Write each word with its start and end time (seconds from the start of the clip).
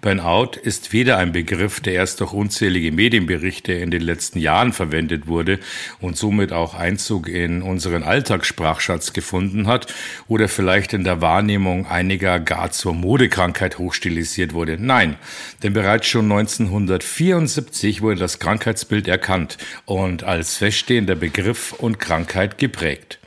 Burnout 0.00 0.58
ist 0.62 0.92
weder 0.92 1.18
ein 1.18 1.32
Begriff, 1.32 1.80
der 1.80 1.94
erst 1.94 2.20
durch 2.20 2.32
unzählige 2.32 2.92
Medienberichte 2.92 3.72
in 3.72 3.90
den 3.90 4.02
letzten 4.02 4.38
Jahren 4.38 4.72
verwendet 4.72 5.26
wurde 5.26 5.58
und 6.00 6.16
somit 6.16 6.52
auch 6.52 6.74
Einzug 6.74 7.28
in 7.28 7.62
unseren 7.62 8.02
Alltagssprachschatz 8.02 9.12
gefunden 9.12 9.66
hat 9.66 9.92
oder 10.28 10.48
vielleicht 10.48 10.92
in 10.92 11.04
der 11.04 11.20
Wahrnehmung 11.20 11.86
einiger 11.86 12.40
gar 12.40 12.70
zur 12.70 12.94
Modekrankheit 12.94 13.78
hochstilisiert 13.78 14.52
wurde. 14.52 14.76
Nein, 14.78 15.16
denn 15.62 15.72
bereits 15.72 16.06
schon 16.06 16.30
1974 16.30 18.02
wurde 18.02 18.20
das 18.20 18.38
Krankheitsbild 18.38 19.08
erkannt 19.08 19.58
und 19.84 20.24
als 20.24 20.56
feststehender 20.56 21.14
Begriff 21.14 21.72
und 21.72 21.98
Krankheit 21.98 22.58
geprägt. 22.58 23.18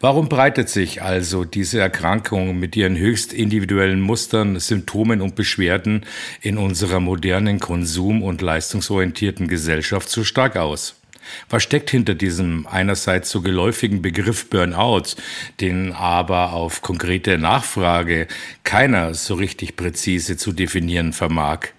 Warum 0.00 0.28
breitet 0.28 0.68
sich 0.68 1.02
also 1.02 1.44
diese 1.44 1.80
Erkrankung 1.80 2.56
mit 2.56 2.76
ihren 2.76 2.96
höchst 2.96 3.32
individuellen 3.32 4.00
Mustern, 4.00 4.60
Symptomen 4.60 5.20
und 5.20 5.34
Beschwerden 5.34 6.06
in 6.40 6.56
unserer 6.56 7.00
modernen 7.00 7.58
konsum- 7.58 8.22
und 8.22 8.40
leistungsorientierten 8.40 9.48
Gesellschaft 9.48 10.08
so 10.08 10.22
stark 10.22 10.56
aus? 10.56 10.94
Was 11.50 11.64
steckt 11.64 11.90
hinter 11.90 12.14
diesem 12.14 12.68
einerseits 12.68 13.28
so 13.28 13.40
geläufigen 13.40 14.00
Begriff 14.00 14.48
Burnout, 14.48 15.16
den 15.60 15.92
aber 15.92 16.52
auf 16.52 16.80
konkrete 16.80 17.36
Nachfrage 17.36 18.28
keiner 18.62 19.14
so 19.14 19.34
richtig 19.34 19.74
präzise 19.74 20.36
zu 20.36 20.52
definieren 20.52 21.12
vermag? 21.12 21.70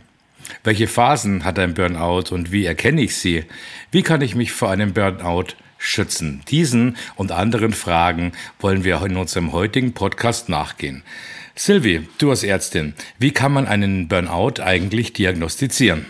Welche 0.65 0.87
Phasen 0.87 1.45
hat 1.45 1.57
ein 1.57 1.73
Burnout 1.73 2.33
und 2.33 2.51
wie 2.51 2.65
erkenne 2.65 3.01
ich 3.01 3.15
sie? 3.15 3.45
Wie 3.91 4.03
kann 4.03 4.19
ich 4.19 4.35
mich 4.35 4.51
vor 4.51 4.69
einem 4.69 4.91
Burnout 4.91 5.53
schützen? 5.79 6.43
Diesen 6.49 6.97
und 7.15 7.31
anderen 7.31 7.73
Fragen 7.73 8.33
wollen 8.59 8.83
wir 8.83 9.01
in 9.01 9.17
unserem 9.17 9.51
heutigen 9.51 9.93
Podcast 9.93 10.49
nachgehen. 10.49 11.01
Sylvie, 11.55 12.07
du 12.19 12.29
als 12.29 12.43
Ärztin, 12.43 12.93
wie 13.17 13.31
kann 13.31 13.51
man 13.51 13.67
einen 13.67 14.07
Burnout 14.07 14.61
eigentlich 14.61 15.13
diagnostizieren? 15.13 16.05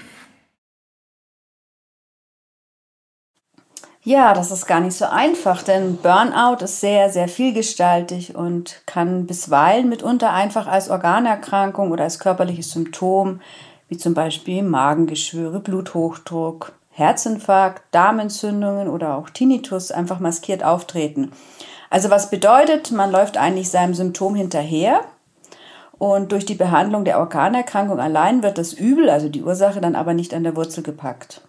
Ja, 4.03 4.33
das 4.33 4.49
ist 4.49 4.65
gar 4.65 4.79
nicht 4.79 4.95
so 4.95 5.05
einfach, 5.05 5.61
denn 5.61 5.97
Burnout 5.97 6.63
ist 6.63 6.79
sehr, 6.79 7.09
sehr 7.09 7.27
vielgestaltig 7.27 8.33
und 8.35 8.81
kann 8.85 9.25
bisweilen 9.27 9.89
mitunter 9.89 10.33
einfach 10.33 10.67
als 10.67 10.89
Organerkrankung 10.89 11.91
oder 11.91 12.05
als 12.05 12.17
körperliches 12.17 12.71
Symptom, 12.71 13.41
wie 13.87 13.97
zum 13.97 14.13
Beispiel 14.13 14.63
Magengeschwüre, 14.63 15.59
Bluthochdruck, 15.59 16.78
Herzinfarkt, 16.99 17.83
Darmentzündungen 17.91 18.87
oder 18.87 19.15
auch 19.15 19.29
Tinnitus 19.29 19.91
einfach 19.91 20.19
maskiert 20.19 20.63
auftreten. 20.63 21.31
Also 21.89 22.09
was 22.09 22.29
bedeutet, 22.29 22.91
man 22.91 23.11
läuft 23.11 23.37
eigentlich 23.37 23.69
seinem 23.69 23.93
Symptom 23.93 24.35
hinterher 24.35 25.01
und 25.97 26.31
durch 26.31 26.45
die 26.45 26.55
Behandlung 26.55 27.03
der 27.03 27.19
Organerkrankung 27.19 27.99
allein 27.99 28.43
wird 28.43 28.57
das 28.57 28.73
Übel, 28.73 29.09
also 29.09 29.27
die 29.29 29.43
Ursache, 29.43 29.81
dann 29.81 29.95
aber 29.95 30.13
nicht 30.13 30.33
an 30.33 30.43
der 30.43 30.55
Wurzel 30.55 30.83
gepackt. 30.83 31.41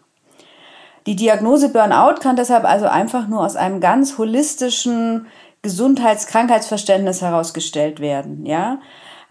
Die 1.06 1.16
Diagnose 1.16 1.70
Burnout 1.70 2.20
kann 2.20 2.36
deshalb 2.36 2.64
also 2.64 2.86
einfach 2.86 3.26
nur 3.26 3.40
aus 3.40 3.56
einem 3.56 3.80
ganz 3.80 4.18
holistischen 4.18 5.26
Gesundheits-Krankheitsverständnis 5.62 7.22
herausgestellt 7.22 8.00
werden. 8.00 8.44
Ja? 8.46 8.78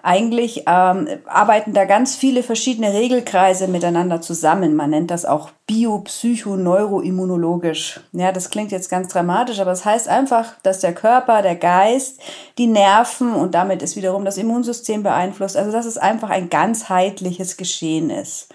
Eigentlich 0.02 0.64
ähm, 0.66 1.10
arbeiten 1.26 1.74
da 1.74 1.84
ganz 1.84 2.16
viele 2.16 2.42
verschiedene 2.42 2.94
Regelkreise 2.94 3.68
miteinander 3.68 4.22
zusammen. 4.22 4.74
Man 4.76 4.92
nennt 4.92 5.12
das 5.12 5.26
auch 5.26 5.50
biopsychoneuroimmunologisch. 5.68 8.00
Ja, 8.14 8.32
das 8.32 8.50
klingt 8.50 8.72
jetzt 8.72 8.90
ganz 8.90 9.12
dramatisch, 9.12 9.60
aber 9.60 9.72
es 9.72 9.80
das 9.80 9.86
heißt 9.86 10.08
einfach, 10.08 10.54
dass 10.64 10.80
der 10.80 10.94
Körper, 10.94 11.42
der 11.42 11.56
Geist, 11.56 12.22
die 12.58 12.68
Nerven 12.68 13.34
und 13.34 13.56
damit 13.56 13.82
ist 13.82 13.98
wiederum 13.98 14.24
das 14.24 14.38
Immunsystem 14.38 15.04
beeinflusst. 15.04 15.58
Also 15.58 15.74
dass 15.74 15.86
es 15.86 15.98
einfach 15.98 16.30
ein 16.30 16.50
ganzheitliches 16.50 17.58
Geschehen 17.58 18.10
ist. 18.10 18.48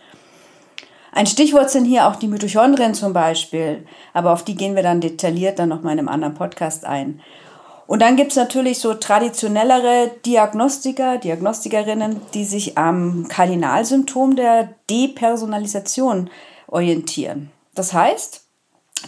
Ein 1.13 1.27
Stichwort 1.27 1.69
sind 1.71 1.85
hier 1.85 2.09
auch 2.09 2.17
die 2.17 2.27
Mitochondrien 2.27 2.95
zum 2.95 3.13
Beispiel, 3.13 3.87
aber 4.15 4.33
auf 4.33 4.45
die 4.45 4.57
gehen 4.57 4.75
wir 4.75 4.83
dann 4.83 5.01
detailliert 5.01 5.61
dann 5.61 5.69
nochmal 5.69 5.93
in 5.93 6.01
einem 6.01 6.09
anderen 6.09 6.35
Podcast 6.35 6.85
ein. 6.85 7.21
Und 7.87 8.01
dann 8.01 8.17
gibt's 8.17 8.37
natürlich 8.37 8.79
so 8.79 8.95
traditionellere 8.95 10.11
Diagnostiker, 10.25 11.19
Diagnostikerinnen, 11.19 12.21
die 12.33 12.45
sich 12.45 12.79
am 12.79 13.29
Kardinalsymptom 13.29 14.37
der 14.37 14.71
Depersonalisation 14.89 16.31
orientieren. 16.67 17.51
Das 17.75 17.93
heißt, 17.93 18.43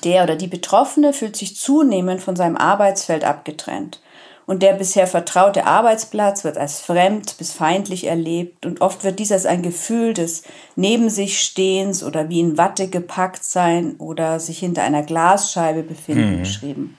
der 0.04 0.24
oder 0.24 0.36
die 0.36 0.46
Betroffene 0.46 1.12
fühlt 1.12 1.36
sich 1.36 1.56
zunehmend 1.56 2.20
von 2.20 2.36
seinem 2.36 2.56
Arbeitsfeld 2.56 3.24
abgetrennt. 3.24 4.02
Und 4.44 4.62
der 4.62 4.74
bisher 4.74 5.08
vertraute 5.08 5.66
Arbeitsplatz 5.66 6.44
wird 6.44 6.56
als 6.56 6.80
fremd 6.80 7.36
bis 7.38 7.52
feindlich 7.52 8.06
erlebt 8.06 8.64
und 8.64 8.80
oft 8.80 9.02
wird 9.02 9.18
dies 9.18 9.32
als 9.32 9.44
ein 9.44 9.62
Gefühl 9.62 10.14
des 10.14 10.44
Neben 10.76 11.10
sich 11.10 11.40
Stehens 11.40 12.04
oder 12.04 12.28
wie 12.28 12.38
in 12.38 12.56
Watte 12.56 12.86
gepackt 12.86 13.42
sein 13.42 13.96
oder 13.98 14.38
sich 14.38 14.60
hinter 14.60 14.82
einer 14.82 15.02
Glasscheibe 15.02 15.82
befinden 15.82 16.36
mhm. 16.36 16.38
beschrieben. 16.40 16.96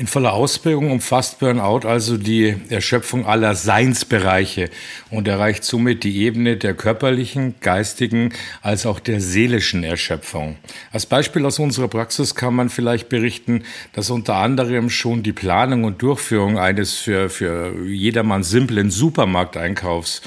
In 0.00 0.06
voller 0.06 0.32
Ausprägung 0.32 0.90
umfasst 0.90 1.40
Burnout 1.40 1.86
also 1.86 2.16
die 2.16 2.56
Erschöpfung 2.70 3.26
aller 3.26 3.54
Seinsbereiche 3.54 4.70
und 5.10 5.28
erreicht 5.28 5.62
somit 5.62 6.04
die 6.04 6.22
Ebene 6.22 6.56
der 6.56 6.72
körperlichen, 6.72 7.56
geistigen 7.60 8.32
als 8.62 8.86
auch 8.86 8.98
der 8.98 9.20
seelischen 9.20 9.84
Erschöpfung. 9.84 10.56
Als 10.90 11.04
Beispiel 11.04 11.44
aus 11.44 11.58
unserer 11.58 11.88
Praxis 11.88 12.34
kann 12.34 12.54
man 12.54 12.70
vielleicht 12.70 13.10
berichten, 13.10 13.64
dass 13.92 14.08
unter 14.08 14.36
anderem 14.36 14.88
schon 14.88 15.22
die 15.22 15.34
Planung 15.34 15.84
und 15.84 16.00
Durchführung 16.00 16.58
eines 16.58 16.94
für, 16.94 17.28
für 17.28 17.86
jedermann 17.86 18.42
simplen 18.42 18.90
Supermarkteinkaufs 18.90 20.22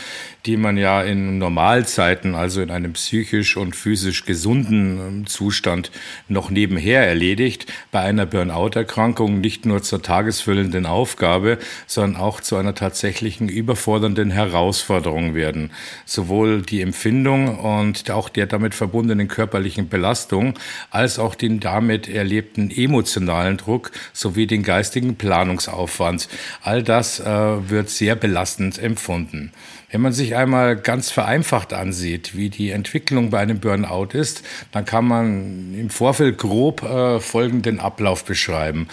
die 0.46 0.58
man 0.58 0.76
ja 0.78 1.02
in 1.02 1.38
Normalzeiten, 1.38 2.36
also 2.36 2.62
in 2.62 2.70
einem 2.70 2.94
psychisch 2.94 3.56
und 3.56 3.76
physisch 3.76 4.26
gesunden 4.26 5.00
ähm, 5.00 5.26
Zustand, 5.26 5.90
noch 6.28 6.50
nebenher 6.50 7.08
erledigt, 7.08 7.72
bei 7.92 8.02
einer 8.02 8.26
Burnout-Erkrankung 8.26 9.40
nicht 9.40 9.66
nur 9.66 9.82
zur 9.84 10.02
tagesfüllenden 10.02 10.86
Aufgabe, 10.86 11.60
sondern 11.88 12.22
auch 12.22 12.42
zu 12.42 12.58
einer 12.58 12.76
tatsächlichen 12.76 13.48
überfordernden 13.48 14.32
Herausforderung 14.32 15.34
werden. 15.34 15.72
Sowohl 16.06 16.62
die 16.62 16.82
Empfindung 16.82 17.60
und 17.60 18.12
auch 18.12 18.28
der 18.28 18.46
damit 18.46 18.76
verbundenen 18.76 19.30
körperlichen 19.30 19.88
Belastung, 19.88 20.56
als 20.92 21.20
auch 21.20 21.36
den 21.36 21.62
damit 21.62 22.10
erlebten 22.10 22.70
emotionalen 22.70 23.56
Druck 23.58 23.92
sowie 24.12 24.48
den 24.48 24.64
geistigen 24.64 25.16
Planungsaufwand. 25.16 26.28
All 26.62 26.84
das 26.84 27.22
äh, 27.22 27.26
wird 27.70 27.90
sehr 27.90 28.16
belastend 28.16 28.78
empfunden. 28.78 29.54
Wenn 29.94 30.02
man 30.02 30.12
sich 30.12 30.36
einmal 30.36 30.76
ganz 30.76 31.12
vereinfacht 31.12 31.72
ansieht, 31.72 32.36
wie 32.36 32.50
die 32.50 32.72
Entwicklung 32.72 33.30
bei 33.30 33.38
einem 33.38 33.60
Burnout 33.60 34.18
ist, 34.18 34.42
dann 34.72 34.86
kann 34.86 35.06
man 35.06 35.76
im 35.76 35.92
Vorfeld 35.92 36.40
grob 36.40 36.82
äh, 36.82 37.20
folgenden 37.20 37.80
Ablauf 37.80 38.26
beschreiben. 38.26 38.88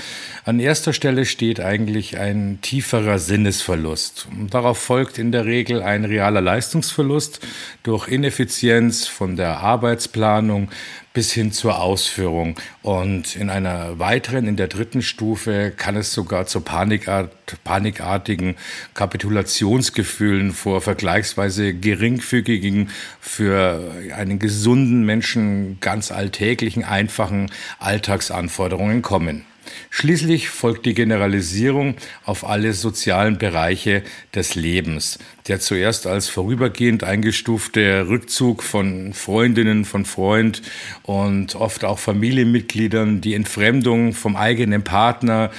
An 0.44 0.60
erster 0.60 0.92
Stelle 0.92 1.24
steht 1.24 1.58
eigentlich 1.58 2.18
ein 2.18 2.58
tieferer 2.60 3.18
Sinnesverlust. 3.18 4.28
Und 4.30 4.52
darauf 4.52 4.76
folgt 4.76 5.16
in 5.16 5.32
der 5.32 5.46
Regel 5.46 5.82
ein 5.82 6.04
realer 6.04 6.42
Leistungsverlust 6.42 7.40
durch 7.82 8.06
Ineffizienz 8.06 9.06
von 9.06 9.36
der 9.36 9.60
Arbeitsplanung 9.60 10.68
bis 11.12 11.32
hin 11.32 11.52
zur 11.52 11.80
Ausführung. 11.80 12.56
Und 12.82 13.36
in 13.36 13.50
einer 13.50 13.98
weiteren, 13.98 14.46
in 14.46 14.56
der 14.56 14.68
dritten 14.68 15.02
Stufe, 15.02 15.72
kann 15.76 15.96
es 15.96 16.12
sogar 16.12 16.46
zu 16.46 16.60
Panikart, 16.60 17.32
panikartigen 17.64 18.56
Kapitulationsgefühlen 18.94 20.52
vor 20.52 20.80
vergleichsweise 20.80 21.74
geringfügigen, 21.74 22.90
für 23.20 23.92
einen 24.14 24.38
gesunden 24.38 25.04
Menschen 25.04 25.78
ganz 25.80 26.12
alltäglichen, 26.12 26.84
einfachen 26.84 27.50
Alltagsanforderungen 27.78 29.02
kommen. 29.02 29.44
Schließlich 29.90 30.48
folgt 30.48 30.86
die 30.86 30.94
Generalisierung 30.94 31.96
auf 32.24 32.46
alle 32.46 32.72
sozialen 32.72 33.38
Bereiche 33.38 34.02
des 34.34 34.54
Lebens, 34.54 35.18
der 35.48 35.60
zuerst 35.60 36.06
als 36.06 36.28
vorübergehend 36.28 37.04
eingestufte 37.04 38.08
Rückzug 38.08 38.62
von 38.62 39.12
Freundinnen, 39.12 39.84
von 39.84 40.04
Freund 40.04 40.62
und 41.02 41.54
oft 41.54 41.84
auch 41.84 41.98
Familienmitgliedern, 41.98 43.20
die 43.20 43.34
Entfremdung 43.34 44.12
vom 44.12 44.36
eigenen 44.36 44.82
Partner, 44.82 45.50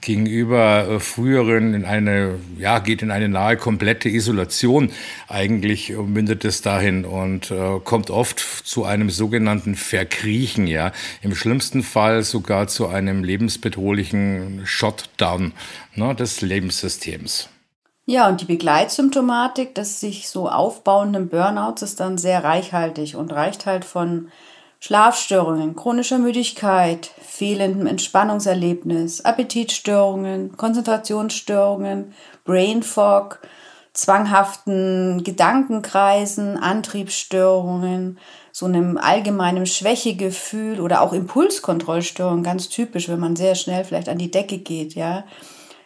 gegenüber 0.00 0.88
äh, 0.88 1.00
früheren 1.00 1.74
in 1.74 1.84
eine, 1.84 2.38
ja, 2.58 2.78
geht 2.78 3.02
in 3.02 3.10
eine 3.10 3.28
nahe 3.28 3.56
komplette 3.56 4.08
Isolation. 4.08 4.90
Eigentlich 5.28 5.90
mündet 5.90 6.44
es 6.44 6.62
dahin 6.62 7.04
und 7.04 7.50
äh, 7.50 7.80
kommt 7.84 8.10
oft 8.10 8.40
zu 8.40 8.84
einem 8.84 9.10
sogenannten 9.10 9.74
Verkriechen, 9.74 10.66
ja. 10.66 10.92
Im 11.22 11.34
schlimmsten 11.34 11.82
Fall 11.82 12.22
sogar 12.22 12.68
zu 12.68 12.88
einem 12.88 13.24
lebensbedrohlichen 13.24 14.62
Shutdown 14.64 15.52
ne, 15.94 16.14
des 16.14 16.40
Lebenssystems. 16.40 17.48
Ja, 18.06 18.28
und 18.28 18.40
die 18.40 18.46
Begleitsymptomatik 18.46 19.74
des 19.74 20.00
sich 20.00 20.28
so 20.28 20.48
aufbauenden 20.48 21.28
Burnouts 21.28 21.82
ist 21.82 22.00
dann 22.00 22.18
sehr 22.18 22.42
reichhaltig 22.42 23.14
und 23.14 23.32
reicht 23.32 23.66
halt 23.66 23.84
von 23.84 24.32
Schlafstörungen, 24.80 25.76
chronischer 25.76 26.18
Müdigkeit, 26.18 27.10
fehlendem 27.40 27.86
Entspannungserlebnis, 27.86 29.22
Appetitstörungen, 29.22 30.58
Konzentrationsstörungen, 30.58 32.12
Brain 32.44 32.82
Fog, 32.82 33.40
zwanghaften 33.94 35.24
Gedankenkreisen, 35.24 36.58
Antriebsstörungen, 36.58 38.18
so 38.52 38.66
einem 38.66 38.98
allgemeinen 38.98 39.64
Schwächegefühl 39.64 40.80
oder 40.80 41.00
auch 41.00 41.14
Impulskontrollstörungen, 41.14 42.44
ganz 42.44 42.68
typisch, 42.68 43.08
wenn 43.08 43.20
man 43.20 43.36
sehr 43.36 43.54
schnell 43.54 43.84
vielleicht 43.84 44.10
an 44.10 44.18
die 44.18 44.30
Decke 44.30 44.58
geht, 44.58 44.94
ja. 44.94 45.24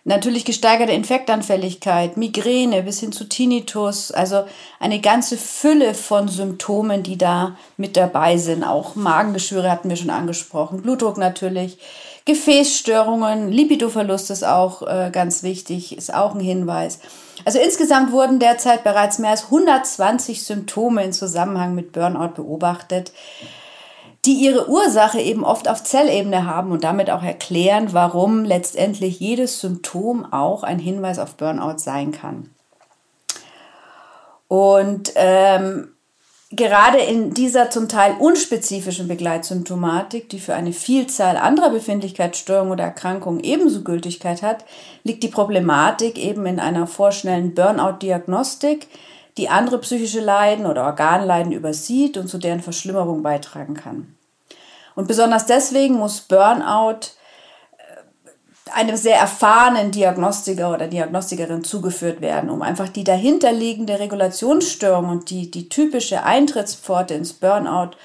Natürlich 0.07 0.45
gesteigerte 0.45 0.93
Infektanfälligkeit, 0.93 2.19
Migräne 2.19 2.83
bis 2.83 3.01
hin 3.01 3.11
zu 3.11 3.27
Tinnitus, 3.27 4.11
also 4.11 4.45
eine 4.79 5.01
ganze 5.01 5.39
Fülle 5.39 5.95
von 5.95 6.29
Symptomen, 6.29 7.03
die 7.03 7.17
da 7.17 7.57
mit 7.79 7.97
dabei 7.97 8.37
sind. 8.37 8.65
Auch 8.65 8.97
Magengeschwüre 8.97 9.71
hatten 9.71 9.89
wir 9.89 9.97
schon 9.97 10.11
angesprochen, 10.11 10.83
Blutdruck 10.83 11.17
natürlich, 11.17 11.79
Gefäßstörungen, 12.27 13.51
Lipidoverlust 13.51 14.31
ist 14.31 14.45
auch 14.45 14.83
äh, 14.83 15.11
ganz 15.11 15.43
wichtig, 15.43 15.97
ist 15.97 16.13
auch 16.13 16.35
ein 16.35 16.41
Hinweis. 16.41 17.01
Also 17.47 17.59
insgesamt 17.59 18.13
wurden 18.13 18.39
derzeit 18.39 18.85
bereits 18.85 19.19
mehr 19.19 19.31
als 19.31 19.45
120 19.45 20.43
Symptome 20.43 21.03
in 21.03 21.13
Zusammenhang 21.15 21.75
mit 21.75 21.93
Burnout 21.93 22.35
beobachtet 22.35 23.13
die 24.27 24.35
ihre 24.35 24.69
Ursache 24.69 25.21
eben 25.21 25.45
oft 25.45 25.69
auf 25.69 25.85
Zellebene 25.85 26.47
haben 26.47 26.73
und 26.73 26.85
damit 26.85 27.11
auch 27.11 27.23
erklären, 27.23 27.93
warum 27.93 28.45
letztendlich 28.45 29.21
jedes 29.21 29.61
Symptom 29.61 30.25
auch 30.33 30.63
ein 30.63 30.79
Hinweis 30.79 31.19
auf 31.19 31.35
Burnout 31.35 31.79
sein 31.79 32.13
kann. 32.13 32.51
Und 34.49 35.13
ähm, 35.17 35.89
gerade 36.51 36.99
in 36.99 37.35
dieser 37.35 37.71
zum 37.71 37.89
Teil 37.89 38.17
unspezifischen 38.19 39.09
Begleitsymptomatik, 39.09 40.29
die 40.29 40.39
für 40.39 40.55
eine 40.55 40.73
Vielzahl 40.73 41.37
anderer 41.37 41.71
Befindlichkeitsstörungen 41.71 42.73
oder 42.73 42.85
Erkrankungen 42.85 43.43
ebenso 43.43 43.83
Gültigkeit 43.83 44.43
hat, 44.43 44.65
liegt 45.03 45.23
die 45.23 45.29
Problematik 45.29 46.19
eben 46.19 46.47
in 46.47 46.61
einer 46.61 46.87
vorschnellen 46.87 47.55
Burnout-Diagnostik, 47.55 48.87
die 49.37 49.49
andere 49.49 49.79
psychische 49.79 50.21
Leiden 50.21 50.67
oder 50.67 50.85
Organleiden 50.85 51.53
übersieht 51.53 52.17
und 52.17 52.29
zu 52.29 52.39
deren 52.39 52.61
Verschlimmerung 52.61 53.23
beitragen 53.23 53.75
kann. 53.75 54.14
Und 54.95 55.09
besonders 55.09 55.47
deswegen 55.47 55.95
muss 55.95 56.21
Burnout 56.21 57.09
äh, 57.79 58.71
einem 58.73 58.97
sehr 58.97 59.19
erfahrenen 59.19 59.91
Diagnostiker 59.91 60.73
oder 60.73 60.89
Diagnostikerin 60.89 61.65
zugeführt 61.65 62.21
werden, 62.21 62.51
um 62.51 62.63
einfach 62.63 62.89
die 62.89 63.05
dahinterliegende 63.05 63.99
Regulationsstörung 63.99 65.09
und 65.09 65.31
die, 65.31 65.51
die 65.51 65.69
typische 65.69 66.23
Eintrittspforte 66.23 67.15
ins 67.15 67.33
Burnout 67.33 67.97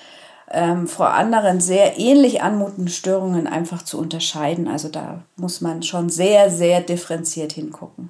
ähm, 0.51 0.87
vor 0.87 1.13
anderen 1.13 1.61
sehr 1.61 1.99
ähnlich 1.99 2.41
anmutenden 2.41 2.89
Störungen 2.89 3.47
einfach 3.47 3.83
zu 3.83 3.99
unterscheiden. 3.99 4.67
Also 4.67 4.89
da 4.89 5.23
muss 5.35 5.61
man 5.61 5.83
schon 5.83 6.09
sehr, 6.09 6.49
sehr 6.49 6.81
differenziert 6.81 7.53
hingucken. 7.53 8.09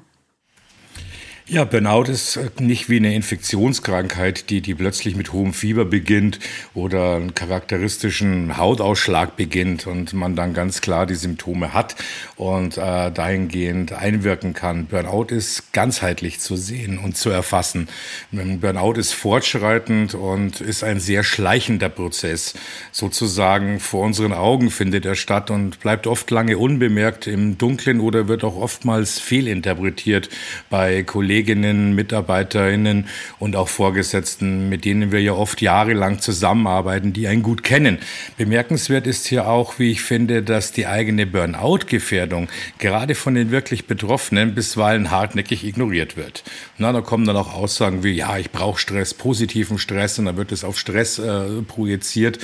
Ja, 1.51 1.63
Burnout 1.63 2.03
ist 2.03 2.39
nicht 2.59 2.89
wie 2.89 2.97
eine 2.97 3.15
Infektionskrankheit, 3.15 4.51
die, 4.51 4.61
die 4.61 4.75
plötzlich 4.75 5.15
mit 5.15 5.33
hohem 5.33 5.51
Fieber 5.51 5.83
beginnt 5.83 6.37
oder 6.75 7.15
einen 7.15 7.33
charakteristischen 7.33 8.55
Hautausschlag 8.57 9.35
beginnt 9.35 9.87
und 9.87 10.13
man 10.13 10.35
dann 10.35 10.53
ganz 10.53 10.79
klar 10.79 11.07
die 11.07 11.15
Symptome 11.15 11.73
hat 11.73 11.95
und 12.35 12.77
äh, 12.77 13.09
dahingehend 13.09 13.93
einwirken 13.93 14.53
kann. 14.53 14.85
Burnout 14.85 15.33
ist 15.33 15.73
ganzheitlich 15.73 16.39
zu 16.39 16.55
sehen 16.55 16.99
und 16.99 17.17
zu 17.17 17.31
erfassen. 17.31 17.87
Burnout 18.31 18.99
ist 18.99 19.13
fortschreitend 19.13 20.13
und 20.13 20.61
ist 20.61 20.83
ein 20.83 20.99
sehr 20.99 21.23
schleichender 21.23 21.89
Prozess. 21.89 22.53
Sozusagen 22.91 23.79
vor 23.79 24.05
unseren 24.05 24.33
Augen 24.33 24.69
findet 24.69 25.03
er 25.03 25.15
statt 25.15 25.49
und 25.49 25.79
bleibt 25.79 26.05
oft 26.05 26.29
lange 26.29 26.59
unbemerkt 26.59 27.25
im 27.25 27.57
Dunkeln 27.57 28.01
oder 28.01 28.27
wird 28.27 28.43
auch 28.43 28.55
oftmals 28.55 29.17
fehlinterpretiert 29.17 30.29
bei 30.69 31.01
Kollegen 31.01 31.38
Kolleginnen, 31.39 31.95
Mitarbeiterinnen 31.95 33.07
und 33.39 33.55
auch 33.55 33.69
Vorgesetzten, 33.69 34.67
mit 34.67 34.83
denen 34.83 35.13
wir 35.13 35.21
ja 35.21 35.31
oft 35.31 35.61
jahrelang 35.61 36.19
zusammenarbeiten, 36.19 37.13
die 37.13 37.29
einen 37.29 37.43
gut 37.43 37.63
kennen. 37.63 37.99
Bemerkenswert 38.35 39.07
ist 39.07 39.25
hier 39.25 39.47
auch, 39.47 39.79
wie 39.79 39.89
ich 39.89 40.01
finde, 40.01 40.43
dass 40.43 40.73
die 40.73 40.85
eigene 40.85 41.25
Burnout-Gefährdung 41.25 42.49
gerade 42.77 43.15
von 43.15 43.35
den 43.35 43.51
wirklich 43.51 43.87
Betroffenen 43.87 44.53
bisweilen 44.53 45.11
hartnäckig 45.11 45.63
ignoriert 45.63 46.17
wird. 46.17 46.43
Na, 46.77 46.91
da 46.91 46.99
kommen 46.99 47.25
dann 47.25 47.37
auch 47.37 47.53
Aussagen 47.53 48.03
wie, 48.03 48.11
ja, 48.11 48.37
ich 48.37 48.51
brauche 48.51 48.77
Stress, 48.77 49.13
positiven 49.13 49.77
Stress 49.77 50.19
und 50.19 50.25
dann 50.25 50.35
wird 50.35 50.51
es 50.51 50.65
auf 50.65 50.77
Stress 50.77 51.19
äh, 51.19 51.61
projiziert 51.65 52.39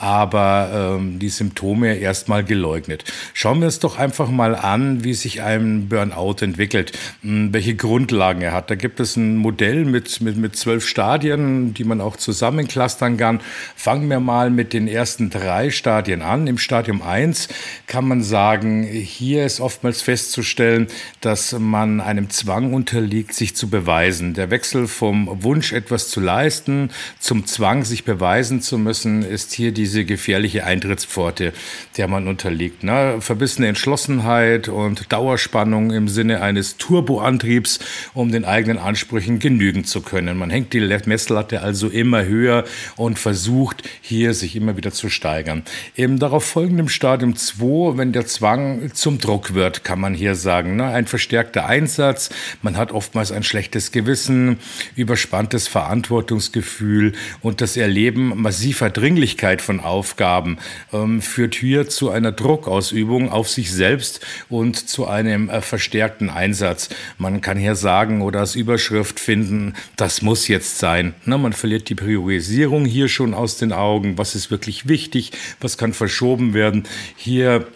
aber 0.00 0.96
ähm, 0.98 1.18
die 1.18 1.28
Symptome 1.28 1.96
erstmal 1.96 2.42
geleugnet. 2.42 3.04
Schauen 3.34 3.60
wir 3.60 3.66
uns 3.66 3.80
doch 3.80 3.98
einfach 3.98 4.30
mal 4.30 4.56
an, 4.56 5.04
wie 5.04 5.12
sich 5.12 5.42
ein 5.42 5.88
Burnout 5.90 6.36
entwickelt, 6.40 6.98
hm, 7.20 7.52
welche 7.52 7.74
Grundlagen 7.74 8.40
er 8.40 8.52
hat. 8.52 8.70
Da 8.70 8.76
gibt 8.76 8.98
es 8.98 9.16
ein 9.16 9.36
Modell 9.36 9.84
mit, 9.84 10.22
mit, 10.22 10.38
mit 10.38 10.56
zwölf 10.56 10.88
Stadien, 10.88 11.74
die 11.74 11.84
man 11.84 12.00
auch 12.00 12.16
zusammenklustern 12.16 13.18
kann. 13.18 13.40
Fangen 13.76 14.08
wir 14.08 14.20
mal 14.20 14.48
mit 14.48 14.72
den 14.72 14.88
ersten 14.88 15.28
drei 15.28 15.68
Stadien 15.68 16.22
an. 16.22 16.46
Im 16.46 16.56
Stadium 16.56 17.02
1 17.02 17.48
kann 17.86 18.08
man 18.08 18.22
sagen, 18.22 18.84
hier 18.84 19.44
ist 19.44 19.60
oftmals 19.60 20.00
festzustellen, 20.00 20.86
dass 21.20 21.52
man 21.58 22.00
einem 22.00 22.30
Zwang 22.30 22.72
unterliegt, 22.72 23.34
sich 23.34 23.54
zu 23.54 23.68
beweisen. 23.68 24.32
Der 24.32 24.50
Wechsel 24.50 24.86
vom 24.86 25.42
Wunsch, 25.42 25.74
etwas 25.74 26.08
zu 26.08 26.20
leisten, 26.20 26.90
zum 27.18 27.44
Zwang, 27.44 27.84
sich 27.84 28.04
beweisen 28.04 28.62
zu 28.62 28.78
müssen, 28.78 29.22
ist 29.22 29.52
hier 29.52 29.72
die 29.72 29.89
diese 29.90 30.04
gefährliche 30.04 30.64
Eintrittspforte, 30.64 31.52
der 31.96 32.06
man 32.06 32.28
unterliegt. 32.28 32.84
Ne? 32.84 33.16
Verbissene 33.18 33.66
Entschlossenheit 33.66 34.68
und 34.68 35.12
Dauerspannung 35.12 35.90
im 35.90 36.06
Sinne 36.06 36.42
eines 36.42 36.76
Turboantriebs, 36.76 37.80
um 38.14 38.30
den 38.30 38.44
eigenen 38.44 38.78
Ansprüchen 38.78 39.40
genügen 39.40 39.84
zu 39.84 40.00
können. 40.00 40.38
Man 40.38 40.48
hängt 40.48 40.72
die 40.74 40.80
Messlatte 40.80 41.62
also 41.62 41.88
immer 41.88 42.24
höher 42.24 42.64
und 42.94 43.18
versucht 43.18 43.82
hier 44.00 44.32
sich 44.32 44.54
immer 44.54 44.76
wieder 44.76 44.92
zu 44.92 45.10
steigern. 45.10 45.64
Im 45.96 46.20
darauf 46.20 46.44
folgenden 46.44 46.88
Stadium 46.88 47.34
2, 47.34 47.98
wenn 47.98 48.12
der 48.12 48.26
Zwang 48.26 48.94
zum 48.94 49.18
Druck 49.18 49.54
wird, 49.54 49.82
kann 49.82 49.98
man 49.98 50.14
hier 50.14 50.36
sagen, 50.36 50.76
ne? 50.76 50.84
ein 50.84 51.08
verstärkter 51.08 51.66
Einsatz, 51.66 52.30
man 52.62 52.76
hat 52.76 52.92
oftmals 52.92 53.32
ein 53.32 53.42
schlechtes 53.42 53.90
Gewissen, 53.90 54.58
überspanntes 54.94 55.66
Verantwortungsgefühl 55.66 57.14
und 57.40 57.60
das 57.60 57.76
Erleben 57.76 58.40
massiver 58.40 58.88
Dringlichkeit 58.90 59.62
von 59.62 59.79
Aufgaben 59.80 60.58
ähm, 60.92 61.22
führt 61.22 61.54
hier 61.54 61.88
zu 61.88 62.10
einer 62.10 62.32
Druckausübung 62.32 63.30
auf 63.30 63.48
sich 63.48 63.72
selbst 63.72 64.20
und 64.48 64.88
zu 64.88 65.06
einem 65.06 65.48
äh, 65.48 65.60
verstärkten 65.60 66.30
Einsatz. 66.30 66.88
Man 67.18 67.40
kann 67.40 67.58
hier 67.58 67.74
sagen 67.74 68.22
oder 68.22 68.40
als 68.40 68.54
Überschrift 68.54 69.20
finden, 69.20 69.74
das 69.96 70.22
muss 70.22 70.48
jetzt 70.48 70.78
sein. 70.78 71.14
Na, 71.24 71.38
man 71.38 71.52
verliert 71.52 71.88
die 71.88 71.94
Priorisierung 71.94 72.84
hier 72.84 73.08
schon 73.08 73.34
aus 73.34 73.56
den 73.56 73.72
Augen. 73.72 74.18
Was 74.18 74.34
ist 74.34 74.50
wirklich 74.50 74.88
wichtig? 74.88 75.32
Was 75.60 75.78
kann 75.78 75.92
verschoben 75.92 76.54
werden? 76.54 76.84
Hier 77.16 77.66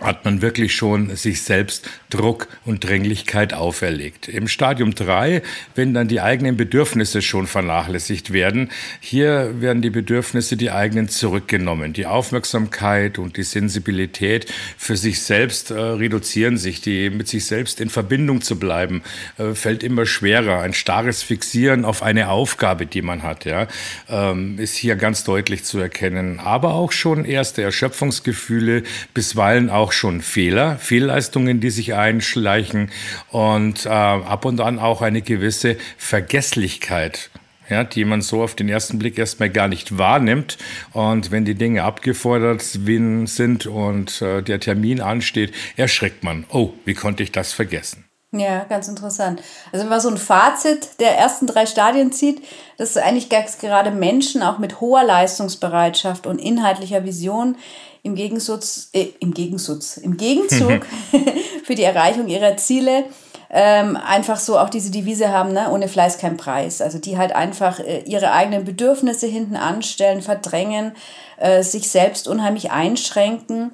hat 0.00 0.24
man 0.24 0.42
wirklich 0.42 0.74
schon 0.74 1.14
sich 1.14 1.42
selbst 1.42 1.88
Druck 2.10 2.48
und 2.64 2.82
Dringlichkeit 2.82 3.54
auferlegt. 3.54 4.28
Im 4.28 4.48
Stadium 4.48 4.94
3, 4.94 5.40
wenn 5.76 5.94
dann 5.94 6.08
die 6.08 6.20
eigenen 6.20 6.56
Bedürfnisse 6.56 7.22
schon 7.22 7.46
vernachlässigt 7.46 8.32
werden, 8.32 8.70
hier 8.98 9.60
werden 9.60 9.82
die 9.82 9.90
Bedürfnisse, 9.90 10.56
die 10.56 10.72
eigenen 10.72 11.08
zurückgenommen. 11.08 11.92
Die 11.92 12.06
Aufmerksamkeit 12.06 13.18
und 13.18 13.36
die 13.36 13.44
Sensibilität 13.44 14.52
für 14.76 14.96
sich 14.96 15.22
selbst 15.22 15.70
äh, 15.70 15.74
reduzieren 15.74 16.58
sich. 16.58 16.80
Die 16.80 17.10
mit 17.10 17.28
sich 17.28 17.46
selbst 17.46 17.80
in 17.80 17.88
Verbindung 17.88 18.42
zu 18.42 18.58
bleiben, 18.58 19.02
äh, 19.38 19.54
fällt 19.54 19.84
immer 19.84 20.06
schwerer. 20.06 20.60
Ein 20.60 20.74
starres 20.74 21.22
Fixieren 21.22 21.84
auf 21.84 22.02
eine 22.02 22.30
Aufgabe, 22.30 22.86
die 22.86 23.02
man 23.02 23.22
hat, 23.22 23.44
ja, 23.44 23.68
ähm, 24.08 24.58
ist 24.58 24.74
hier 24.74 24.96
ganz 24.96 25.22
deutlich 25.22 25.62
zu 25.62 25.78
erkennen. 25.78 26.40
Aber 26.40 26.74
auch 26.74 26.90
schon 26.90 27.24
erste 27.24 27.62
Erschöpfungsgefühle, 27.62 28.82
bisweilen 29.14 29.70
auch 29.70 29.83
auch 29.84 29.92
schon 29.92 30.22
Fehler, 30.22 30.78
Fehlleistungen, 30.78 31.60
die 31.60 31.68
sich 31.68 31.92
einschleichen 31.92 32.90
und 33.30 33.84
äh, 33.84 33.90
ab 33.90 34.46
und 34.46 34.58
an 34.62 34.78
auch 34.78 35.02
eine 35.02 35.20
gewisse 35.20 35.76
Vergesslichkeit 35.98 37.30
ja, 37.70 37.82
die 37.82 38.04
man 38.04 38.20
so 38.20 38.42
auf 38.42 38.54
den 38.54 38.68
ersten 38.68 38.98
Blick 38.98 39.18
erstmal 39.18 39.48
gar 39.48 39.68
nicht 39.68 39.96
wahrnimmt. 39.96 40.58
Und 40.92 41.30
wenn 41.30 41.46
die 41.46 41.54
Dinge 41.54 41.82
abgefordert 41.82 42.60
sind 42.60 43.66
und 43.66 44.20
äh, 44.20 44.42
der 44.42 44.60
Termin 44.60 45.00
ansteht, 45.00 45.54
erschreckt 45.76 46.24
man. 46.24 46.44
Oh, 46.52 46.74
wie 46.84 46.92
konnte 46.92 47.22
ich 47.22 47.32
das 47.32 47.54
vergessen? 47.54 48.04
Ja, 48.32 48.64
ganz 48.64 48.88
interessant. 48.88 49.42
Also 49.72 49.84
wenn 49.84 49.90
man 49.90 50.00
so 50.00 50.10
ein 50.10 50.18
Fazit 50.18 51.00
der 51.00 51.16
ersten 51.16 51.46
drei 51.46 51.64
Stadien 51.66 52.12
zieht, 52.12 52.42
dass 52.76 52.96
eigentlich 52.96 53.28
gerade 53.30 53.92
Menschen 53.92 54.42
auch 54.42 54.58
mit 54.58 54.80
hoher 54.80 55.04
Leistungsbereitschaft 55.04 56.26
und 56.26 56.40
inhaltlicher 56.40 57.04
Vision 57.04 57.56
im 58.04 58.14
Gegensatz, 58.14 58.90
äh, 58.92 59.08
im 59.18 59.34
Gegensatz, 59.34 59.96
im 59.96 60.16
Gegenzug 60.16 60.86
für 61.64 61.74
die 61.74 61.82
Erreichung 61.82 62.28
ihrer 62.28 62.56
Ziele 62.56 63.04
ähm, 63.50 63.96
einfach 63.96 64.38
so 64.38 64.58
auch 64.58 64.68
diese 64.68 64.90
Devise 64.90 65.30
haben, 65.30 65.52
ne? 65.52 65.70
ohne 65.70 65.88
Fleiß 65.88 66.18
kein 66.18 66.36
Preis. 66.36 66.82
Also 66.82 66.98
die 66.98 67.16
halt 67.16 67.34
einfach 67.34 67.80
äh, 67.80 68.02
ihre 68.04 68.32
eigenen 68.32 68.64
Bedürfnisse 68.64 69.26
hinten 69.26 69.56
anstellen, 69.56 70.20
verdrängen, 70.20 70.92
äh, 71.38 71.62
sich 71.62 71.88
selbst 71.88 72.28
unheimlich 72.28 72.70
einschränken. 72.72 73.72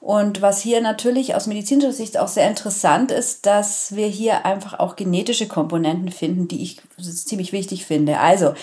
Und 0.00 0.42
was 0.42 0.60
hier 0.60 0.80
natürlich 0.80 1.34
aus 1.34 1.46
medizinischer 1.46 1.92
Sicht 1.92 2.18
auch 2.18 2.28
sehr 2.28 2.48
interessant 2.48 3.10
ist, 3.10 3.46
dass 3.46 3.96
wir 3.96 4.06
hier 4.06 4.44
einfach 4.44 4.78
auch 4.78 4.96
genetische 4.96 5.48
Komponenten 5.48 6.12
finden, 6.12 6.46
die 6.46 6.62
ich 6.62 6.80
ziemlich 7.24 7.52
wichtig 7.52 7.86
finde. 7.86 8.18
Also, 8.18 8.54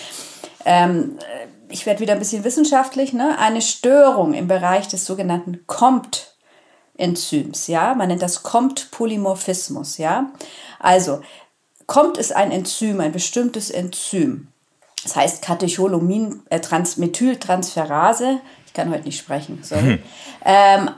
ähm, 0.64 1.18
ich 1.70 1.86
werde 1.86 2.00
wieder 2.00 2.12
ein 2.12 2.18
bisschen 2.18 2.44
wissenschaftlich, 2.44 3.12
ne? 3.12 3.38
eine 3.38 3.62
Störung 3.62 4.34
im 4.34 4.48
Bereich 4.48 4.88
des 4.88 5.04
sogenannten 5.06 5.66
COMT 5.66 6.34
Enzyms, 6.96 7.66
ja, 7.66 7.94
man 7.94 8.08
nennt 8.08 8.22
das 8.22 8.42
COMT-Polymorphismus, 8.42 9.96
ja. 9.98 10.30
Also, 10.78 11.22
COMT 11.86 12.18
ist 12.18 12.36
ein 12.36 12.52
Enzym, 12.52 13.00
ein 13.00 13.12
bestimmtes 13.12 13.70
Enzym. 13.70 14.48
Das 15.02 15.16
heißt 15.16 15.42
Katecholamin, 15.42 16.42
äh, 16.50 16.60
Methyltransferase. 16.96 18.40
Ich 18.66 18.74
kann 18.74 18.90
heute 18.90 19.04
nicht 19.04 19.18
sprechen, 19.18 19.60
sorry. 19.62 19.82
Hm. 19.82 19.98
Ähm, 20.44 20.90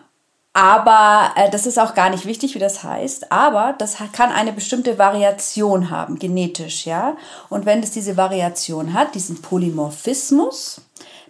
aber 0.52 1.32
äh, 1.36 1.50
das 1.50 1.66
ist 1.66 1.78
auch 1.78 1.94
gar 1.94 2.10
nicht 2.10 2.26
wichtig, 2.26 2.54
wie 2.54 2.58
das 2.58 2.84
heißt. 2.84 3.32
Aber 3.32 3.74
das 3.78 3.96
kann 4.12 4.30
eine 4.30 4.52
bestimmte 4.52 4.98
Variation 4.98 5.90
haben, 5.90 6.18
genetisch, 6.18 6.86
ja. 6.86 7.16
Und 7.48 7.64
wenn 7.64 7.82
es 7.82 7.90
diese 7.90 8.16
Variation 8.16 8.92
hat, 8.92 9.14
diesen 9.14 9.40
Polymorphismus, 9.40 10.82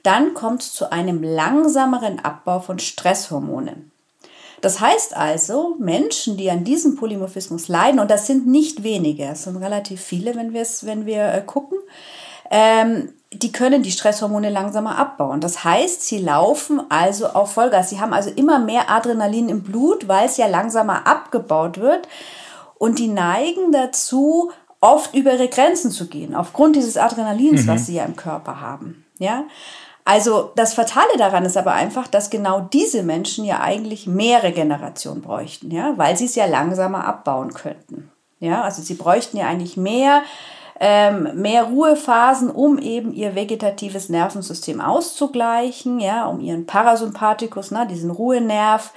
dann 0.02 0.35
kommt 0.35 0.62
es 0.62 0.73
zu 0.73 0.91
einem 0.91 1.23
langsameren 1.23 2.19
Abbau 2.25 2.59
von 2.59 2.81
Stresshormonen. 2.81 3.93
Das 4.61 4.81
heißt 4.81 5.17
also, 5.17 5.76
Menschen, 5.79 6.37
die 6.37 6.50
an 6.50 6.64
diesem 6.64 6.97
Polymorphismus 6.97 7.69
leiden, 7.69 8.00
und 8.00 8.11
das 8.11 8.26
sind 8.26 8.47
nicht 8.47 8.83
wenige, 8.83 9.25
es 9.25 9.45
sind 9.45 9.57
relativ 9.57 10.00
viele, 10.00 10.35
wenn, 10.37 10.55
wenn 10.55 11.07
wir 11.07 11.33
äh, 11.33 11.43
gucken, 11.45 11.79
ähm, 12.51 13.13
die 13.33 13.53
können 13.53 13.83
die 13.83 13.93
Stresshormone 13.93 14.51
langsamer 14.51 14.99
abbauen. 14.99 15.41
Das 15.41 15.65
heißt, 15.65 16.03
sie 16.03 16.19
laufen 16.19 16.83
also 16.91 17.29
auf 17.29 17.53
Vollgas. 17.53 17.91
Sie 17.91 18.01
haben 18.01 18.13
also 18.13 18.31
immer 18.31 18.59
mehr 18.59 18.91
Adrenalin 18.91 19.49
im 19.49 19.63
Blut, 19.63 20.07
weil 20.09 20.27
es 20.27 20.37
ja 20.37 20.47
langsamer 20.47 21.07
abgebaut 21.07 21.79
wird. 21.79 22.09
Und 22.79 22.99
die 22.99 23.09
neigen 23.09 23.73
dazu, 23.73 24.51
oft 24.81 25.15
über 25.15 25.33
ihre 25.35 25.49
Grenzen 25.49 25.91
zu 25.91 26.09
gehen, 26.09 26.35
aufgrund 26.35 26.77
dieses 26.77 26.97
Adrenalins, 26.97 27.63
mhm. 27.63 27.69
was 27.69 27.87
sie 27.87 27.95
ja 27.95 28.05
im 28.05 28.17
Körper 28.17 28.61
haben. 28.61 29.07
Ja, 29.19 29.45
also 30.05 30.51
das 30.57 30.75
Fatale 30.75 31.17
daran 31.17 31.45
ist 31.45 31.57
aber 31.57 31.73
einfach, 31.73 32.09
dass 32.09 32.29
genau 32.29 32.61
diese 32.61 33.05
Menschen 33.05 33.45
ja 33.45 33.61
eigentlich 33.61 34.09
mehr 34.09 34.43
Regeneration 34.43 35.23
bräuchten, 35.23 35.71
ja, 35.71 35.95
weil 35.97 36.17
sie 36.17 36.25
es 36.25 36.35
ja 36.35 36.47
langsamer 36.47 37.07
abbauen 37.07 37.55
könnten. 37.55 38.11
Ja, 38.41 38.63
also 38.63 38.83
sie 38.83 38.95
bräuchten 38.95 39.37
ja 39.37 39.47
eigentlich 39.47 39.77
mehr, 39.77 40.23
ähm, 40.85 41.29
mehr 41.35 41.62
Ruhephasen, 41.62 42.51
um 42.51 42.77
eben 42.77 43.12
ihr 43.12 43.37
vegetatives 43.37 44.09
Nervensystem 44.09 44.81
auszugleichen, 44.81 46.01
ja, 46.01 46.27
um 46.27 46.41
ihren 46.41 46.67
Parasympathikus, 46.67 47.71
ne, 47.71 47.87
diesen 47.89 48.11
Ruhenerv, 48.11 48.93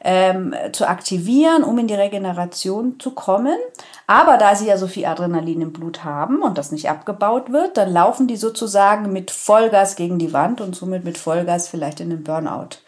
ähm, 0.00 0.54
zu 0.72 0.88
aktivieren, 0.88 1.62
um 1.62 1.78
in 1.78 1.88
die 1.88 1.94
Regeneration 1.94 2.98
zu 2.98 3.10
kommen. 3.10 3.58
Aber 4.06 4.38
da 4.38 4.54
sie 4.54 4.66
ja 4.66 4.78
so 4.78 4.86
viel 4.86 5.04
Adrenalin 5.04 5.60
im 5.60 5.72
Blut 5.74 6.04
haben 6.04 6.40
und 6.40 6.56
das 6.56 6.72
nicht 6.72 6.88
abgebaut 6.88 7.52
wird, 7.52 7.76
dann 7.76 7.92
laufen 7.92 8.28
die 8.28 8.36
sozusagen 8.36 9.12
mit 9.12 9.30
Vollgas 9.30 9.94
gegen 9.94 10.18
die 10.18 10.32
Wand 10.32 10.62
und 10.62 10.74
somit 10.74 11.04
mit 11.04 11.18
Vollgas 11.18 11.68
vielleicht 11.68 12.00
in 12.00 12.08
den 12.08 12.24
Burnout. 12.24 12.78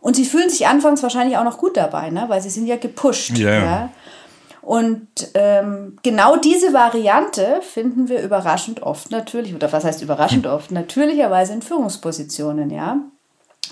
Und 0.00 0.16
sie 0.16 0.24
fühlen 0.24 0.48
sich 0.48 0.66
anfangs 0.66 1.02
wahrscheinlich 1.02 1.36
auch 1.36 1.44
noch 1.44 1.58
gut 1.58 1.76
dabei, 1.76 2.08
ne? 2.08 2.24
weil 2.28 2.40
sie 2.40 2.50
sind 2.50 2.66
ja 2.66 2.76
gepusht. 2.76 3.36
Yeah. 3.36 3.64
Ja. 3.64 3.90
Und 4.66 5.06
ähm, 5.34 5.96
genau 6.02 6.34
diese 6.34 6.72
Variante 6.72 7.60
finden 7.62 8.08
wir 8.08 8.20
überraschend 8.20 8.82
oft 8.82 9.12
natürlich, 9.12 9.54
oder 9.54 9.70
was 9.70 9.84
heißt 9.84 10.02
überraschend 10.02 10.48
oft? 10.48 10.72
Natürlicherweise 10.72 11.52
in 11.52 11.62
Führungspositionen, 11.62 12.70
ja 12.70 12.98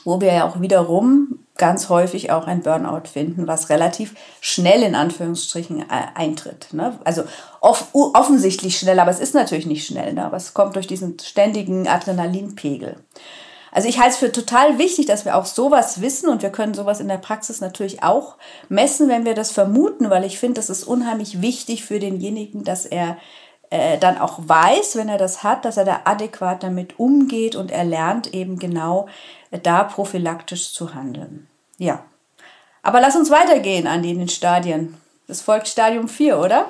wo 0.05 0.21
wir 0.21 0.33
ja 0.33 0.47
auch 0.47 0.61
wiederum 0.61 1.39
ganz 1.57 1.89
häufig 1.89 2.31
auch 2.31 2.47
ein 2.47 2.63
Burnout 2.63 3.09
finden, 3.11 3.47
was 3.47 3.71
relativ 3.71 4.15
schnell 4.41 4.83
in 4.83 4.95
Anführungsstrichen 4.95 5.83
äh, 5.83 5.85
eintritt. 6.15 6.69
Ne? 6.73 6.99
Also 7.05 7.23
off 7.61 7.89
offensichtlich 7.93 8.79
schnell, 8.79 8.99
aber 8.99 9.11
es 9.11 9.21
ist 9.21 9.35
natürlich 9.35 9.67
nicht 9.67 9.87
schnell, 9.87 10.13
ne? 10.13 10.25
aber 10.25 10.37
es 10.37 10.53
kommt 10.53 10.77
durch 10.77 10.87
diesen 10.87 11.19
ständigen 11.19 11.89
Adrenalinpegel. 11.89 12.97
Also 13.75 13.89
ich 13.89 13.99
halte 13.99 14.11
es 14.11 14.17
für 14.19 14.31
total 14.31 14.79
wichtig, 14.79 15.07
dass 15.07 15.25
wir 15.25 15.37
auch 15.37 15.47
sowas 15.47 16.01
wissen 16.01 16.29
und 16.29 16.43
wir 16.43 16.51
können 16.51 16.75
sowas 16.75 17.01
in 17.01 17.09
der 17.09 17.19
Praxis 17.19 17.61
natürlich 17.61 18.05
auch 18.05 18.37
messen, 18.69 19.09
wenn 19.09 19.25
wir 19.25 19.35
das 19.35 19.51
vermuten, 19.51 20.11
weil 20.11 20.25
ich 20.25 20.39
finde, 20.39 20.61
das 20.61 20.71
ist 20.71 20.85
unheimlich 20.85 21.43
wichtig 21.43 21.85
für 21.85 21.99
denjenigen, 21.99 22.63
dass 22.63 22.87
er 22.87 23.19
äh, 23.71 23.99
dann 23.99 24.17
auch 24.17 24.39
weiß, 24.39 24.95
wenn 24.95 25.09
er 25.09 25.19
das 25.19 25.43
hat, 25.43 25.65
dass 25.65 25.77
er 25.77 25.85
da 25.85 26.03
adäquat 26.05 26.63
damit 26.63 27.01
umgeht 27.01 27.57
und 27.57 27.73
er 27.73 27.83
lernt 27.83 28.33
eben 28.33 28.61
genau 28.61 29.09
äh, 29.51 29.59
da 29.59 29.83
prophylaktisch 29.83 30.73
zu 30.73 30.95
handeln. 30.95 31.49
Ja. 31.77 32.05
Aber 32.83 33.01
lass 33.01 33.17
uns 33.17 33.33
weitergehen 33.33 33.89
an 33.89 34.05
den 34.05 34.29
Stadien. 34.29 34.97
Das 35.27 35.41
folgt 35.41 35.67
Stadium 35.67 36.07
4, 36.07 36.39
oder? 36.39 36.67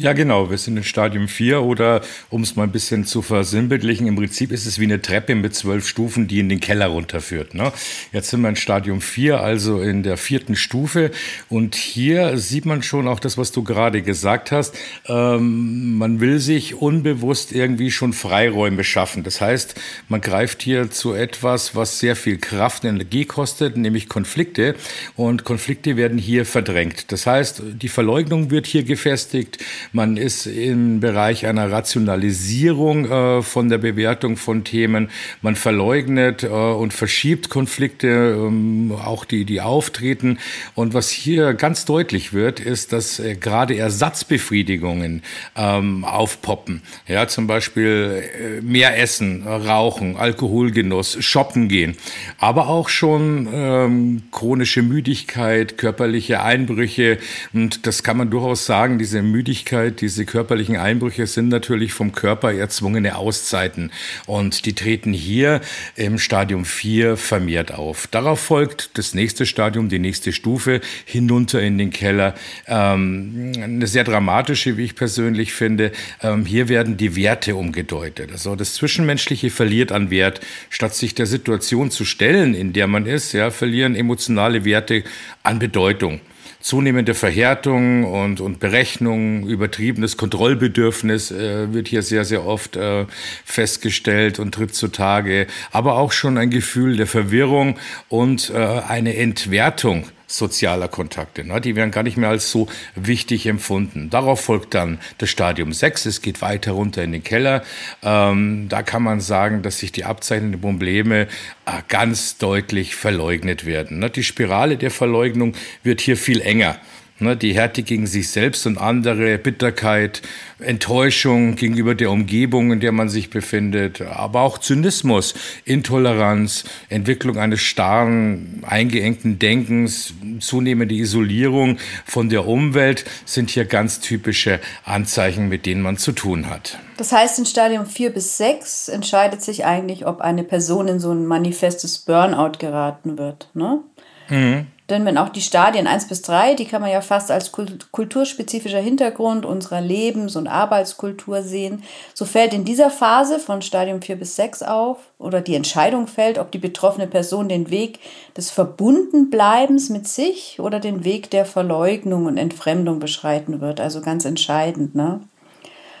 Ja, 0.00 0.12
genau. 0.12 0.48
Wir 0.48 0.58
sind 0.58 0.76
in 0.76 0.84
Stadium 0.84 1.26
4 1.26 1.60
oder, 1.60 2.02
um 2.30 2.44
es 2.44 2.54
mal 2.54 2.62
ein 2.62 2.70
bisschen 2.70 3.04
zu 3.04 3.20
versinnbildlichen, 3.20 4.06
im 4.06 4.14
Prinzip 4.14 4.52
ist 4.52 4.64
es 4.64 4.78
wie 4.78 4.84
eine 4.84 5.02
Treppe 5.02 5.34
mit 5.34 5.56
zwölf 5.56 5.88
Stufen, 5.88 6.28
die 6.28 6.38
in 6.38 6.48
den 6.48 6.60
Keller 6.60 6.86
runterführt. 6.86 7.54
Ne? 7.54 7.72
Jetzt 8.12 8.30
sind 8.30 8.42
wir 8.42 8.48
in 8.48 8.54
Stadium 8.54 9.00
4, 9.00 9.40
also 9.40 9.80
in 9.80 10.04
der 10.04 10.16
vierten 10.16 10.54
Stufe. 10.54 11.10
Und 11.48 11.74
hier 11.74 12.38
sieht 12.38 12.64
man 12.64 12.84
schon 12.84 13.08
auch 13.08 13.18
das, 13.18 13.38
was 13.38 13.50
du 13.50 13.64
gerade 13.64 14.02
gesagt 14.02 14.52
hast. 14.52 14.76
Ähm, 15.08 15.98
man 15.98 16.20
will 16.20 16.38
sich 16.38 16.76
unbewusst 16.76 17.50
irgendwie 17.50 17.90
schon 17.90 18.12
Freiräume 18.12 18.84
schaffen. 18.84 19.24
Das 19.24 19.40
heißt, 19.40 19.74
man 20.08 20.20
greift 20.20 20.62
hier 20.62 20.92
zu 20.92 21.12
etwas, 21.12 21.74
was 21.74 21.98
sehr 21.98 22.14
viel 22.14 22.38
Kraft 22.38 22.84
und 22.84 22.90
Energie 22.90 23.24
kostet, 23.24 23.76
nämlich 23.76 24.08
Konflikte. 24.08 24.76
Und 25.16 25.42
Konflikte 25.42 25.96
werden 25.96 26.18
hier 26.18 26.46
verdrängt. 26.46 27.10
Das 27.10 27.26
heißt, 27.26 27.62
die 27.82 27.88
Verleugnung 27.88 28.52
wird 28.52 28.68
hier 28.68 28.84
gefestigt. 28.84 29.58
Man 29.92 30.16
ist 30.16 30.46
im 30.46 31.00
Bereich 31.00 31.46
einer 31.46 31.70
Rationalisierung 31.70 33.10
äh, 33.10 33.42
von 33.42 33.68
der 33.68 33.78
Bewertung 33.78 34.36
von 34.36 34.64
Themen. 34.64 35.08
Man 35.40 35.56
verleugnet 35.56 36.42
äh, 36.42 36.48
und 36.48 36.92
verschiebt 36.92 37.48
Konflikte, 37.48 38.08
ähm, 38.38 38.92
auch 38.92 39.24
die, 39.24 39.44
die 39.44 39.60
auftreten. 39.60 40.38
Und 40.74 40.92
was 40.92 41.10
hier 41.10 41.54
ganz 41.54 41.84
deutlich 41.84 42.32
wird, 42.32 42.60
ist, 42.60 42.92
dass 42.92 43.18
äh, 43.18 43.34
gerade 43.34 43.76
Ersatzbefriedigungen 43.76 45.22
ähm, 45.56 46.04
aufpoppen. 46.04 46.82
Ja, 47.06 47.26
zum 47.28 47.46
Beispiel 47.46 48.22
äh, 48.22 48.60
mehr 48.60 49.00
essen, 49.00 49.46
rauchen, 49.46 50.16
Alkoholgenuss, 50.16 51.16
shoppen 51.24 51.68
gehen. 51.68 51.96
Aber 52.38 52.68
auch 52.68 52.90
schon 52.90 53.48
ähm, 53.52 54.22
chronische 54.32 54.82
Müdigkeit, 54.82 55.78
körperliche 55.78 56.42
Einbrüche. 56.42 57.18
Und 57.54 57.86
das 57.86 58.02
kann 58.02 58.18
man 58.18 58.30
durchaus 58.30 58.66
sagen, 58.66 58.98
diese 58.98 59.22
Müdigkeit 59.22 59.77
Müdigkeit, 59.78 60.00
diese 60.00 60.24
körperlichen 60.24 60.76
Einbrüche 60.76 61.26
sind 61.26 61.48
natürlich 61.48 61.92
vom 61.92 62.12
Körper 62.12 62.52
erzwungene 62.52 63.16
Auszeiten. 63.16 63.90
Und 64.26 64.66
die 64.66 64.74
treten 64.74 65.12
hier 65.12 65.60
im 65.96 66.18
Stadium 66.18 66.64
4 66.64 67.16
vermehrt 67.16 67.72
auf. 67.72 68.06
Darauf 68.08 68.40
folgt 68.40 68.98
das 68.98 69.14
nächste 69.14 69.46
Stadium, 69.46 69.88
die 69.88 69.98
nächste 69.98 70.32
Stufe, 70.32 70.80
hinunter 71.04 71.62
in 71.62 71.78
den 71.78 71.90
Keller. 71.90 72.34
Ähm, 72.66 73.52
eine 73.60 73.86
sehr 73.86 74.04
dramatische, 74.04 74.76
wie 74.76 74.84
ich 74.84 74.96
persönlich 74.96 75.52
finde. 75.52 75.92
Ähm, 76.22 76.44
hier 76.44 76.68
werden 76.68 76.96
die 76.96 77.14
Werte 77.16 77.54
umgedeutet. 77.54 78.32
Also 78.32 78.56
das 78.56 78.74
Zwischenmenschliche 78.74 79.50
verliert 79.50 79.92
an 79.92 80.10
Wert. 80.10 80.40
Statt 80.70 80.94
sich 80.94 81.14
der 81.14 81.26
Situation 81.26 81.90
zu 81.90 82.04
stellen, 82.04 82.54
in 82.54 82.72
der 82.72 82.86
man 82.86 83.06
ist, 83.06 83.32
ja, 83.32 83.50
verlieren 83.50 83.94
emotionale 83.94 84.64
Werte 84.64 85.04
an 85.42 85.58
Bedeutung 85.58 86.20
zunehmende 86.60 87.14
Verhärtung 87.14 88.04
und, 88.04 88.40
und 88.40 88.60
Berechnung, 88.60 89.46
übertriebenes 89.46 90.16
Kontrollbedürfnis 90.16 91.30
äh, 91.30 91.72
wird 91.72 91.88
hier 91.88 92.02
sehr, 92.02 92.24
sehr 92.24 92.44
oft 92.44 92.76
äh, 92.76 93.06
festgestellt 93.44 94.38
und 94.38 94.54
tritt 94.54 94.74
zutage, 94.74 95.46
aber 95.70 95.96
auch 95.96 96.12
schon 96.12 96.36
ein 96.36 96.50
Gefühl 96.50 96.96
der 96.96 97.06
Verwirrung 97.06 97.78
und 98.08 98.50
äh, 98.50 98.56
eine 98.56 99.16
Entwertung 99.16 100.06
sozialer 100.28 100.88
Kontakte. 100.88 101.42
Ne? 101.44 101.60
Die 101.60 101.74
werden 101.74 101.90
gar 101.90 102.02
nicht 102.04 102.16
mehr 102.16 102.28
als 102.28 102.50
so 102.50 102.68
wichtig 102.94 103.46
empfunden. 103.46 104.10
Darauf 104.10 104.42
folgt 104.42 104.74
dann 104.74 105.00
das 105.16 105.30
Stadium 105.30 105.72
6. 105.72 106.06
Es 106.06 106.22
geht 106.22 106.42
weiter 106.42 106.72
runter 106.72 107.02
in 107.02 107.12
den 107.12 107.24
Keller. 107.24 107.64
Ähm, 108.02 108.68
da 108.68 108.82
kann 108.82 109.02
man 109.02 109.20
sagen, 109.20 109.62
dass 109.62 109.78
sich 109.78 109.90
die 109.90 110.04
abzeichnenden 110.04 110.60
Probleme 110.60 111.22
äh, 111.66 111.82
ganz 111.88 112.36
deutlich 112.36 112.94
verleugnet 112.94 113.64
werden. 113.64 113.98
Ne? 113.98 114.10
Die 114.10 114.22
Spirale 114.22 114.76
der 114.76 114.90
Verleugnung 114.90 115.54
wird 115.82 116.00
hier 116.00 116.16
viel 116.16 116.42
enger. 116.42 116.78
Ne, 117.20 117.36
die 117.36 117.52
Härte 117.52 117.82
gegen 117.82 118.06
sich 118.06 118.30
selbst 118.30 118.64
und 118.64 118.78
andere, 118.78 119.38
Bitterkeit, 119.38 120.22
Enttäuschung 120.60 121.56
gegenüber 121.56 121.96
der 121.96 122.12
Umgebung, 122.12 122.70
in 122.70 122.78
der 122.78 122.92
man 122.92 123.08
sich 123.08 123.28
befindet, 123.28 124.02
aber 124.02 124.42
auch 124.42 124.58
Zynismus, 124.58 125.34
Intoleranz, 125.64 126.62
Entwicklung 126.88 127.36
eines 127.36 127.60
starren, 127.60 128.62
eingeengten 128.64 129.40
Denkens, 129.40 130.14
zunehmende 130.38 130.94
Isolierung 130.94 131.78
von 132.06 132.28
der 132.28 132.46
Umwelt 132.46 133.04
sind 133.24 133.50
hier 133.50 133.64
ganz 133.64 133.98
typische 133.98 134.60
Anzeichen, 134.84 135.48
mit 135.48 135.66
denen 135.66 135.82
man 135.82 135.96
zu 135.96 136.12
tun 136.12 136.48
hat. 136.48 136.78
Das 136.98 137.10
heißt, 137.10 137.40
in 137.40 137.46
Stadium 137.46 137.86
4 137.86 138.10
bis 138.10 138.36
6 138.38 138.88
entscheidet 138.88 139.42
sich 139.42 139.64
eigentlich, 139.64 140.06
ob 140.06 140.20
eine 140.20 140.44
Person 140.44 140.86
in 140.86 141.00
so 141.00 141.10
ein 141.10 141.26
manifestes 141.26 141.98
Burnout 141.98 142.58
geraten 142.58 143.18
wird. 143.18 143.50
Ne? 143.54 143.80
Mhm. 144.28 144.66
Denn 144.88 145.04
wenn 145.04 145.18
auch 145.18 145.28
die 145.28 145.42
Stadien 145.42 145.86
1 145.86 146.08
bis 146.08 146.22
3, 146.22 146.54
die 146.54 146.64
kann 146.64 146.80
man 146.80 146.90
ja 146.90 147.02
fast 147.02 147.30
als 147.30 147.52
kulturspezifischer 147.52 148.80
Hintergrund 148.80 149.44
unserer 149.44 149.82
Lebens- 149.82 150.34
und 150.34 150.46
Arbeitskultur 150.46 151.42
sehen, 151.42 151.82
so 152.14 152.24
fällt 152.24 152.54
in 152.54 152.64
dieser 152.64 152.90
Phase 152.90 153.38
von 153.38 153.60
Stadium 153.60 154.00
4 154.00 154.16
bis 154.16 154.36
6 154.36 154.62
auf 154.62 154.96
oder 155.18 155.42
die 155.42 155.56
Entscheidung 155.56 156.06
fällt, 156.06 156.38
ob 156.38 156.50
die 156.52 156.58
betroffene 156.58 157.06
Person 157.06 157.50
den 157.50 157.70
Weg 157.70 157.98
des 158.34 158.50
Verbundenbleibens 158.50 159.90
mit 159.90 160.08
sich 160.08 160.58
oder 160.58 160.80
den 160.80 161.04
Weg 161.04 161.28
der 161.30 161.44
Verleugnung 161.44 162.24
und 162.24 162.38
Entfremdung 162.38 162.98
beschreiten 162.98 163.60
wird. 163.60 163.80
Also 163.80 164.00
ganz 164.00 164.24
entscheidend, 164.24 164.94
ne? 164.94 165.20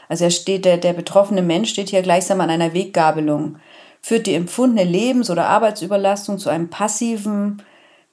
Also 0.08 0.24
er 0.24 0.30
steht, 0.30 0.64
der, 0.64 0.78
der 0.78 0.94
betroffene 0.94 1.42
Mensch 1.42 1.68
steht 1.68 1.90
hier 1.90 2.00
gleichsam 2.00 2.40
an 2.40 2.48
einer 2.48 2.72
Weggabelung. 2.72 3.56
Führt 4.00 4.26
die 4.26 4.34
empfundene 4.34 4.90
Lebens- 4.90 5.28
oder 5.28 5.48
Arbeitsüberlastung 5.48 6.38
zu 6.38 6.48
einem 6.48 6.70
passiven, 6.70 7.62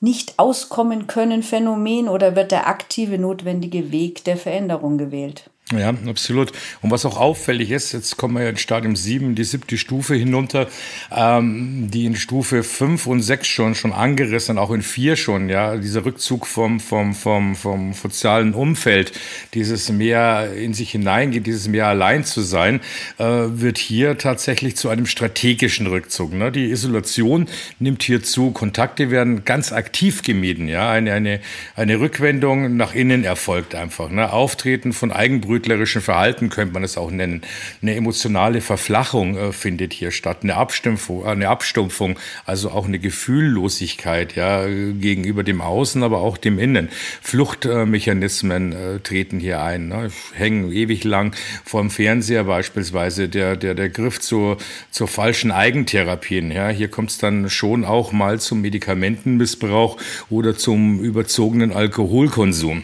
nicht 0.06 0.38
auskommen 0.38 1.08
können 1.08 1.42
Phänomen 1.42 2.08
oder 2.08 2.36
wird 2.36 2.52
der 2.52 2.68
aktive 2.68 3.18
notwendige 3.18 3.92
Weg 3.92 4.24
der 4.24 4.38
Veränderung 4.38 5.00
gewählt? 5.00 5.50
Ja, 5.74 5.96
absolut. 6.06 6.52
Und 6.84 6.92
was 6.92 7.08
auch 7.08 7.18
auffällig 7.18 7.72
ist, 7.72 7.92
jetzt 7.92 8.18
kommen 8.18 8.36
wir 8.36 8.44
ja 8.44 8.50
in 8.50 8.58
Stadium 8.58 8.96
7, 8.96 9.34
die 9.34 9.44
siebte 9.44 9.80
Stufe 9.80 10.14
hinunter, 10.14 10.68
ähm, 11.12 11.90
die 11.90 12.06
in 12.06 12.16
Stufe 12.16 12.62
5 12.62 13.08
und 13.08 13.24
6 13.24 13.48
schon, 13.48 13.74
schon 13.74 13.92
angerissen, 13.92 14.60
auch 14.60 14.70
in 14.70 14.84
4 14.84 15.16
schon, 15.16 15.50
ja, 15.50 15.76
dieser 15.78 16.06
Rückzug 16.06 16.46
vom, 16.46 16.80
vom, 16.80 17.16
vom, 17.16 17.56
vom 17.56 17.94
sozialen 17.94 18.54
Umfeld, 18.54 19.14
dieses 19.56 19.90
mehr 19.90 20.54
in 20.54 20.76
sich 20.76 20.92
hineingeht, 20.92 21.48
dieses 21.48 21.68
mehr 21.68 21.88
allein 21.88 22.26
zu 22.26 22.42
sein, 22.42 22.80
äh, 23.18 23.24
wird 23.26 23.80
hier 23.80 24.20
tatsächlich 24.20 24.76
zu 24.76 24.90
einem 24.90 25.08
strategischen 25.08 25.88
Rückzug. 25.88 26.32
Ne? 26.34 26.52
Die 26.52 26.70
Isolation 26.70 27.48
nimmt 27.80 28.04
hier 28.04 28.22
zu, 28.22 28.52
Kontakte 28.52 29.10
werden 29.10 29.46
ganz 29.46 29.74
aktiv 29.74 30.22
gemieden, 30.22 30.68
ja, 30.68 30.92
eine, 30.92 31.12
eine, 31.14 31.40
eine 31.76 32.00
Rückwendung 32.00 32.78
nach 32.78 32.94
innen 32.94 33.24
erfolgt 33.24 33.74
einfach, 33.74 34.12
ne? 34.12 34.32
Auftreten 34.32 34.94
von 34.94 35.12
Eigenbrüdern 35.12 35.55
brütlerischen 35.56 36.02
Verhalten 36.02 36.50
könnte 36.50 36.74
man 36.74 36.84
es 36.84 36.98
auch 36.98 37.10
nennen. 37.10 37.42
Eine 37.82 37.96
emotionale 37.96 38.60
Verflachung 38.60 39.38
äh, 39.38 39.54
findet 39.54 39.94
hier 39.94 40.12
statt, 40.12 40.40
eine 40.44 40.56
Abstumpfung, 40.58 41.24
äh, 41.24 41.30
eine 41.30 41.48
Abstumpfung, 41.48 42.20
also 42.46 42.72
auch 42.72 42.88
eine 42.88 43.00
Gefühllosigkeit 43.00 44.36
ja, 44.36 44.68
gegenüber 44.68 45.44
dem 45.44 45.62
Außen, 45.62 46.04
aber 46.04 46.18
auch 46.20 46.38
dem 46.38 46.60
Innen. 46.60 46.90
Fluchtmechanismen 47.22 48.74
äh, 48.74 49.00
treten 49.00 49.40
hier 49.40 49.62
ein. 49.64 49.88
Ne? 49.88 50.12
Hängen 50.34 50.74
ewig 50.74 51.06
lang 51.06 51.34
vor 51.64 51.80
dem 51.80 51.90
Fernseher 51.90 52.44
beispielsweise, 52.44 53.30
der, 53.30 53.56
der, 53.56 53.76
der 53.76 53.88
Griff 53.88 54.20
zu, 54.20 54.58
zur 54.92 55.08
falschen 55.08 55.52
Eigentherapien. 55.52 56.52
Ja? 56.52 56.68
Hier 56.68 56.90
kommt 56.90 57.12
es 57.12 57.18
dann 57.18 57.50
schon 57.50 57.86
auch 57.86 58.12
mal 58.12 58.42
zum 58.42 58.60
Medikamentenmissbrauch 58.60 59.96
oder 60.30 60.58
zum 60.58 61.00
überzogenen 61.00 61.72
Alkoholkonsum. 61.72 62.84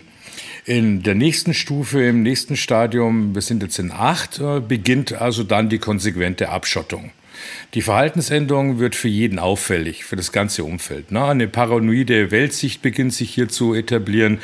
In 0.66 1.02
der 1.02 1.16
nächsten 1.16 1.56
Stufe, 1.56 2.04
im 2.04 2.22
nächsten 2.22 2.56
Stadium, 2.56 3.34
wir 3.34 3.42
sind 3.42 3.64
jetzt 3.64 3.80
in 3.80 3.92
acht, 3.92 4.40
äh, 4.40 4.60
beginnt 4.60 5.14
also 5.14 5.44
dann 5.44 5.70
die 5.70 5.80
konsequente 5.80 6.50
Abschottung. 6.50 7.12
Die 7.74 7.82
Verhaltensänderung 7.82 8.80
wird 8.80 8.96
für 8.96 9.08
jeden 9.08 9.40
auffällig, 9.40 10.04
für 10.04 10.16
das 10.16 10.32
ganze 10.32 10.64
Umfeld. 10.64 11.16
Eine 11.16 11.48
paranoide 11.48 12.32
Weltsicht 12.32 12.82
beginnt 12.82 13.14
sich 13.14 13.34
hier 13.34 13.48
zu 13.48 13.74
etablieren, 13.74 14.40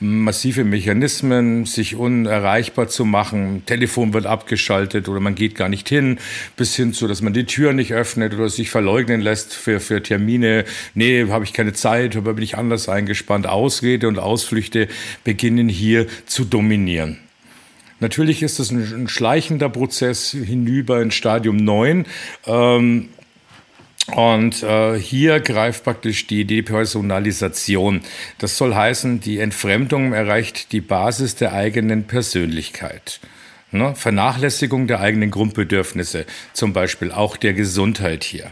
massive 0.00 0.64
Mechanismen, 0.64 1.64
sich 1.64 1.94
unerreichbar 1.94 2.88
zu 2.88 3.04
machen, 3.04 3.62
Telefon 3.66 4.12
wird 4.12 4.26
abgeschaltet 4.26 5.08
oder 5.08 5.20
man 5.20 5.34
geht 5.34 5.54
gar 5.54 5.68
nicht 5.68 5.88
hin, 5.88 6.18
bis 6.56 6.74
hin 6.74 6.92
zu, 6.92 7.06
dass 7.06 7.22
man 7.22 7.32
die 7.32 7.46
Tür 7.46 7.72
nicht 7.72 7.92
öffnet 7.92 8.34
oder 8.34 8.48
sich 8.48 8.70
verleugnen 8.70 9.20
lässt 9.20 9.54
für, 9.54 9.80
für 9.80 10.02
Termine. 10.02 10.64
Nee, 10.94 11.26
habe 11.28 11.44
ich 11.44 11.52
keine 11.52 11.72
Zeit, 11.72 12.16
aber 12.16 12.34
bin 12.34 12.44
ich 12.44 12.56
anders 12.56 12.88
eingespannt. 12.88 13.46
Ausrede 13.46 14.08
und 14.08 14.18
Ausflüchte 14.18 14.88
beginnen 15.24 15.68
hier 15.68 16.06
zu 16.26 16.44
dominieren. 16.44 17.18
Natürlich 18.02 18.42
ist 18.42 18.58
es 18.58 18.72
ein, 18.72 19.06
schleichender 19.06 19.68
Prozess 19.68 20.32
hinüber 20.32 21.00
in 21.00 21.12
Stadium 21.12 21.56
9. 21.56 22.04
Ähm, 22.46 23.08
und 24.16 24.62
äh, 24.64 24.98
hier 24.98 25.38
greift 25.38 25.84
praktisch 25.84 26.26
die 26.26 26.44
Depersonalisation. 26.44 28.00
Das 28.38 28.58
soll 28.58 28.74
heißen, 28.74 29.20
die 29.20 29.38
Entfremdung 29.38 30.12
erreicht 30.12 30.72
die 30.72 30.80
Basis 30.80 31.36
der 31.36 31.52
eigenen 31.52 32.08
Persönlichkeit. 32.08 33.20
Ne? 33.70 33.94
Vernachlässigung 33.94 34.88
der 34.88 35.00
eigenen 35.00 35.30
Grundbedürfnisse, 35.30 36.26
zum 36.52 36.72
Beispiel 36.72 37.12
auch 37.12 37.36
der 37.36 37.52
Gesundheit 37.52 38.24
hier. 38.24 38.50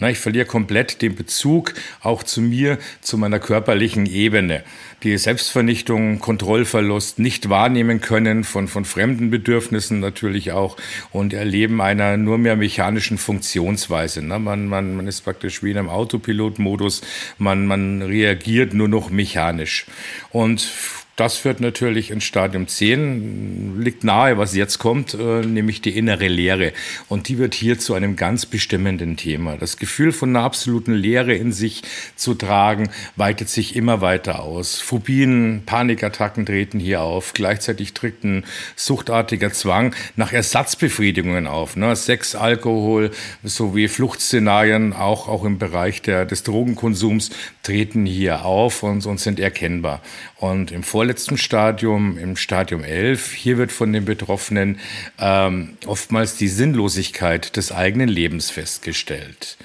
Ich 0.00 0.18
verliere 0.18 0.44
komplett 0.44 1.02
den 1.02 1.14
Bezug 1.14 1.72
auch 2.02 2.24
zu 2.24 2.40
mir, 2.40 2.78
zu 3.00 3.16
meiner 3.16 3.38
körperlichen 3.38 4.06
Ebene. 4.06 4.64
Die 5.04 5.16
Selbstvernichtung, 5.16 6.18
Kontrollverlust, 6.18 7.20
nicht 7.20 7.48
wahrnehmen 7.48 8.00
können 8.00 8.42
von, 8.42 8.66
von 8.66 8.84
fremden 8.84 9.30
Bedürfnissen 9.30 10.00
natürlich 10.00 10.50
auch 10.50 10.76
und 11.12 11.32
Erleben 11.32 11.80
einer 11.80 12.16
nur 12.16 12.38
mehr 12.38 12.56
mechanischen 12.56 13.18
Funktionsweise. 13.18 14.20
Man, 14.20 14.66
man, 14.66 14.96
man 14.96 15.06
ist 15.06 15.20
praktisch 15.20 15.62
wie 15.62 15.70
in 15.70 15.78
einem 15.78 15.90
Autopilotmodus, 15.90 17.02
man, 17.38 17.66
man 17.66 18.02
reagiert 18.02 18.74
nur 18.74 18.88
noch 18.88 19.10
mechanisch. 19.10 19.86
Und 20.30 20.72
das 21.16 21.36
führt 21.36 21.60
natürlich 21.60 22.10
in 22.10 22.20
Stadium 22.20 22.66
10, 22.66 23.80
liegt 23.80 24.02
nahe, 24.02 24.36
was 24.36 24.54
jetzt 24.54 24.78
kommt, 24.78 25.14
äh, 25.14 25.42
nämlich 25.46 25.80
die 25.80 25.96
innere 25.96 26.26
Leere. 26.26 26.72
Und 27.08 27.28
die 27.28 27.38
wird 27.38 27.54
hier 27.54 27.78
zu 27.78 27.94
einem 27.94 28.16
ganz 28.16 28.46
bestimmenden 28.46 29.16
Thema. 29.16 29.56
Das 29.56 29.76
Gefühl 29.76 30.10
von 30.10 30.30
einer 30.30 30.44
absoluten 30.44 30.92
Leere 30.92 31.34
in 31.34 31.52
sich 31.52 31.82
zu 32.16 32.34
tragen, 32.34 32.90
weitet 33.14 33.48
sich 33.48 33.76
immer 33.76 34.00
weiter 34.00 34.40
aus. 34.40 34.80
Phobien, 34.80 35.62
Panikattacken 35.64 36.46
treten 36.46 36.80
hier 36.80 37.02
auf. 37.02 37.32
Gleichzeitig 37.32 37.94
tritt 37.94 38.24
ein 38.24 38.44
suchtartiger 38.74 39.52
Zwang 39.52 39.94
nach 40.16 40.32
Ersatzbefriedigungen 40.32 41.46
auf. 41.46 41.76
Ne? 41.76 41.94
Sex, 41.94 42.34
Alkohol 42.34 43.12
sowie 43.44 43.86
Fluchtszenarien, 43.86 44.92
auch, 44.92 45.28
auch 45.28 45.44
im 45.44 45.58
Bereich 45.58 46.02
der, 46.02 46.26
des 46.26 46.42
Drogenkonsums, 46.42 47.30
treten 47.62 48.04
hier 48.04 48.44
auf 48.44 48.82
und, 48.82 49.06
und 49.06 49.20
sind 49.20 49.38
erkennbar. 49.38 50.00
Und 50.36 50.72
im 50.72 50.82
vorletzten 51.04 51.36
Stadium, 51.36 52.16
im 52.16 52.34
Stadium 52.34 52.82
11, 52.82 53.32
hier 53.32 53.58
wird 53.58 53.72
von 53.72 53.92
den 53.92 54.06
Betroffenen 54.06 54.78
ähm, 55.18 55.76
oftmals 55.84 56.38
die 56.38 56.48
Sinnlosigkeit 56.48 57.56
des 57.58 57.72
eigenen 57.72 58.08
Lebens 58.08 58.48
festgestellt. 58.48 59.58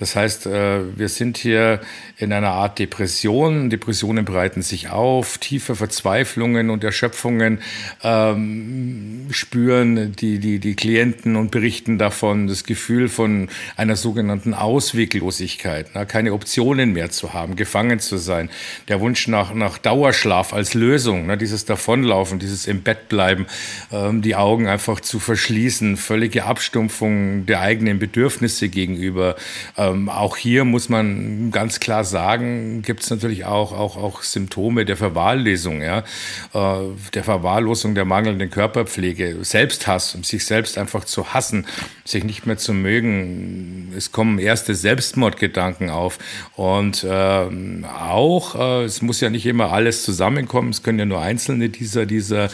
Das 0.00 0.16
heißt, 0.16 0.46
äh, 0.46 0.98
wir 0.98 1.10
sind 1.10 1.36
hier 1.36 1.80
in 2.16 2.32
einer 2.32 2.52
Art 2.52 2.78
Depression. 2.78 3.68
Depressionen 3.68 4.24
breiten 4.24 4.62
sich 4.62 4.88
auf, 4.88 5.36
tiefe 5.36 5.76
Verzweiflungen 5.76 6.70
und 6.70 6.82
Erschöpfungen 6.82 7.60
ähm, 8.02 9.26
spüren 9.30 10.16
die, 10.16 10.38
die, 10.38 10.58
die 10.58 10.74
Klienten 10.74 11.36
und 11.36 11.50
berichten 11.50 11.98
davon, 11.98 12.46
das 12.46 12.64
Gefühl 12.64 13.08
von 13.08 13.48
einer 13.76 13.94
sogenannten 13.94 14.54
Ausweglosigkeit, 14.54 15.90
na, 15.92 16.06
keine 16.06 16.32
Optionen 16.32 16.94
mehr 16.94 17.10
zu 17.10 17.34
haben, 17.34 17.54
gefangen 17.54 18.00
zu 18.00 18.16
sein, 18.16 18.48
der 18.88 19.00
Wunsch 19.00 19.28
nach, 19.28 19.52
nach 19.52 19.76
Dauerschlaf 19.76 20.54
als 20.54 20.72
Lösung, 20.72 21.26
na, 21.26 21.36
dieses 21.36 21.66
Davonlaufen, 21.66 22.38
dieses 22.38 22.66
im 22.66 22.82
Bett 22.82 23.10
bleiben, 23.10 23.46
ähm, 23.92 24.22
die 24.22 24.34
Augen 24.34 24.66
einfach 24.66 25.00
zu 25.00 25.18
verschließen, 25.18 25.98
völlige 25.98 26.44
Abstumpfung 26.44 27.44
der 27.44 27.60
eigenen 27.60 27.98
Bedürfnisse 27.98 28.70
gegenüber, 28.70 29.36
äh, 29.76 29.89
ähm, 29.90 30.08
auch 30.08 30.36
hier 30.36 30.64
muss 30.64 30.88
man 30.88 31.50
ganz 31.50 31.80
klar 31.80 32.04
sagen, 32.04 32.82
gibt 32.82 33.02
es 33.02 33.10
natürlich 33.10 33.44
auch, 33.44 33.72
auch, 33.72 33.96
auch 33.96 34.22
Symptome 34.22 34.84
der 34.84 34.96
Verwahrlosung, 34.96 35.82
ja, 35.82 36.04
äh, 36.52 36.78
der 37.14 37.24
Verwahrlosung 37.24 37.94
der 37.94 38.04
mangelnden 38.04 38.50
Körperpflege, 38.50 39.38
Selbsthass, 39.42 40.14
um 40.14 40.24
sich 40.24 40.44
selbst 40.44 40.78
einfach 40.78 41.04
zu 41.04 41.32
hassen, 41.32 41.66
sich 42.04 42.24
nicht 42.24 42.46
mehr 42.46 42.58
zu 42.58 42.72
mögen. 42.72 43.92
Es 43.96 44.12
kommen 44.12 44.38
erste 44.38 44.74
Selbstmordgedanken 44.74 45.90
auf. 45.90 46.18
Und 46.56 47.04
äh, 47.04 47.46
auch, 47.86 48.54
äh, 48.54 48.84
es 48.84 49.02
muss 49.02 49.20
ja 49.20 49.30
nicht 49.30 49.46
immer 49.46 49.72
alles 49.72 50.02
zusammenkommen, 50.04 50.70
es 50.70 50.82
können 50.82 50.98
ja 50.98 51.06
nur 51.06 51.20
einzelne 51.20 51.68
dieser, 51.68 52.06
dieser, 52.06 52.48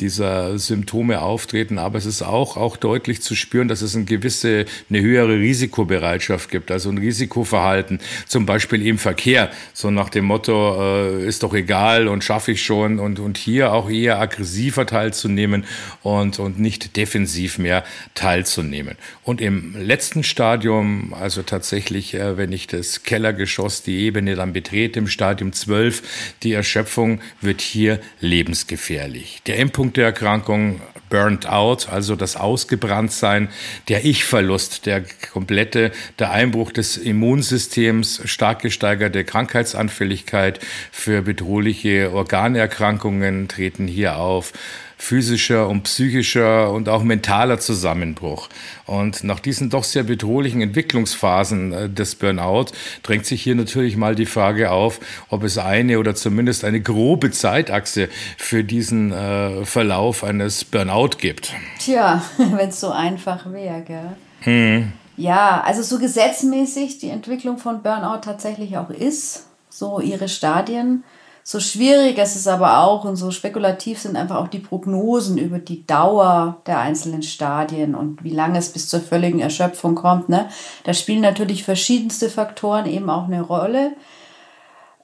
dieser 0.00 0.58
Symptome 0.58 1.22
auftreten, 1.22 1.78
aber 1.78 1.98
es 1.98 2.06
ist 2.06 2.22
auch, 2.22 2.56
auch 2.56 2.76
deutlich 2.76 3.22
zu 3.22 3.34
spüren, 3.34 3.68
dass 3.68 3.82
es 3.82 3.94
eine 3.94 4.04
gewisse, 4.04 4.66
eine 4.90 5.00
höhere 5.00 5.38
Risikobereitschaft 5.38 6.50
gibt, 6.50 6.70
also 6.72 6.90
ein 6.90 6.98
Risikoverhalten, 6.98 8.00
zum 8.26 8.46
Beispiel 8.46 8.86
im 8.86 8.98
Verkehr, 8.98 9.50
so 9.72 9.90
nach 9.90 10.08
dem 10.08 10.24
Motto, 10.24 10.80
äh, 10.80 11.26
ist 11.26 11.42
doch 11.42 11.54
egal 11.54 12.08
und 12.08 12.24
schaffe 12.24 12.52
ich 12.52 12.62
schon 12.62 12.98
und, 12.98 13.18
und 13.18 13.38
hier 13.38 13.72
auch 13.72 13.90
eher 13.90 14.20
aggressiver 14.20 14.86
teilzunehmen 14.86 15.64
und, 16.02 16.38
und 16.38 16.58
nicht 16.58 16.96
defensiv 16.96 17.58
mehr 17.58 17.84
teilzunehmen. 18.14 18.96
Und 19.22 19.40
im 19.40 19.74
letzten 19.76 20.24
Stadium, 20.24 21.14
also 21.14 21.42
tatsächlich, 21.42 22.14
äh, 22.14 22.36
wenn 22.36 22.52
ich 22.52 22.66
das 22.66 23.02
Kellergeschoss, 23.02 23.82
die 23.82 24.00
Ebene 24.00 24.34
dann 24.34 24.52
betrete, 24.52 24.98
im 24.98 25.06
Stadium 25.06 25.52
12, 25.52 26.02
die 26.42 26.52
Erschöpfung 26.52 27.20
wird 27.40 27.60
hier 27.60 28.00
lebensgefährlich. 28.20 29.42
Der 29.46 29.58
Endpunkt 29.58 29.96
der 29.96 30.06
Erkrankung 30.06 30.80
burnt 31.12 31.46
out, 31.46 31.90
also 31.90 32.16
das 32.16 32.36
Ausgebranntsein, 32.36 33.48
der 33.88 34.06
Ich-Verlust, 34.06 34.86
der 34.86 35.04
komplette, 35.30 35.92
der 36.18 36.30
Einbruch 36.62 36.72
des 36.74 36.96
Immunsystems, 36.96 38.22
stark 38.24 38.62
gesteigerte 38.62 39.24
Krankheitsanfälligkeit 39.24 40.60
für 40.92 41.20
bedrohliche 41.20 42.12
Organerkrankungen 42.12 43.48
treten 43.48 43.88
hier 43.88 44.18
auf 44.18 44.52
physischer 44.96 45.68
und 45.68 45.82
psychischer 45.82 46.70
und 46.70 46.88
auch 46.88 47.02
mentaler 47.02 47.58
Zusammenbruch. 47.58 48.48
Und 48.86 49.24
nach 49.24 49.40
diesen 49.40 49.70
doch 49.70 49.82
sehr 49.82 50.04
bedrohlichen 50.04 50.60
Entwicklungsphasen 50.60 51.72
äh, 51.72 51.88
des 51.88 52.14
Burnout 52.14 52.66
drängt 53.02 53.26
sich 53.26 53.42
hier 53.42 53.56
natürlich 53.56 53.96
mal 53.96 54.14
die 54.14 54.26
Frage 54.26 54.70
auf, 54.70 55.00
ob 55.30 55.42
es 55.42 55.58
eine 55.58 55.98
oder 55.98 56.14
zumindest 56.14 56.64
eine 56.64 56.80
grobe 56.80 57.32
Zeitachse 57.32 58.08
für 58.36 58.62
diesen 58.62 59.10
äh, 59.10 59.64
Verlauf 59.64 60.22
eines 60.22 60.64
Burnout 60.64 61.16
gibt. 61.18 61.52
Tja, 61.80 62.22
wenn 62.38 62.68
es 62.68 62.78
so 62.78 62.92
einfach 62.92 63.52
wäre, 63.52 63.82
gell? 63.82 64.12
Hm. 64.42 64.92
Ja, 65.16 65.62
also 65.64 65.82
so 65.82 65.98
gesetzmäßig 65.98 66.98
die 66.98 67.10
Entwicklung 67.10 67.58
von 67.58 67.82
Burnout 67.82 68.20
tatsächlich 68.22 68.78
auch 68.78 68.90
ist, 68.90 69.46
so 69.68 70.00
ihre 70.00 70.28
Stadien 70.28 71.04
so 71.44 71.58
schwierig 71.58 72.18
es 72.18 72.36
ist 72.36 72.46
aber 72.46 72.78
auch 72.78 73.04
und 73.04 73.16
so 73.16 73.30
spekulativ 73.30 73.98
sind 73.98 74.16
einfach 74.16 74.36
auch 74.36 74.48
die 74.48 74.60
Prognosen 74.60 75.38
über 75.38 75.58
die 75.58 75.84
Dauer 75.86 76.62
der 76.66 76.78
einzelnen 76.78 77.22
Stadien 77.22 77.94
und 77.94 78.22
wie 78.22 78.30
lange 78.30 78.58
es 78.58 78.72
bis 78.72 78.88
zur 78.88 79.00
völligen 79.00 79.40
Erschöpfung 79.40 79.96
kommt. 79.96 80.28
Ne? 80.28 80.48
Da 80.84 80.94
spielen 80.94 81.20
natürlich 81.20 81.64
verschiedenste 81.64 82.30
Faktoren 82.30 82.86
eben 82.86 83.10
auch 83.10 83.24
eine 83.24 83.42
Rolle. 83.42 83.92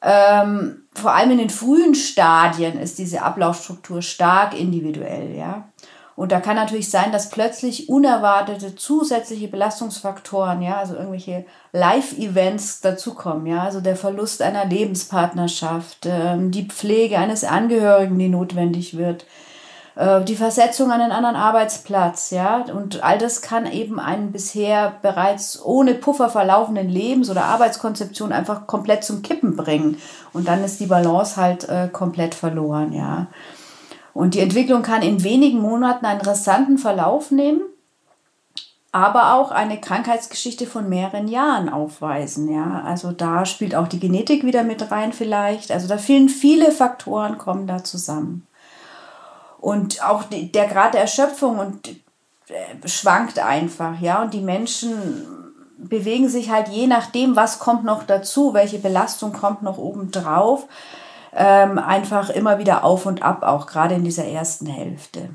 Ähm, 0.00 0.84
vor 0.94 1.12
allem 1.12 1.32
in 1.32 1.38
den 1.38 1.50
frühen 1.50 1.96
Stadien 1.96 2.78
ist 2.78 3.00
diese 3.00 3.22
Ablaufstruktur 3.22 4.00
stark 4.00 4.58
individuell. 4.58 5.34
Ja? 5.34 5.68
Und 6.18 6.32
da 6.32 6.40
kann 6.40 6.56
natürlich 6.56 6.90
sein, 6.90 7.12
dass 7.12 7.30
plötzlich 7.30 7.88
unerwartete 7.88 8.74
zusätzliche 8.74 9.46
Belastungsfaktoren, 9.46 10.60
ja, 10.62 10.78
also 10.78 10.94
irgendwelche 10.94 11.44
Live-Events 11.70 12.80
dazukommen, 12.80 13.46
ja, 13.46 13.62
also 13.62 13.80
der 13.80 13.94
Verlust 13.94 14.42
einer 14.42 14.64
Lebenspartnerschaft, 14.64 16.06
ähm, 16.06 16.50
die 16.50 16.66
Pflege 16.66 17.18
eines 17.18 17.44
Angehörigen, 17.44 18.18
die 18.18 18.28
notwendig 18.28 18.98
wird, 18.98 19.26
äh, 19.94 20.24
die 20.24 20.34
Versetzung 20.34 20.90
an 20.90 21.00
einen 21.00 21.12
anderen 21.12 21.36
Arbeitsplatz, 21.36 22.30
ja, 22.32 22.64
und 22.64 23.04
all 23.04 23.18
das 23.18 23.40
kann 23.40 23.70
eben 23.70 24.00
einen 24.00 24.32
bisher 24.32 24.94
bereits 25.02 25.64
ohne 25.64 25.94
Puffer 25.94 26.30
verlaufenden 26.30 26.88
Lebens- 26.88 27.30
oder 27.30 27.44
Arbeitskonzeption 27.44 28.32
einfach 28.32 28.66
komplett 28.66 29.04
zum 29.04 29.22
Kippen 29.22 29.54
bringen. 29.54 29.98
Und 30.32 30.48
dann 30.48 30.64
ist 30.64 30.80
die 30.80 30.86
Balance 30.86 31.36
halt 31.36 31.68
äh, 31.68 31.86
komplett 31.86 32.34
verloren, 32.34 32.92
ja. 32.92 33.28
Und 34.14 34.34
die 34.34 34.40
Entwicklung 34.40 34.82
kann 34.82 35.02
in 35.02 35.22
wenigen 35.22 35.60
Monaten 35.60 36.06
einen 36.06 36.20
rasanten 36.20 36.78
Verlauf 36.78 37.30
nehmen, 37.30 37.60
aber 38.90 39.34
auch 39.34 39.50
eine 39.50 39.80
Krankheitsgeschichte 39.80 40.66
von 40.66 40.88
mehreren 40.88 41.28
Jahren 41.28 41.68
aufweisen. 41.68 42.52
Ja? 42.52 42.82
Also 42.84 43.12
da 43.12 43.46
spielt 43.46 43.74
auch 43.74 43.88
die 43.88 44.00
Genetik 44.00 44.44
wieder 44.44 44.64
mit 44.64 44.90
rein 44.90 45.12
vielleicht. 45.12 45.70
Also 45.70 45.88
da 45.88 45.98
vielen 45.98 46.28
viele 46.28 46.72
Faktoren 46.72 47.38
kommen 47.38 47.66
da 47.66 47.84
zusammen. 47.84 48.46
Und 49.60 50.04
auch 50.04 50.24
der 50.24 50.68
Grad 50.68 50.94
der 50.94 51.02
Erschöpfung 51.02 51.58
und 51.58 51.88
äh, 51.88 52.88
schwankt 52.88 53.38
einfach, 53.38 54.00
ja. 54.00 54.22
Und 54.22 54.32
die 54.32 54.40
Menschen 54.40 55.26
bewegen 55.76 56.28
sich 56.28 56.50
halt 56.50 56.68
je 56.68 56.86
nachdem, 56.86 57.36
was 57.36 57.58
kommt 57.58 57.84
noch 57.84 58.04
dazu, 58.04 58.54
welche 58.54 58.78
Belastung 58.78 59.32
kommt 59.32 59.62
noch 59.62 59.78
oben 59.78 60.10
drauf 60.10 60.66
ähm, 61.32 61.78
einfach 61.78 62.30
immer 62.30 62.58
wieder 62.58 62.84
auf 62.84 63.06
und 63.06 63.22
ab, 63.22 63.42
auch 63.42 63.66
gerade 63.66 63.94
in 63.94 64.04
dieser 64.04 64.24
ersten 64.24 64.66
Hälfte. 64.66 65.30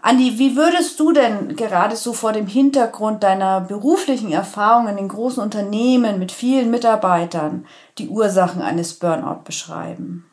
Andi, 0.00 0.38
wie 0.38 0.56
würdest 0.56 1.00
du 1.00 1.12
denn 1.12 1.56
gerade 1.56 1.96
so 1.96 2.12
vor 2.12 2.32
dem 2.32 2.46
Hintergrund 2.46 3.24
deiner 3.24 3.60
beruflichen 3.60 4.30
Erfahrungen 4.30 4.96
in 4.96 5.08
großen 5.08 5.42
Unternehmen 5.42 6.20
mit 6.20 6.30
vielen 6.30 6.70
Mitarbeitern 6.70 7.66
die 7.98 8.08
Ursachen 8.08 8.62
eines 8.62 8.94
Burnout 8.94 9.42
beschreiben? 9.44 10.24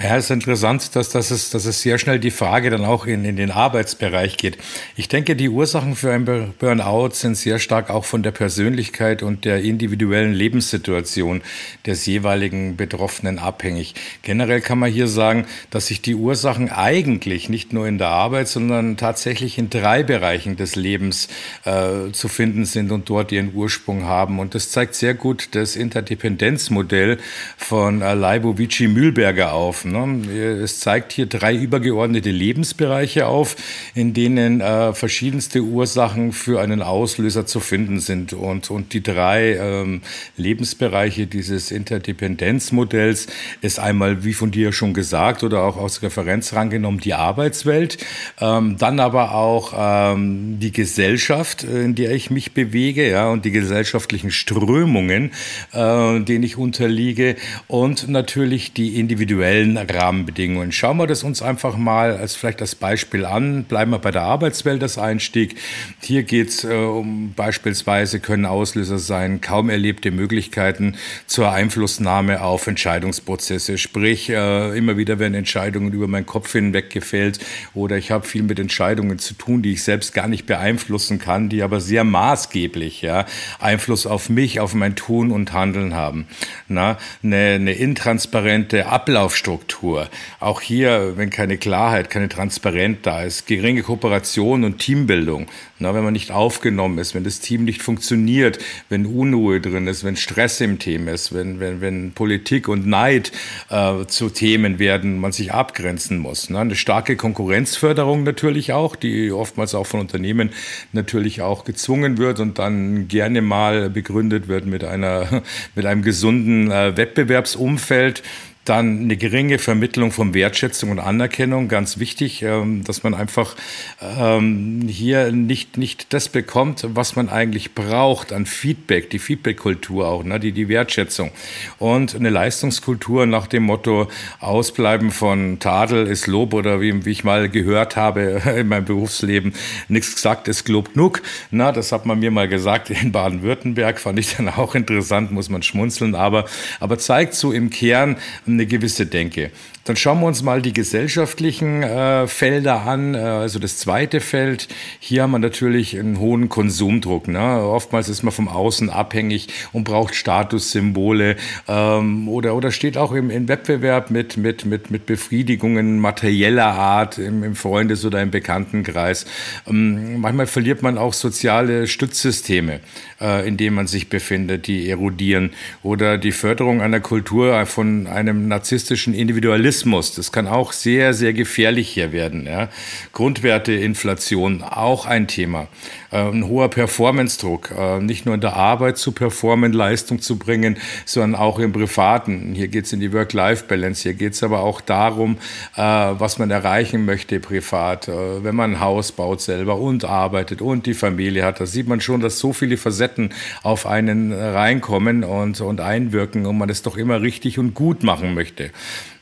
Ja, 0.00 0.16
es 0.16 0.26
ist 0.26 0.30
interessant, 0.30 0.94
dass, 0.94 1.08
dass, 1.08 1.32
es, 1.32 1.50
dass 1.50 1.64
es 1.64 1.82
sehr 1.82 1.98
schnell 1.98 2.20
die 2.20 2.30
Frage 2.30 2.70
dann 2.70 2.84
auch 2.84 3.04
in, 3.04 3.24
in 3.24 3.34
den 3.34 3.50
Arbeitsbereich 3.50 4.36
geht. 4.36 4.56
Ich 4.94 5.08
denke, 5.08 5.34
die 5.34 5.48
Ursachen 5.48 5.96
für 5.96 6.12
ein 6.12 6.24
Burnout 6.24 7.10
sind 7.14 7.36
sehr 7.36 7.58
stark 7.58 7.90
auch 7.90 8.04
von 8.04 8.22
der 8.22 8.30
Persönlichkeit 8.30 9.24
und 9.24 9.44
der 9.44 9.60
individuellen 9.60 10.34
Lebenssituation 10.34 11.42
des 11.84 12.06
jeweiligen 12.06 12.76
Betroffenen 12.76 13.40
abhängig. 13.40 13.96
Generell 14.22 14.60
kann 14.60 14.78
man 14.78 14.92
hier 14.92 15.08
sagen, 15.08 15.46
dass 15.70 15.88
sich 15.88 16.00
die 16.00 16.14
Ursachen 16.14 16.70
eigentlich 16.70 17.48
nicht 17.48 17.72
nur 17.72 17.88
in 17.88 17.98
der 17.98 18.10
Arbeit, 18.10 18.46
sondern 18.46 18.98
tatsächlich 18.98 19.58
in 19.58 19.68
drei 19.68 20.04
Bereichen 20.04 20.54
des 20.54 20.76
Lebens 20.76 21.26
äh, 21.64 22.12
zu 22.12 22.28
finden 22.28 22.66
sind 22.66 22.92
und 22.92 23.10
dort 23.10 23.32
ihren 23.32 23.52
Ursprung 23.52 24.04
haben. 24.04 24.38
Und 24.38 24.54
das 24.54 24.70
zeigt 24.70 24.94
sehr 24.94 25.14
gut 25.14 25.56
das 25.56 25.74
Interdependenzmodell 25.74 27.18
von 27.56 28.00
äh, 28.00 28.14
Leibovici-Mühlberger 28.14 29.52
auf. 29.52 29.87
Ne? 29.92 30.62
Es 30.62 30.80
zeigt 30.80 31.12
hier 31.12 31.26
drei 31.26 31.54
übergeordnete 31.54 32.30
Lebensbereiche 32.30 33.26
auf, 33.26 33.56
in 33.94 34.14
denen 34.14 34.60
äh, 34.60 34.92
verschiedenste 34.92 35.62
Ursachen 35.62 36.32
für 36.32 36.60
einen 36.60 36.82
Auslöser 36.82 37.46
zu 37.46 37.60
finden 37.60 38.00
sind. 38.00 38.32
Und, 38.32 38.70
und 38.70 38.92
die 38.92 39.02
drei 39.02 39.54
ähm, 39.54 40.02
Lebensbereiche 40.36 41.26
dieses 41.26 41.70
Interdependenzmodells 41.70 43.26
ist 43.60 43.78
einmal, 43.78 44.24
wie 44.24 44.34
von 44.34 44.50
dir 44.50 44.72
schon 44.72 44.94
gesagt 44.94 45.42
oder 45.42 45.62
auch 45.62 45.76
aus 45.76 46.02
Referenz 46.02 46.52
rangenommen, 46.52 47.00
die 47.00 47.14
Arbeitswelt, 47.14 47.98
ähm, 48.40 48.76
dann 48.78 49.00
aber 49.00 49.34
auch 49.34 49.72
ähm, 49.76 50.58
die 50.60 50.72
Gesellschaft, 50.72 51.64
in 51.64 51.94
der 51.94 52.12
ich 52.12 52.30
mich 52.30 52.52
bewege, 52.52 53.28
und 53.30 53.44
die 53.44 53.50
gesellschaftlichen 53.50 54.30
Strömungen, 54.30 55.32
äh, 55.72 56.20
denen 56.20 56.42
ich 56.44 56.56
unterliege 56.56 57.36
und 57.66 58.08
natürlich 58.08 58.72
die 58.72 58.98
individuellen 58.98 59.77
Rahmenbedingungen. 59.86 60.72
Schauen 60.72 60.96
wir 60.96 61.06
das 61.06 61.22
uns 61.22 61.42
einfach 61.42 61.76
mal 61.76 62.16
als 62.16 62.34
vielleicht 62.34 62.60
das 62.60 62.74
Beispiel 62.74 63.24
an. 63.24 63.64
Bleiben 63.64 63.92
wir 63.92 63.98
bei 63.98 64.10
der 64.10 64.22
Arbeitswelt 64.22 64.82
als 64.82 64.98
Einstieg. 64.98 65.56
Hier 66.00 66.22
geht 66.22 66.48
es 66.48 66.64
äh, 66.64 66.74
um 66.74 67.32
beispielsweise 67.34 68.20
können 68.20 68.46
Auslöser 68.46 68.98
sein, 68.98 69.40
kaum 69.40 69.70
erlebte 69.70 70.10
Möglichkeiten 70.10 70.96
zur 71.26 71.52
Einflussnahme 71.52 72.42
auf 72.42 72.66
Entscheidungsprozesse. 72.66 73.78
Sprich, 73.78 74.28
äh, 74.30 74.76
immer 74.76 74.96
wieder 74.96 75.18
werden 75.18 75.34
Entscheidungen 75.34 75.92
über 75.92 76.08
meinen 76.08 76.26
Kopf 76.26 76.52
hinweg 76.52 76.90
gefällt 76.90 77.38
oder 77.74 77.96
ich 77.96 78.10
habe 78.10 78.26
viel 78.26 78.42
mit 78.42 78.58
Entscheidungen 78.58 79.18
zu 79.18 79.34
tun, 79.34 79.62
die 79.62 79.72
ich 79.72 79.84
selbst 79.84 80.12
gar 80.14 80.28
nicht 80.28 80.46
beeinflussen 80.46 81.18
kann, 81.18 81.48
die 81.48 81.62
aber 81.62 81.80
sehr 81.80 82.04
maßgeblich 82.04 83.02
ja, 83.02 83.26
Einfluss 83.60 84.06
auf 84.06 84.28
mich, 84.28 84.60
auf 84.60 84.74
mein 84.74 84.96
Tun 84.96 85.30
und 85.30 85.52
Handeln 85.52 85.94
haben. 85.94 86.26
Na, 86.66 86.98
eine, 87.22 87.54
eine 87.54 87.72
intransparente 87.72 88.86
Ablaufstruktur 88.86 89.67
Feedback-Kultur. 89.68 90.08
Auch 90.40 90.60
hier, 90.60 91.14
wenn 91.16 91.30
keine 91.30 91.58
Klarheit, 91.58 92.10
keine 92.10 92.28
Transparenz 92.28 92.98
da 93.02 93.22
ist, 93.22 93.46
geringe 93.46 93.82
Kooperation 93.82 94.64
und 94.64 94.78
Teambildung. 94.78 95.46
Na, 95.80 95.94
wenn 95.94 96.02
man 96.02 96.12
nicht 96.12 96.32
aufgenommen 96.32 96.98
ist, 96.98 97.14
wenn 97.14 97.22
das 97.22 97.38
Team 97.38 97.64
nicht 97.64 97.82
funktioniert, 97.82 98.58
wenn 98.88 99.06
Unruhe 99.06 99.60
drin 99.60 99.86
ist, 99.86 100.02
wenn 100.02 100.16
Stress 100.16 100.60
im 100.60 100.78
Team 100.78 101.06
ist, 101.06 101.32
wenn, 101.32 101.60
wenn, 101.60 101.80
wenn 101.80 102.12
Politik 102.12 102.66
und 102.68 102.86
Neid 102.86 103.30
äh, 103.70 104.04
zu 104.06 104.28
Themen 104.30 104.80
werden, 104.80 105.20
man 105.20 105.30
sich 105.30 105.52
abgrenzen 105.52 106.18
muss. 106.18 106.50
Ne? 106.50 106.58
Eine 106.58 106.74
starke 106.74 107.16
Konkurrenzförderung 107.16 108.24
natürlich 108.24 108.72
auch, 108.72 108.96
die 108.96 109.30
oftmals 109.30 109.74
auch 109.74 109.86
von 109.86 110.00
Unternehmen 110.00 110.50
natürlich 110.92 111.42
auch 111.42 111.64
gezwungen 111.64 112.18
wird 112.18 112.40
und 112.40 112.58
dann 112.58 113.06
gerne 113.06 113.40
mal 113.40 113.88
begründet 113.88 114.48
wird 114.48 114.66
mit 114.66 114.82
einer, 114.82 115.42
mit 115.76 115.86
einem 115.86 116.02
gesunden 116.02 116.72
äh, 116.72 116.96
Wettbewerbsumfeld. 116.96 118.24
Dann 118.68 119.04
eine 119.04 119.16
geringe 119.16 119.58
Vermittlung 119.58 120.12
von 120.12 120.34
Wertschätzung 120.34 120.90
und 120.90 120.98
Anerkennung, 120.98 121.68
ganz 121.68 121.98
wichtig, 121.98 122.42
ähm, 122.42 122.84
dass 122.84 123.02
man 123.02 123.14
einfach 123.14 123.56
ähm, 124.02 124.86
hier 124.86 125.32
nicht, 125.32 125.78
nicht 125.78 126.12
das 126.12 126.28
bekommt, 126.28 126.84
was 126.86 127.16
man 127.16 127.30
eigentlich 127.30 127.74
braucht 127.74 128.30
an 128.30 128.44
Feedback, 128.44 129.08
die 129.08 129.18
Feedback-Kultur 129.18 130.06
auch, 130.06 130.22
ne, 130.22 130.38
die, 130.38 130.52
die 130.52 130.68
Wertschätzung. 130.68 131.30
Und 131.78 132.14
eine 132.14 132.28
Leistungskultur 132.28 133.24
nach 133.24 133.46
dem 133.46 133.62
Motto, 133.62 134.08
Ausbleiben 134.40 135.12
von 135.12 135.60
Tadel 135.60 136.06
ist 136.06 136.26
Lob 136.26 136.52
oder 136.52 136.82
wie, 136.82 137.06
wie 137.06 137.10
ich 137.10 137.24
mal 137.24 137.48
gehört 137.48 137.96
habe 137.96 138.42
in 138.58 138.68
meinem 138.68 138.84
Berufsleben, 138.84 139.54
nichts 139.88 140.14
gesagt 140.14 140.46
ist 140.46 140.68
Lob 140.68 140.92
genug. 140.92 141.22
Na, 141.50 141.72
das 141.72 141.90
hat 141.90 142.04
man 142.04 142.18
mir 142.18 142.30
mal 142.30 142.48
gesagt 142.48 142.90
in 142.90 143.12
Baden-Württemberg, 143.12 143.98
fand 143.98 144.18
ich 144.18 144.36
dann 144.36 144.50
auch 144.50 144.74
interessant, 144.74 145.30
muss 145.32 145.48
man 145.48 145.62
schmunzeln, 145.62 146.14
aber, 146.14 146.44
aber 146.80 146.98
zeigt 146.98 147.32
so 147.32 147.50
im 147.50 147.70
Kern, 147.70 148.16
eine 148.58 148.66
gewisse 148.66 149.06
Denke. 149.06 149.50
Dann 149.88 149.96
schauen 149.96 150.20
wir 150.20 150.26
uns 150.26 150.42
mal 150.42 150.60
die 150.60 150.74
gesellschaftlichen 150.74 151.82
äh, 151.82 152.26
Felder 152.26 152.82
an. 152.82 153.14
Äh, 153.14 153.20
also 153.20 153.58
das 153.58 153.78
zweite 153.78 154.20
Feld, 154.20 154.68
hier 155.00 155.22
haben 155.22 155.30
wir 155.30 155.38
natürlich 155.38 155.98
einen 155.98 156.18
hohen 156.18 156.50
Konsumdruck. 156.50 157.26
Ne? 157.26 157.40
Oftmals 157.40 158.10
ist 158.10 158.22
man 158.22 158.30
vom 158.30 158.48
Außen 158.48 158.90
abhängig 158.90 159.48
und 159.72 159.84
braucht 159.84 160.14
Statussymbole 160.14 161.36
ähm, 161.68 162.28
oder, 162.28 162.54
oder 162.54 162.70
steht 162.70 162.98
auch 162.98 163.12
im, 163.12 163.30
im 163.30 163.48
Wettbewerb 163.48 164.10
mit, 164.10 164.36
mit, 164.36 164.66
mit, 164.66 164.90
mit 164.90 165.06
Befriedigungen 165.06 166.00
materieller 166.00 166.66
Art 166.66 167.16
im, 167.16 167.42
im 167.42 167.54
Freundes- 167.54 168.04
oder 168.04 168.20
im 168.20 168.30
Bekanntenkreis. 168.30 169.24
Ähm, 169.66 170.20
manchmal 170.20 170.46
verliert 170.46 170.82
man 170.82 170.98
auch 170.98 171.14
soziale 171.14 171.86
Stützsysteme, 171.86 172.80
äh, 173.22 173.48
in 173.48 173.56
denen 173.56 173.74
man 173.74 173.86
sich 173.86 174.10
befindet, 174.10 174.66
die 174.66 174.90
erodieren. 174.90 175.52
Oder 175.82 176.18
die 176.18 176.32
Förderung 176.32 176.82
einer 176.82 177.00
Kultur 177.00 177.64
von 177.64 178.06
einem 178.06 178.48
narzisstischen 178.48 179.14
Individualismus 179.14 179.77
Kapitalismus, 179.78 180.14
das 180.14 180.32
kann 180.32 180.48
auch 180.48 180.72
sehr, 180.72 181.14
sehr 181.14 181.32
gefährlich 181.32 181.88
hier 181.88 182.12
werden. 182.12 182.46
Ja. 182.46 182.68
Grundwerteinflation, 183.12 184.62
auch 184.62 185.06
ein 185.06 185.28
Thema. 185.28 185.68
Äh, 186.10 186.28
ein 186.30 186.48
hoher 186.48 186.68
Performance-Druck, 186.68 187.74
äh, 187.76 188.00
nicht 188.00 188.24
nur 188.24 188.34
in 188.34 188.40
der 188.40 188.56
Arbeit 188.56 188.96
zu 188.96 189.12
performen, 189.12 189.72
Leistung 189.72 190.20
zu 190.20 190.38
bringen, 190.38 190.78
sondern 191.04 191.38
auch 191.40 191.58
im 191.58 191.72
Privaten. 191.72 192.54
Hier 192.54 192.68
geht 192.68 192.86
es 192.86 192.92
in 192.92 193.00
die 193.00 193.12
Work-Life-Balance, 193.12 194.02
hier 194.02 194.14
geht 194.14 194.32
es 194.32 194.42
aber 194.42 194.60
auch 194.60 194.80
darum, 194.80 195.36
äh, 195.76 195.80
was 195.80 196.38
man 196.38 196.50
erreichen 196.50 197.04
möchte 197.04 197.40
privat. 197.40 198.08
Wenn 198.08 198.54
man 198.54 198.74
ein 198.74 198.80
Haus 198.80 199.12
baut 199.12 199.40
selber 199.40 199.78
und 199.78 200.04
arbeitet 200.04 200.62
und 200.62 200.86
die 200.86 200.94
Familie 200.94 201.44
hat, 201.44 201.60
da 201.60 201.66
sieht 201.66 201.88
man 201.88 202.00
schon, 202.00 202.20
dass 202.20 202.38
so 202.38 202.52
viele 202.52 202.76
Facetten 202.76 203.30
auf 203.62 203.86
einen 203.86 204.32
reinkommen 204.32 205.24
und, 205.24 205.60
und 205.60 205.80
einwirken 205.80 206.46
und 206.46 206.58
man 206.58 206.70
es 206.70 206.82
doch 206.82 206.96
immer 206.96 207.20
richtig 207.20 207.58
und 207.58 207.74
gut 207.74 208.02
machen 208.02 208.34
möchte 208.34 208.70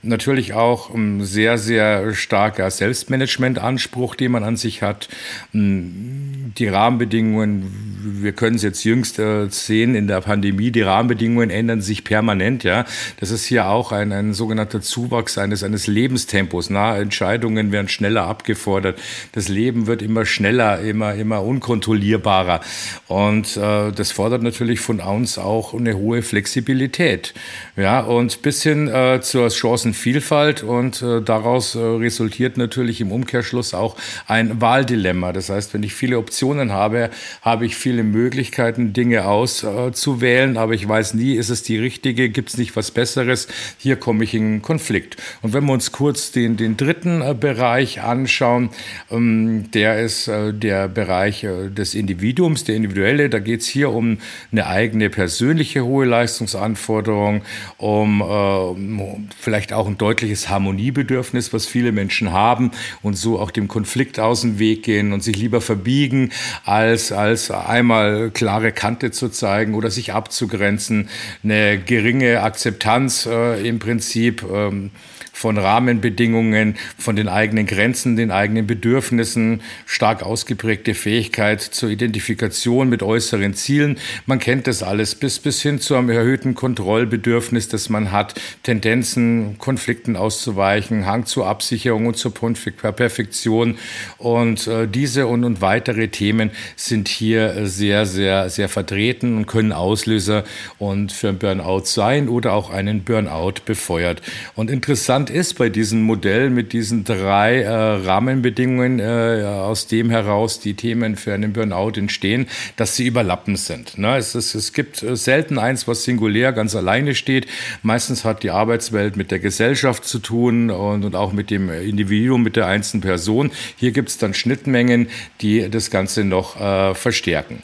natürlich 0.07 0.55
auch 0.55 0.92
ein 0.92 1.25
sehr, 1.25 1.59
sehr 1.59 2.14
starker 2.14 2.71
Selbstmanagement-Anspruch, 2.71 4.14
den 4.14 4.33
man 4.33 4.45
an 4.45 4.57
sich 4.57 4.83
hat. 4.83 5.09
Die 5.53 6.69
Rahmenbedingungen, 6.69 8.23
wir 8.23 8.33
können 8.33 8.57
es 8.57 8.62
jetzt 8.62 8.85
jüngst 8.85 9.19
äh, 9.19 9.49
sehen 9.49 9.95
in 9.95 10.07
der 10.07 10.21
Pandemie, 10.21 10.71
die 10.71 10.83
Rahmenbedingungen 10.83 11.51
ändern 11.51 11.81
sich 11.81 12.05
permanent. 12.05 12.64
Ja, 12.64 12.85
Das 13.21 13.31
ist 13.31 13.47
hier 13.47 13.69
auch 13.69 13.92
ein, 13.92 14.12
ein 14.12 14.33
sogenannter 14.33 14.81
Zuwachs 14.81 15.38
eines, 15.38 15.62
eines 15.62 15.87
Lebenstempos. 15.87 16.71
Na, 16.71 16.97
Entscheidungen 16.99 17.73
werden 17.73 17.88
schneller 17.88 18.27
abgefordert. 18.27 18.99
Das 19.33 19.49
Leben 19.49 19.87
wird 19.87 20.03
immer 20.03 20.25
schneller, 20.25 20.81
immer, 20.81 21.14
immer 21.14 21.42
unkontrollierbarer. 21.42 22.61
Und 23.09 23.57
äh, 23.57 23.92
das 23.92 24.12
fordert 24.12 24.42
natürlich 24.42 24.81
von 24.81 25.01
uns 25.01 25.38
auch 25.38 25.75
eine 25.75 25.97
hohe 25.97 26.23
Flexibilität. 26.23 27.35
Ja, 27.77 28.01
und 28.01 28.42
bis 28.42 28.62
hin 28.62 28.88
äh, 28.88 29.21
zur 29.21 29.51
Chancenvielfalt 29.96 30.62
und 30.62 31.02
äh, 31.02 31.22
daraus 31.22 31.74
äh, 31.74 31.78
resultiert 31.78 32.56
natürlich 32.56 33.00
im 33.00 33.11
Umkehrschluss 33.11 33.74
auch 33.74 33.96
ein 34.26 34.61
Wahldilemma. 34.61 35.32
Das 35.32 35.48
heißt, 35.48 35.74
wenn 35.74 35.82
ich 35.82 35.94
viele 35.94 36.18
Optionen 36.18 36.72
habe, 36.72 37.11
habe 37.42 37.66
ich 37.66 37.76
viele 37.76 38.02
Möglichkeiten, 38.02 38.92
Dinge 38.92 39.26
auszuwählen, 39.26 40.56
aber 40.56 40.74
ich 40.74 40.87
weiß 40.88 41.14
nie, 41.14 41.35
ist 41.35 41.48
es 41.48 41.62
die 41.62 41.78
richtige, 41.78 42.28
gibt 42.28 42.50
es 42.50 42.59
nicht 42.59 42.76
was 42.76 42.90
Besseres. 42.90 43.48
Hier 43.78 43.96
komme 43.96 44.24
ich 44.24 44.35
in 44.35 44.62
Konflikt. 44.62 45.16
Und 45.42 45.52
wenn 45.52 45.64
wir 45.64 45.72
uns 45.72 45.92
kurz 45.92 46.30
den, 46.30 46.56
den 46.56 46.76
dritten 46.76 47.22
äh, 47.22 47.35
Bereich 47.35 48.02
anschauen, 48.02 48.70
ähm, 49.11 49.70
der 49.72 50.00
ist 50.00 50.28
äh, 50.28 50.52
der 50.52 50.88
Bereich 50.88 51.44
äh, 51.44 51.70
des 51.70 51.94
Individuums, 51.94 52.64
der 52.64 52.76
individuelle. 52.76 53.30
Da 53.30 53.38
geht 53.38 53.62
es 53.62 53.66
hier 53.66 53.90
um 53.90 54.18
eine 54.52 54.66
eigene 54.66 55.11
persönliche 55.11 55.85
hohe 55.85 56.04
Leistungsanforderung 56.04 57.42
um 57.78 59.26
vielleicht 59.38 59.72
auch 59.77 59.87
ein 59.87 59.99
deutliches 59.99 60.49
Harmoniebedürfnis, 60.49 61.53
was 61.53 61.67
viele 61.67 61.93
Menschen 61.93 62.33
haben 62.33 62.71
und 63.03 63.17
so 63.17 63.39
auch 63.39 63.51
dem 63.51 63.69
Konflikt 63.69 64.19
aus 64.19 64.41
dem 64.41 64.59
Weg 64.59 64.83
gehen 64.83 65.12
und 65.12 65.23
sich 65.23 65.37
lieber 65.37 65.61
verbiegen, 65.61 66.31
als, 66.65 67.12
als 67.12 67.51
einmal 67.51 68.31
klare 68.31 68.73
Kante 68.73 69.11
zu 69.11 69.29
zeigen 69.29 69.75
oder 69.75 69.91
sich 69.91 70.12
abzugrenzen, 70.12 71.09
eine 71.45 71.79
geringe 71.79 72.43
Akzeptanz 72.43 73.27
äh, 73.27 73.67
im 73.67 73.79
Prinzip. 73.79 74.45
Ähm, 74.53 74.91
von 75.37 75.59
Rahmenbedingungen, 75.59 76.77
von 76.96 77.14
den 77.14 77.29
eigenen 77.29 77.66
Grenzen, 77.66 78.16
den 78.16 78.31
eigenen 78.31 78.66
Bedürfnissen, 78.66 79.61
stark 79.85 80.22
ausgeprägte 80.22 80.94
Fähigkeit 80.94 81.61
zur 81.61 81.90
Identifikation 81.90 82.88
mit 82.88 83.03
äußeren 83.03 83.53
Zielen. 83.53 83.99
Man 84.25 84.38
kennt 84.38 84.66
das 84.66 84.83
alles 84.83 85.14
bis, 85.14 85.38
bis 85.38 85.61
hin 85.61 85.79
zu 85.79 85.94
einem 85.94 86.09
erhöhten 86.09 86.55
Kontrollbedürfnis, 86.55 87.68
das 87.68 87.90
man 87.90 88.12
hat, 88.12 88.40
Tendenzen, 88.62 89.59
Konflikten 89.59 90.16
auszuweichen, 90.16 91.05
Hang 91.05 91.27
zur 91.27 91.46
Absicherung 91.46 92.07
und 92.07 92.16
zur 92.16 92.33
Perfektion. 92.33 93.77
Und 94.16 94.66
äh, 94.66 94.88
diese 94.88 95.27
und, 95.27 95.44
und 95.44 95.61
weitere 95.61 96.09
Themen 96.09 96.51
sind 96.77 97.09
hier 97.09 97.66
sehr, 97.66 98.07
sehr, 98.07 98.49
sehr 98.49 98.70
vertreten 98.70 99.37
und 99.37 99.46
können 99.46 99.72
Auslöser 99.72 100.44
und 100.79 101.12
für 101.12 101.29
ein 101.29 101.38
Burnout 101.38 101.85
sein 101.85 102.31
oder 102.31 102.55
auch 102.55 102.70
einen 102.70 103.05
Burnout 103.05 103.61
befeuert. 103.66 104.22
Und 104.55 104.70
interessant 104.70 105.26
interessant 105.27 105.31
ist 105.31 105.55
bei 105.55 105.69
diesem 105.69 106.03
Modell 106.03 106.51
mit 106.51 106.73
diesen 106.73 107.05
drei 107.05 107.62
äh, 107.62 107.71
Rahmenbedingungen, 107.71 109.01
äh, 109.01 109.45
aus 109.45 109.87
dem 109.87 110.11
heraus 110.11 110.61
die 110.61 110.75
Themen 110.75 111.17
für 111.17 111.35
einen 111.35 111.53
Burnout 111.53 111.93
entstehen, 111.97 112.47
dass 112.77 112.97
sie 112.97 113.07
überlappend 113.07 113.59
sind. 113.59 113.99
Ne? 113.99 114.17
Es, 114.17 114.35
ist, 114.35 114.55
es 114.55 114.73
gibt 114.73 115.03
äh, 115.03 115.17
selten 115.17 115.59
eins, 115.59 115.89
was 115.89 116.05
singulär 116.05 116.53
ganz 116.53 116.75
alleine 116.75 117.15
steht. 117.15 117.47
Meistens 117.83 118.25
hat 118.25 118.43
die 118.43 118.51
Arbeitswelt 118.51 119.17
mit 119.17 119.31
der 119.31 119.39
Gesellschaft 119.39 120.05
zu 120.05 120.19
tun 120.19 120.71
und, 120.71 121.05
und 121.05 121.15
auch 121.15 121.33
mit 121.33 121.51
dem 121.51 121.71
Individuum, 121.71 122.43
mit 122.43 122.57
der 122.57 122.67
einzelnen 122.67 123.03
Person. 123.03 123.51
Hier 123.77 123.93
gibt 123.93 124.09
es 124.09 124.19
dann 124.19 124.35
Schnittmengen, 124.35 125.09
die 125.41 125.69
das 125.71 125.91
Ganze 125.91 126.25
noch 126.25 126.61
äh, 126.61 126.95
verstärken. 126.95 127.62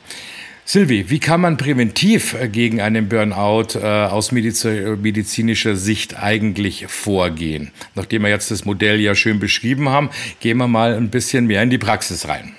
Silvi, 0.65 1.11
wie 1.11 1.19
kann 1.19 1.41
man 1.41 1.57
präventiv 1.57 2.35
äh, 2.35 2.49
gegen 2.49 2.81
einen 2.81 3.09
Burnout 3.09 3.79
äh, 3.79 4.07
aus 4.07 4.31
medizinischer 4.31 5.77
Sicht 5.77 6.23
eigentlich 6.23 6.87
vorgehen? 6.87 7.73
Nachdem 7.95 8.23
wir 8.23 8.31
jetzt 8.31 8.51
das 8.51 8.65
Modell 8.65 9.01
ja 9.01 9.15
schön 9.15 9.41
beschrieben 9.41 9.89
haben, 9.89 10.11
gehen 10.41 10.59
wir 10.59 10.69
mal 10.69 10.95
ein 10.95 11.11
bisschen 11.11 11.47
mehr 11.47 11.63
in 11.63 11.71
die 11.71 11.79
Praxis 11.79 12.29
rein. 12.29 12.55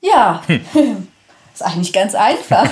Ja, 0.00 0.42
hm. 0.46 0.60
ist 1.54 1.62
eigentlich 1.62 1.92
ganz 1.92 2.14
einfach. 2.14 2.68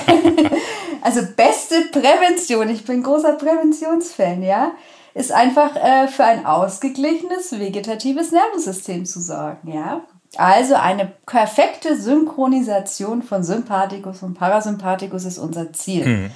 also 1.03 1.21
beste 1.37 1.83
Prävention, 1.93 2.69
ich 2.69 2.85
bin 2.85 3.05
großer 3.05 3.35
Präventionsfan, 3.35 4.43
ja, 4.43 4.73
ist 5.15 5.31
einfach 5.33 5.77
äh, 5.77 6.09
für 6.09 6.25
ein 6.25 6.45
ausgeglichenes 6.45 7.59
vegetatives 7.59 8.33
Nervensystem 8.33 9.07
zu 9.07 9.21
sorgen, 9.21 9.73
ja. 9.73 10.03
Also 10.39 10.75
eine 10.75 11.13
perfekte 11.27 11.97
Synchronisation 11.97 13.23
von 13.23 13.43
Sympathikus 13.43 14.23
und 14.23 14.35
Parasympathikus 14.35 15.25
ist 15.25 15.39
unser 15.39 15.73
Ziel. 15.73 16.07
Mhm. 16.07 16.31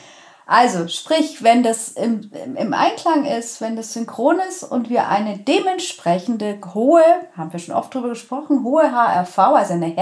Also 0.53 0.89
sprich, 0.89 1.45
wenn 1.45 1.63
das 1.63 1.91
im, 1.91 2.29
im 2.57 2.75
Einklang 2.75 3.25
ist, 3.25 3.61
wenn 3.61 3.77
das 3.77 3.93
synchron 3.93 4.41
ist 4.49 4.65
und 4.65 4.91
wir 4.91 5.07
eine 5.07 5.39
dementsprechende 5.39 6.59
hohe, 6.75 7.05
haben 7.37 7.53
wir 7.53 7.61
schon 7.61 7.77
oft 7.77 7.95
darüber 7.95 8.09
gesprochen, 8.09 8.65
hohe 8.65 8.91
HRV, 8.91 9.39
also 9.39 9.75
eine 9.75 9.95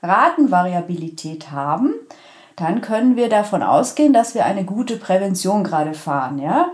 Herzratenvariabilität 0.00 1.50
haben, 1.50 1.92
dann 2.56 2.80
können 2.80 3.16
wir 3.16 3.28
davon 3.28 3.62
ausgehen, 3.62 4.14
dass 4.14 4.34
wir 4.34 4.46
eine 4.46 4.64
gute 4.64 4.96
Prävention 4.96 5.64
gerade 5.64 5.92
fahren. 5.92 6.38
Ja? 6.38 6.70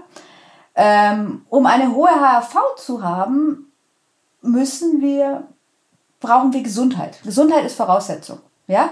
Ähm, 0.76 1.44
um 1.48 1.66
eine 1.66 1.92
hohe 1.92 2.10
HRV 2.10 2.76
zu 2.76 3.02
haben, 3.02 3.72
müssen 4.40 5.00
wir, 5.00 5.48
brauchen 6.20 6.52
wir 6.52 6.62
Gesundheit. 6.62 7.22
Gesundheit 7.24 7.64
ist 7.64 7.76
Voraussetzung. 7.76 8.38
Ja? 8.66 8.90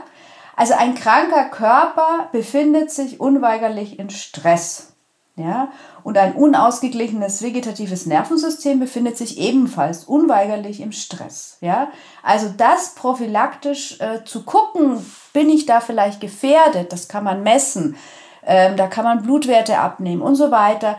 Also 0.56 0.74
ein 0.74 0.94
kranker 0.94 1.44
Körper 1.44 2.28
befindet 2.32 2.90
sich 2.90 3.20
unweigerlich 3.20 3.98
in 3.98 4.10
Stress. 4.10 4.92
Ja? 5.36 5.70
Und 6.02 6.18
ein 6.18 6.34
unausgeglichenes 6.34 7.42
vegetatives 7.42 8.06
Nervensystem 8.06 8.80
befindet 8.80 9.16
sich 9.16 9.38
ebenfalls 9.38 10.04
unweigerlich 10.04 10.80
im 10.80 10.92
Stress. 10.92 11.58
Ja? 11.60 11.92
Also 12.22 12.48
das 12.56 12.94
prophylaktisch 12.94 14.00
äh, 14.00 14.24
zu 14.24 14.42
gucken, 14.44 15.04
bin 15.32 15.48
ich 15.48 15.66
da 15.66 15.80
vielleicht 15.80 16.20
gefährdet, 16.20 16.92
das 16.92 17.08
kann 17.08 17.24
man 17.24 17.42
messen, 17.42 17.96
ähm, 18.44 18.76
da 18.76 18.88
kann 18.88 19.04
man 19.04 19.22
Blutwerte 19.22 19.78
abnehmen 19.78 20.22
und 20.22 20.34
so 20.34 20.50
weiter. 20.50 20.98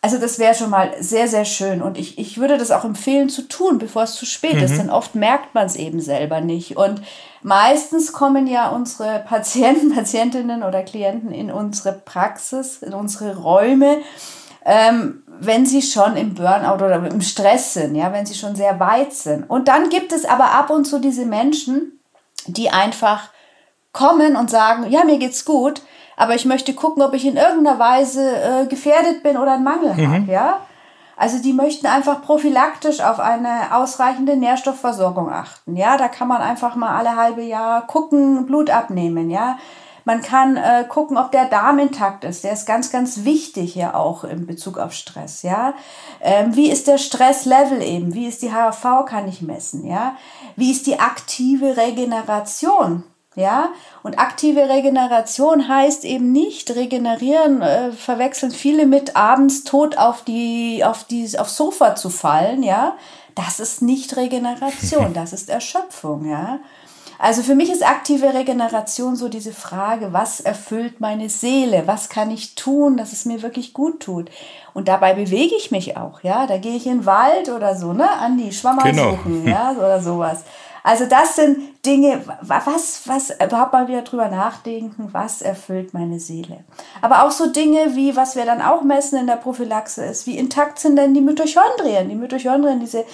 Also 0.00 0.18
das 0.18 0.38
wäre 0.38 0.54
schon 0.54 0.70
mal 0.70 0.94
sehr, 1.00 1.26
sehr 1.26 1.44
schön. 1.44 1.82
Und 1.82 1.98
ich, 1.98 2.18
ich 2.18 2.38
würde 2.38 2.56
das 2.56 2.70
auch 2.70 2.84
empfehlen 2.84 3.28
zu 3.28 3.42
tun, 3.42 3.78
bevor 3.78 4.04
es 4.04 4.14
zu 4.14 4.26
spät 4.26 4.54
mhm. 4.54 4.62
ist. 4.62 4.78
Denn 4.78 4.90
oft 4.90 5.14
merkt 5.14 5.54
man 5.54 5.66
es 5.66 5.74
eben 5.74 6.00
selber 6.00 6.40
nicht. 6.40 6.76
Und 6.76 7.02
meistens 7.42 8.12
kommen 8.12 8.46
ja 8.46 8.68
unsere 8.68 9.24
Patienten, 9.26 9.92
Patientinnen 9.94 10.62
oder 10.62 10.82
Klienten 10.82 11.32
in 11.32 11.50
unsere 11.50 11.92
Praxis, 11.92 12.82
in 12.82 12.94
unsere 12.94 13.36
Räume, 13.38 13.98
ähm, 14.64 15.22
wenn 15.40 15.66
sie 15.66 15.82
schon 15.82 16.16
im 16.16 16.34
Burnout 16.34 16.84
oder 16.84 16.96
im 17.06 17.20
Stress 17.20 17.74
sind, 17.74 17.94
ja, 17.94 18.12
wenn 18.12 18.26
sie 18.26 18.34
schon 18.34 18.54
sehr 18.54 18.78
weit 18.78 19.12
sind. 19.12 19.48
Und 19.48 19.68
dann 19.68 19.88
gibt 19.88 20.12
es 20.12 20.24
aber 20.24 20.52
ab 20.52 20.70
und 20.70 20.84
zu 20.84 21.00
diese 21.00 21.26
Menschen, 21.26 22.00
die 22.46 22.70
einfach 22.70 23.30
kommen 23.92 24.36
und 24.36 24.50
sagen, 24.50 24.90
ja, 24.90 25.04
mir 25.04 25.18
geht's 25.18 25.44
gut, 25.44 25.82
aber 26.18 26.34
ich 26.34 26.44
möchte 26.44 26.74
gucken, 26.74 27.02
ob 27.02 27.14
ich 27.14 27.24
in 27.24 27.36
irgendeiner 27.36 27.78
Weise 27.78 28.36
äh, 28.36 28.66
gefährdet 28.66 29.22
bin 29.22 29.36
oder 29.36 29.52
einen 29.52 29.64
Mangel 29.64 29.94
mhm. 29.94 30.12
habe, 30.12 30.32
ja. 30.32 30.58
Also 31.16 31.40
die 31.40 31.52
möchten 31.52 31.86
einfach 31.86 32.22
prophylaktisch 32.22 33.00
auf 33.00 33.18
eine 33.18 33.74
ausreichende 33.74 34.36
Nährstoffversorgung 34.36 35.32
achten. 35.32 35.76
Ja, 35.76 35.96
da 35.96 36.06
kann 36.06 36.28
man 36.28 36.42
einfach 36.42 36.76
mal 36.76 36.96
alle 36.96 37.16
halbe 37.16 37.42
Jahr 37.42 37.86
gucken, 37.86 38.46
Blut 38.46 38.70
abnehmen. 38.70 39.28
Ja, 39.28 39.58
man 40.04 40.22
kann 40.22 40.56
äh, 40.56 40.84
gucken, 40.88 41.16
ob 41.18 41.32
der 41.32 41.46
Darm 41.46 41.80
intakt 41.80 42.24
ist. 42.24 42.44
Der 42.44 42.52
ist 42.52 42.66
ganz, 42.66 42.90
ganz 42.90 43.24
wichtig 43.24 43.72
hier 43.72 43.96
auch 43.96 44.22
in 44.24 44.46
Bezug 44.46 44.78
auf 44.78 44.92
Stress. 44.92 45.42
Ja, 45.42 45.74
ähm, 46.20 46.54
wie 46.54 46.70
ist 46.70 46.86
der 46.86 46.98
Stresslevel 46.98 47.82
eben? 47.82 48.14
Wie 48.14 48.26
ist 48.26 48.42
die 48.42 48.52
HRV? 48.52 49.04
Kann 49.06 49.28
ich 49.28 49.42
messen. 49.42 49.86
Ja, 49.86 50.16
wie 50.56 50.70
ist 50.70 50.86
die 50.86 51.00
aktive 51.00 51.76
Regeneration? 51.76 53.04
Ja, 53.38 53.68
und 54.02 54.18
aktive 54.18 54.68
Regeneration 54.68 55.68
heißt 55.68 56.04
eben 56.04 56.32
nicht 56.32 56.74
regenerieren, 56.74 57.62
äh, 57.62 57.92
verwechseln 57.92 58.50
viele 58.50 58.84
mit 58.84 59.14
abends 59.14 59.62
tot 59.62 59.96
auf 59.96 60.24
die, 60.24 60.82
auf 60.84 61.04
die, 61.04 61.38
aufs 61.38 61.56
Sofa 61.56 61.94
zu 61.94 62.10
fallen, 62.10 62.64
ja. 62.64 62.96
Das 63.36 63.60
ist 63.60 63.80
nicht 63.80 64.16
Regeneration, 64.16 65.12
das 65.14 65.32
ist 65.32 65.50
Erschöpfung, 65.50 66.28
ja. 66.28 66.58
Also 67.20 67.42
für 67.42 67.54
mich 67.54 67.70
ist 67.70 67.84
aktive 67.84 68.34
Regeneration 68.34 69.14
so 69.14 69.28
diese 69.28 69.52
Frage, 69.52 70.12
was 70.12 70.40
erfüllt 70.40 71.00
meine 71.00 71.28
Seele? 71.28 71.84
Was 71.86 72.08
kann 72.08 72.30
ich 72.30 72.54
tun, 72.56 72.96
dass 72.96 73.12
es 73.12 73.24
mir 73.24 73.42
wirklich 73.42 73.72
gut 73.72 74.00
tut? 74.00 74.30
Und 74.72 74.88
dabei 74.88 75.14
bewege 75.14 75.54
ich 75.56 75.70
mich 75.70 75.96
auch, 75.96 76.22
ja. 76.22 76.48
Da 76.48 76.58
gehe 76.58 76.74
ich 76.74 76.86
in 76.86 76.98
den 76.98 77.06
Wald 77.06 77.50
oder 77.50 77.76
so, 77.76 77.92
ne, 77.92 78.10
an 78.10 78.36
die 78.36 78.52
Schwammer 78.52 78.82
genau. 78.82 79.10
suchen, 79.10 79.46
ja, 79.48 79.72
oder 79.78 80.00
sowas. 80.00 80.42
Also 80.82 81.06
das 81.06 81.36
sind 81.36 81.77
Dinge, 81.88 82.22
was, 82.42 83.06
was, 83.06 83.30
überhaupt 83.30 83.72
mal 83.72 83.88
wieder 83.88 84.02
drüber 84.02 84.28
nachdenken, 84.28 85.08
was 85.12 85.40
erfüllt 85.40 85.94
meine 85.94 86.20
Seele. 86.20 86.64
Aber 87.00 87.24
auch 87.24 87.30
so 87.30 87.46
Dinge 87.46 87.96
wie, 87.96 88.14
was 88.14 88.36
wir 88.36 88.44
dann 88.44 88.60
auch 88.60 88.82
messen 88.82 89.18
in 89.18 89.26
der 89.26 89.36
Prophylaxe 89.36 90.04
ist, 90.04 90.26
wie 90.26 90.36
intakt 90.36 90.78
sind 90.78 90.96
denn 90.96 91.14
die 91.14 91.22
Mitochondrien? 91.22 92.10
Die 92.10 92.14
Mitochondrien, 92.14 92.78
diese, 92.78 93.06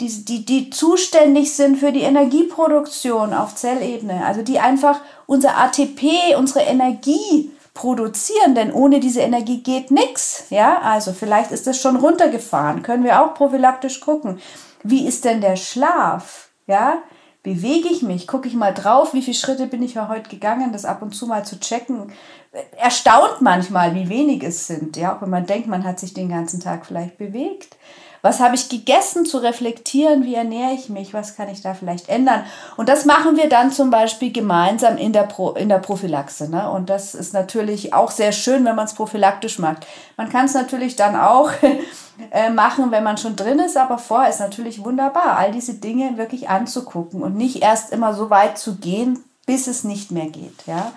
die, 0.00 0.24
die, 0.24 0.44
die 0.44 0.70
zuständig 0.70 1.54
sind 1.54 1.76
für 1.76 1.92
die 1.92 2.02
Energieproduktion 2.02 3.32
auf 3.32 3.54
Zellebene, 3.54 4.26
also 4.26 4.42
die 4.42 4.58
einfach 4.58 5.00
unser 5.26 5.56
ATP, 5.56 6.34
unsere 6.36 6.64
Energie 6.64 7.52
produzieren, 7.74 8.56
denn 8.56 8.72
ohne 8.72 8.98
diese 8.98 9.20
Energie 9.20 9.62
geht 9.62 9.92
nichts. 9.92 10.46
Ja, 10.50 10.80
also 10.80 11.12
vielleicht 11.12 11.52
ist 11.52 11.68
das 11.68 11.80
schon 11.80 11.94
runtergefahren, 11.94 12.82
können 12.82 13.04
wir 13.04 13.22
auch 13.22 13.34
prophylaktisch 13.34 14.00
gucken. 14.00 14.40
Wie 14.82 15.06
ist 15.06 15.24
denn 15.24 15.40
der 15.40 15.54
Schlaf? 15.54 16.48
Ja, 16.66 16.98
bewege 17.46 17.88
ich 17.88 18.02
mich, 18.02 18.26
gucke 18.26 18.48
ich 18.48 18.54
mal 18.54 18.74
drauf, 18.74 19.14
wie 19.14 19.22
viele 19.22 19.36
Schritte 19.36 19.68
bin 19.68 19.80
ich 19.80 19.96
heute 19.96 20.28
gegangen, 20.28 20.72
das 20.72 20.84
ab 20.84 21.00
und 21.00 21.14
zu 21.14 21.28
mal 21.28 21.44
zu 21.44 21.60
checken. 21.60 22.12
Erstaunt 22.76 23.40
manchmal, 23.40 23.94
wie 23.94 24.08
wenig 24.08 24.42
es 24.42 24.66
sind, 24.66 24.96
ja, 24.96 25.14
auch 25.14 25.22
wenn 25.22 25.30
man 25.30 25.46
denkt, 25.46 25.68
man 25.68 25.84
hat 25.84 26.00
sich 26.00 26.12
den 26.12 26.28
ganzen 26.28 26.58
Tag 26.58 26.84
vielleicht 26.84 27.18
bewegt. 27.18 27.76
Was 28.26 28.40
habe 28.40 28.56
ich 28.56 28.68
gegessen, 28.68 29.24
zu 29.24 29.38
reflektieren, 29.38 30.24
wie 30.24 30.34
ernähre 30.34 30.72
ich 30.72 30.88
mich, 30.88 31.14
was 31.14 31.36
kann 31.36 31.48
ich 31.48 31.62
da 31.62 31.74
vielleicht 31.74 32.08
ändern. 32.08 32.44
Und 32.76 32.88
das 32.88 33.04
machen 33.04 33.36
wir 33.36 33.48
dann 33.48 33.70
zum 33.70 33.90
Beispiel 33.90 34.32
gemeinsam 34.32 34.96
in 34.96 35.12
der, 35.12 35.22
Pro, 35.22 35.52
in 35.52 35.68
der 35.68 35.78
Prophylaxe. 35.78 36.50
Ne? 36.50 36.68
Und 36.68 36.90
das 36.90 37.14
ist 37.14 37.34
natürlich 37.34 37.94
auch 37.94 38.10
sehr 38.10 38.32
schön, 38.32 38.64
wenn 38.64 38.74
man 38.74 38.86
es 38.86 38.94
prophylaktisch 38.94 39.60
macht. 39.60 39.86
Man 40.16 40.28
kann 40.28 40.46
es 40.46 40.54
natürlich 40.54 40.96
dann 40.96 41.14
auch 41.14 41.52
äh, 42.32 42.50
machen, 42.50 42.90
wenn 42.90 43.04
man 43.04 43.16
schon 43.16 43.36
drin 43.36 43.60
ist, 43.60 43.76
aber 43.76 43.96
vorher 43.96 44.28
ist 44.28 44.40
natürlich 44.40 44.84
wunderbar, 44.84 45.36
all 45.36 45.52
diese 45.52 45.74
Dinge 45.74 46.16
wirklich 46.16 46.48
anzugucken 46.48 47.22
und 47.22 47.36
nicht 47.36 47.62
erst 47.62 47.92
immer 47.92 48.12
so 48.12 48.28
weit 48.28 48.58
zu 48.58 48.74
gehen, 48.74 49.22
bis 49.46 49.68
es 49.68 49.84
nicht 49.84 50.10
mehr 50.10 50.26
geht. 50.26 50.66
Ja? 50.66 50.90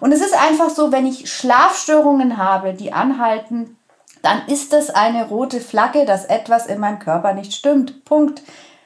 Und 0.00 0.10
es 0.10 0.20
ist 0.20 0.34
einfach 0.34 0.70
so, 0.70 0.90
wenn 0.90 1.06
ich 1.06 1.32
Schlafstörungen 1.32 2.38
habe, 2.38 2.74
die 2.74 2.92
anhalten, 2.92 3.76
dann 4.22 4.46
ist 4.46 4.72
das 4.72 4.90
eine 4.90 5.28
rote 5.28 5.60
Flagge, 5.60 6.04
dass 6.04 6.24
etwas 6.24 6.66
in 6.66 6.78
meinem 6.80 6.98
Körper 6.98 7.34
nicht 7.34 7.52
stimmt. 7.52 8.04
Punkt. 8.04 8.42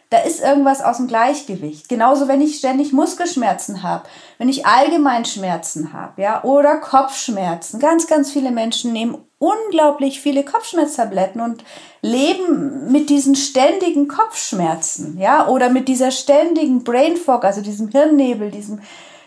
Da 0.09 0.19
ist 0.19 0.41
irgendwas 0.41 0.83
aus 0.83 0.99
dem 0.99 1.09
Gleichgewicht. 1.09 1.89
Genauso, 1.89 2.29
wenn 2.29 2.41
ich 2.41 2.59
ständig 2.59 2.93
Muskelschmerzen 2.93 3.83
habe, 3.83 4.05
wenn 4.39 4.49
ich 4.49 4.65
allgemein 4.65 5.25
Schmerzen 5.25 5.93
habe, 5.93 6.23
ja, 6.23 6.45
oder 6.45 6.77
Kopfschmerzen. 6.77 7.81
Ganz, 7.81 8.07
ganz 8.07 8.31
viele 8.31 8.53
Menschen 8.53 8.93
nehmen 8.93 9.19
unglaublich 9.39 10.21
viele 10.21 10.45
Kopfschmerztabletten 10.45 11.41
und 11.41 11.65
leben 12.03 12.91
mit 12.93 13.11
diesen 13.11 13.35
ständigen 13.35 14.07
Kopfschmerzen, 14.07 15.19
ja, 15.19 15.49
oder 15.49 15.71
mit 15.71 15.89
dieser 15.89 16.13
ständigen 16.13 16.85
Brain 16.85 17.17
Fog, 17.17 17.45
also 17.45 17.61
diesem 17.61 17.89
Hirnnebel, 17.89 18.51
diesem 18.51 18.81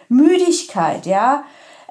Müdigkeit, 0.08 1.06
ja, 1.06 1.44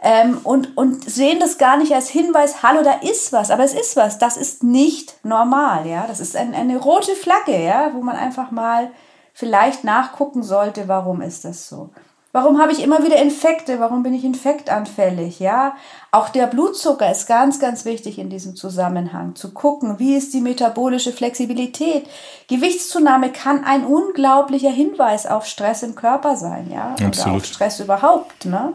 ähm, 0.03 0.39
und, 0.45 0.77
und 0.77 1.09
sehen 1.09 1.41
das 1.41 1.59
gar 1.59 1.77
nicht 1.77 1.93
als 1.93 2.09
Hinweis, 2.09 2.63
hallo, 2.63 2.83
da 2.83 2.95
ist 3.09 3.33
was, 3.33 3.51
aber 3.51 3.65
es 3.65 3.75
ist 3.75 3.97
was, 3.97 4.19
das 4.19 4.37
ist 4.37 4.63
nicht 4.63 5.25
normal, 5.25 5.87
ja, 5.87 6.07
das 6.07 6.21
ist 6.21 6.37
ein, 6.37 6.55
eine 6.55 6.79
rote 6.79 7.15
Flagge, 7.15 7.63
ja, 7.63 7.93
wo 7.95 8.03
man 8.03 8.17
einfach 8.17 8.51
mal 8.51 8.91
vielleicht 9.33 9.85
nachgucken 9.85 10.43
sollte, 10.43 10.89
warum 10.89 11.21
ist 11.21 11.45
das 11.45 11.69
so. 11.69 11.91
Warum 12.33 12.61
habe 12.61 12.73
ich 12.73 12.83
immer 12.83 13.03
wieder 13.03 13.17
Infekte? 13.17 13.81
Warum 13.81 14.03
bin 14.03 14.13
ich 14.13 14.23
infektanfällig? 14.23 15.41
Ja, 15.41 15.75
auch 16.13 16.29
der 16.29 16.47
Blutzucker 16.47 17.11
ist 17.11 17.27
ganz, 17.27 17.59
ganz 17.59 17.87
wichtig 17.87 18.19
in 18.19 18.29
diesem 18.29 18.55
Zusammenhang. 18.55 19.35
Zu 19.35 19.55
gucken, 19.55 19.99
wie 19.99 20.15
ist 20.15 20.35
die 20.35 20.43
metabolische 20.43 21.13
Flexibilität? 21.13 22.07
Gewichtszunahme 22.49 23.33
kann 23.33 23.65
ein 23.65 23.87
unglaublicher 23.87 24.71
Hinweis 24.71 25.27
auf 25.27 25.47
Stress 25.47 25.83
im 25.83 25.95
Körper 25.95 26.37
sein, 26.37 26.71
ja, 26.71 26.91
Absolut. 27.03 27.17
oder 27.17 27.37
auf 27.37 27.45
Stress 27.47 27.81
überhaupt. 27.81 28.45
Ne? 28.45 28.75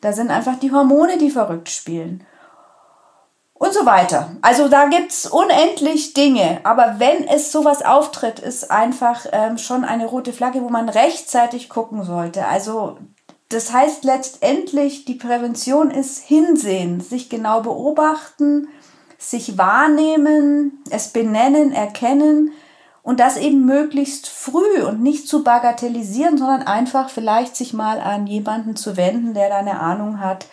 Da 0.00 0.12
sind 0.12 0.30
einfach 0.30 0.58
die 0.58 0.72
Hormone, 0.72 1.18
die 1.18 1.30
verrückt 1.30 1.68
spielen. 1.68 2.24
Und 3.54 3.72
so 3.72 3.86
weiter. 3.86 4.32
Also 4.42 4.68
da 4.68 4.86
gibt 4.86 5.12
es 5.12 5.26
unendlich 5.26 6.12
Dinge. 6.12 6.60
Aber 6.64 6.96
wenn 6.98 7.26
es 7.26 7.52
sowas 7.52 7.82
auftritt, 7.82 8.38
ist 8.38 8.70
einfach 8.70 9.24
ähm, 9.32 9.56
schon 9.56 9.84
eine 9.84 10.06
rote 10.06 10.34
Flagge, 10.34 10.62
wo 10.62 10.68
man 10.68 10.90
rechtzeitig 10.90 11.70
gucken 11.70 12.04
sollte. 12.04 12.46
Also 12.46 12.98
das 13.48 13.72
heißt 13.72 14.04
letztendlich, 14.04 15.04
die 15.06 15.14
Prävention 15.14 15.90
ist 15.90 16.18
hinsehen, 16.18 17.00
sich 17.00 17.30
genau 17.30 17.62
beobachten, 17.62 18.68
sich 19.18 19.56
wahrnehmen, 19.56 20.82
es 20.90 21.08
benennen, 21.08 21.72
erkennen 21.72 22.52
und 23.06 23.20
das 23.20 23.36
eben 23.36 23.64
möglichst 23.64 24.28
früh 24.28 24.82
und 24.82 25.00
nicht 25.00 25.28
zu 25.28 25.44
bagatellisieren, 25.44 26.38
sondern 26.38 26.64
einfach 26.64 27.08
vielleicht 27.08 27.54
sich 27.54 27.72
mal 27.72 28.00
an 28.00 28.26
jemanden 28.26 28.74
zu 28.74 28.96
wenden, 28.96 29.32
der 29.32 29.48
da 29.48 29.58
eine 29.58 29.78
Ahnung 29.78 30.18
hat. 30.18 30.46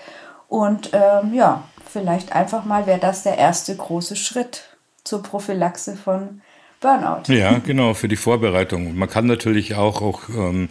Und 0.47 0.91
ähm, 0.93 1.33
ja, 1.33 1.63
vielleicht 1.91 2.35
einfach 2.35 2.63
mal 2.63 2.85
wäre 2.85 2.99
das 2.99 3.23
der 3.23 3.39
erste 3.39 3.75
große 3.75 4.15
Schritt 4.15 4.77
zur 5.03 5.23
Prophylaxe 5.23 5.95
von 5.95 6.43
Burnout. 6.83 7.33
Ja, 7.33 7.59
genau, 7.59 7.93
für 7.93 8.09
die 8.09 8.17
Vorbereitung. 8.17 8.97
Man 8.97 9.09
kann 9.09 9.25
natürlich 9.25 9.75
auch, 9.75 10.01
auch 10.01 10.27
ähm, 10.27 10.67